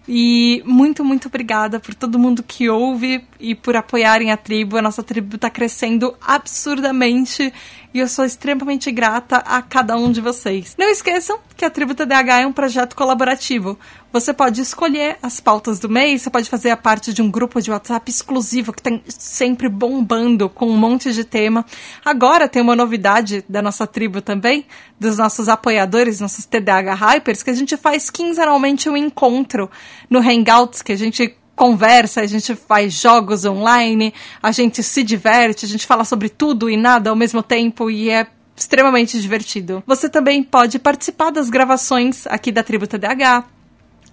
E 0.08 0.62
muito, 0.66 1.04
muito 1.04 1.28
obrigada 1.28 1.80
por 1.80 1.96
todo 1.96 2.20
mundo 2.20 2.44
que 2.44 2.70
ouve 2.70 3.24
e 3.40 3.56
por 3.56 3.76
apoiarem 3.76 4.32
a 4.32 4.38
tribo. 4.38 4.78
A 4.78 4.82
nossa 4.82 5.02
tribo 5.02 5.36
está 5.36 5.50
crescendo 5.50 6.16
absurdamente 6.22 7.52
e 7.96 8.00
eu 8.00 8.10
sou 8.10 8.26
extremamente 8.26 8.92
grata 8.92 9.38
a 9.38 9.62
cada 9.62 9.96
um 9.96 10.12
de 10.12 10.20
vocês. 10.20 10.76
Não 10.78 10.90
esqueçam 10.90 11.40
que 11.56 11.64
a 11.64 11.70
Tribo 11.70 11.96
TDAH 11.96 12.42
é 12.42 12.46
um 12.46 12.52
projeto 12.52 12.94
colaborativo. 12.94 13.80
Você 14.12 14.34
pode 14.34 14.60
escolher 14.60 15.18
as 15.24 15.40
pautas 15.40 15.80
do 15.80 15.88
mês, 15.88 16.22
você 16.22 16.30
pode 16.30 16.50
fazer 16.50 16.72
a 16.72 16.76
parte 16.76 17.14
de 17.14 17.22
um 17.22 17.32
grupo 17.32 17.62
de 17.62 17.72
WhatsApp 17.72 18.12
exclusivo 18.12 18.74
que 18.74 18.84
tem 18.84 19.02
sempre 19.08 19.70
bombando 19.70 20.50
com 20.50 20.68
um 20.68 20.76
monte 20.76 21.14
de 21.14 21.24
tema. 21.24 21.66
Agora 22.04 22.50
tem 22.50 22.62
uma 22.62 22.76
novidade 22.76 23.46
da 23.48 23.62
nossa 23.62 23.88
tribo 23.88 24.22
também, 24.22 24.66
dos 25.00 25.18
nossos 25.18 25.48
apoiadores, 25.48 26.20
nossos 26.20 26.46
TDAH 26.46 26.96
Hypers, 26.96 27.44
que 27.44 27.50
a 27.50 27.56
gente 27.56 27.78
faz 27.78 28.10
quinzenalmente 28.10 28.90
um 28.90 28.98
encontro 28.98 29.72
no 30.10 30.20
Hangouts, 30.20 30.82
que 30.82 30.92
a 30.92 30.98
gente 30.98 31.34
conversa, 31.56 32.22
a 32.22 32.28
gente 32.28 32.54
faz 32.56 32.94
jogos 32.94 33.46
online, 33.46 34.14
a 34.42 34.52
gente 34.52 34.84
se 34.84 35.04
diverte, 35.04 35.66
a 35.66 35.68
gente 35.68 35.86
fala 35.86 36.04
sobre 36.04 36.30
tudo 36.30 36.70
e 36.70 36.76
nada 36.76 37.10
ao 37.10 37.16
mesmo 37.16 37.42
tempo 37.42 37.90
e 37.90 38.10
é 38.10 38.28
extremamente 38.56 39.20
divertido. 39.20 39.84
Você 39.86 40.10
também 40.10 40.44
pode 40.44 40.80
participar 40.80 41.32
das 41.32 41.50
gravações 41.50 42.26
aqui 42.28 42.52
da 42.52 42.64
Tribo 42.64 42.88
TDH, 42.88 43.46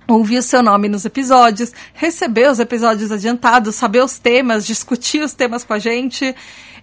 ouvir 0.09 0.39
o 0.39 0.43
seu 0.43 0.63
nome 0.63 0.89
nos 0.89 1.05
episódios, 1.05 1.73
receber 1.95 2.51
os 2.51 2.59
episódios 2.59 3.13
adiantados, 3.13 3.75
saber 3.75 4.03
os 4.03 4.19
temas, 4.19 4.67
discutir 4.67 5.23
os 5.23 5.33
temas 5.33 5.65
com 5.65 5.73
a 5.73 5.79
gente 5.79 6.35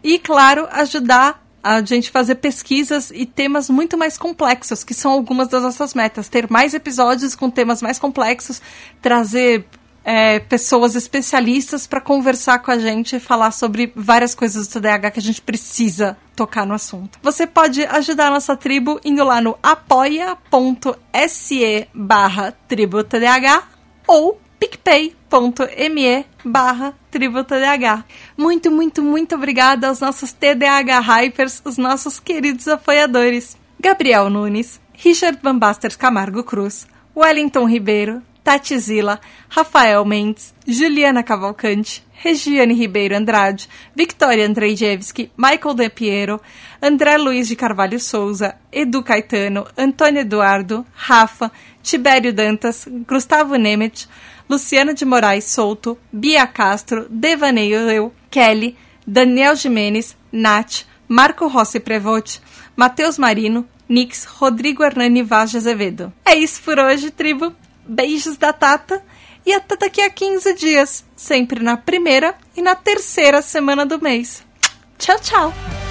e, 0.03 0.18
claro, 0.20 0.68
ajudar 0.72 1.43
a 1.62 1.82
gente 1.82 2.10
fazer 2.10 2.36
pesquisas 2.36 3.12
e 3.14 3.26
temas 3.26 3.70
muito 3.70 3.97
mais 3.97 4.18
complexos, 4.18 4.84
que 4.84 4.93
são 4.93 5.12
algumas 5.12 5.49
das 5.49 5.62
nossas 5.62 5.93
metas. 5.93 6.30
Ter 6.30 6.49
mais 6.49 6.74
episódios 6.74 7.36
com 7.36 7.49
temas 7.49 7.82
mais 7.82 7.99
complexos, 7.99 8.62
trazer 9.01 9.66
é, 10.12 10.39
pessoas 10.39 10.95
especialistas 10.95 11.86
para 11.86 12.01
conversar 12.01 12.57
com 12.57 12.72
a 12.72 12.80
gente 12.80 13.16
e 13.16 13.20
falar 13.20 13.51
sobre 13.51 13.93
várias 13.95 14.34
coisas 14.34 14.68
do 14.68 14.74
TDAH 14.74 15.12
que 15.12 15.20
a 15.20 15.22
gente 15.22 15.39
precisa 15.39 16.18
tocar 16.36 16.66
no 16.66 16.74
assunto. 16.74 17.20
Você 17.22 17.45
pode 17.45 17.86
ajudar 17.86 18.30
a 18.30 18.32
nossa 18.32 18.57
tribo 18.57 18.99
indo 19.05 19.24
lá 19.24 19.39
no 19.39 19.55
apoia.se 19.62 20.28
barra 21.93 22.57
tribo 22.68 23.03
TDAH 23.03 23.68
ou 24.07 24.41
picpay.me 24.60 26.26
barra 26.43 26.95
TDAH. 27.12 28.03
Muito, 28.36 28.72
muito, 28.72 29.03
muito 29.03 29.36
obrigada 29.36 29.89
aos 29.89 29.99
nossos 29.99 30.32
TDAH 30.32 31.01
Hypers, 31.01 31.62
os 31.64 31.78
nossos 31.78 32.20
queridos 32.20 32.68
apoiadores. 32.68 33.55
Gabriel 33.80 34.28
Nunes, 34.32 34.82
Richard 34.91 35.38
Van 35.43 35.60
Baster 35.60 35.95
Camargo 35.95 36.43
Cruz, 36.43 36.88
Wellington 37.16 37.66
Ribeiro, 37.66 38.24
Tati 38.44 38.78
Zila, 38.78 39.20
Rafael 39.50 40.06
Mendes, 40.06 40.54
Juliana 40.66 41.24
Cavalcante, 41.24 42.04
Regiane 42.22 42.74
Ribeiro 42.74 43.16
Andrade, 43.16 43.68
Victoria 43.96 44.46
Andrzejewski, 44.46 45.32
Michael 45.38 45.76
De 45.76 45.90
Piero, 45.90 46.42
André 46.82 47.18
Luiz 47.18 47.48
de 47.48 47.56
Carvalho 47.56 48.00
Souza, 48.00 48.56
Edu 48.72 49.02
Caetano, 49.02 49.66
Antônio 49.78 50.22
Eduardo, 50.22 50.86
Rafa, 50.94 51.52
Tibério 51.82 52.34
Dantas, 52.34 52.88
Gustavo 53.08 53.56
Nemet, 53.56 54.08
Luciana 54.50 54.94
de 54.94 55.06
Moraes 55.06 55.46
Souto, 55.46 55.98
Bia 56.12 56.46
Castro, 56.46 57.08
Devaneio 57.10 57.90
Eu, 57.90 58.14
Kelly, 58.30 58.76
Daniel 59.08 59.56
Jimenez, 59.56 60.18
Nath, 60.32 60.86
Marco 61.08 61.48
Rossi 61.48 61.80
Prevote, 61.80 62.42
Matheus 62.76 63.18
Marino, 63.18 63.66
Nix, 63.88 64.26
Rodrigo 64.26 64.84
Hernani 64.84 65.24
Vaz 65.24 65.52
de 65.52 65.58
Azevedo. 65.58 66.14
É 66.26 66.36
isso 66.36 66.62
por 66.62 66.78
hoje, 66.78 67.10
tribo. 67.12 67.56
Beijos 67.90 68.38
da 68.38 68.54
Tata 68.54 69.04
e 69.46 69.52
até 69.52 69.76
daqui 69.76 70.02
a 70.02 70.10
15 70.10 70.54
dias, 70.54 71.04
sempre 71.16 71.62
na 71.62 71.76
primeira 71.76 72.36
e 72.56 72.62
na 72.62 72.76
terceira 72.76 73.42
semana 73.42 73.86
do 73.86 74.00
mês. 74.02 74.44
Tchau, 74.98 75.20
tchau! 75.20 75.89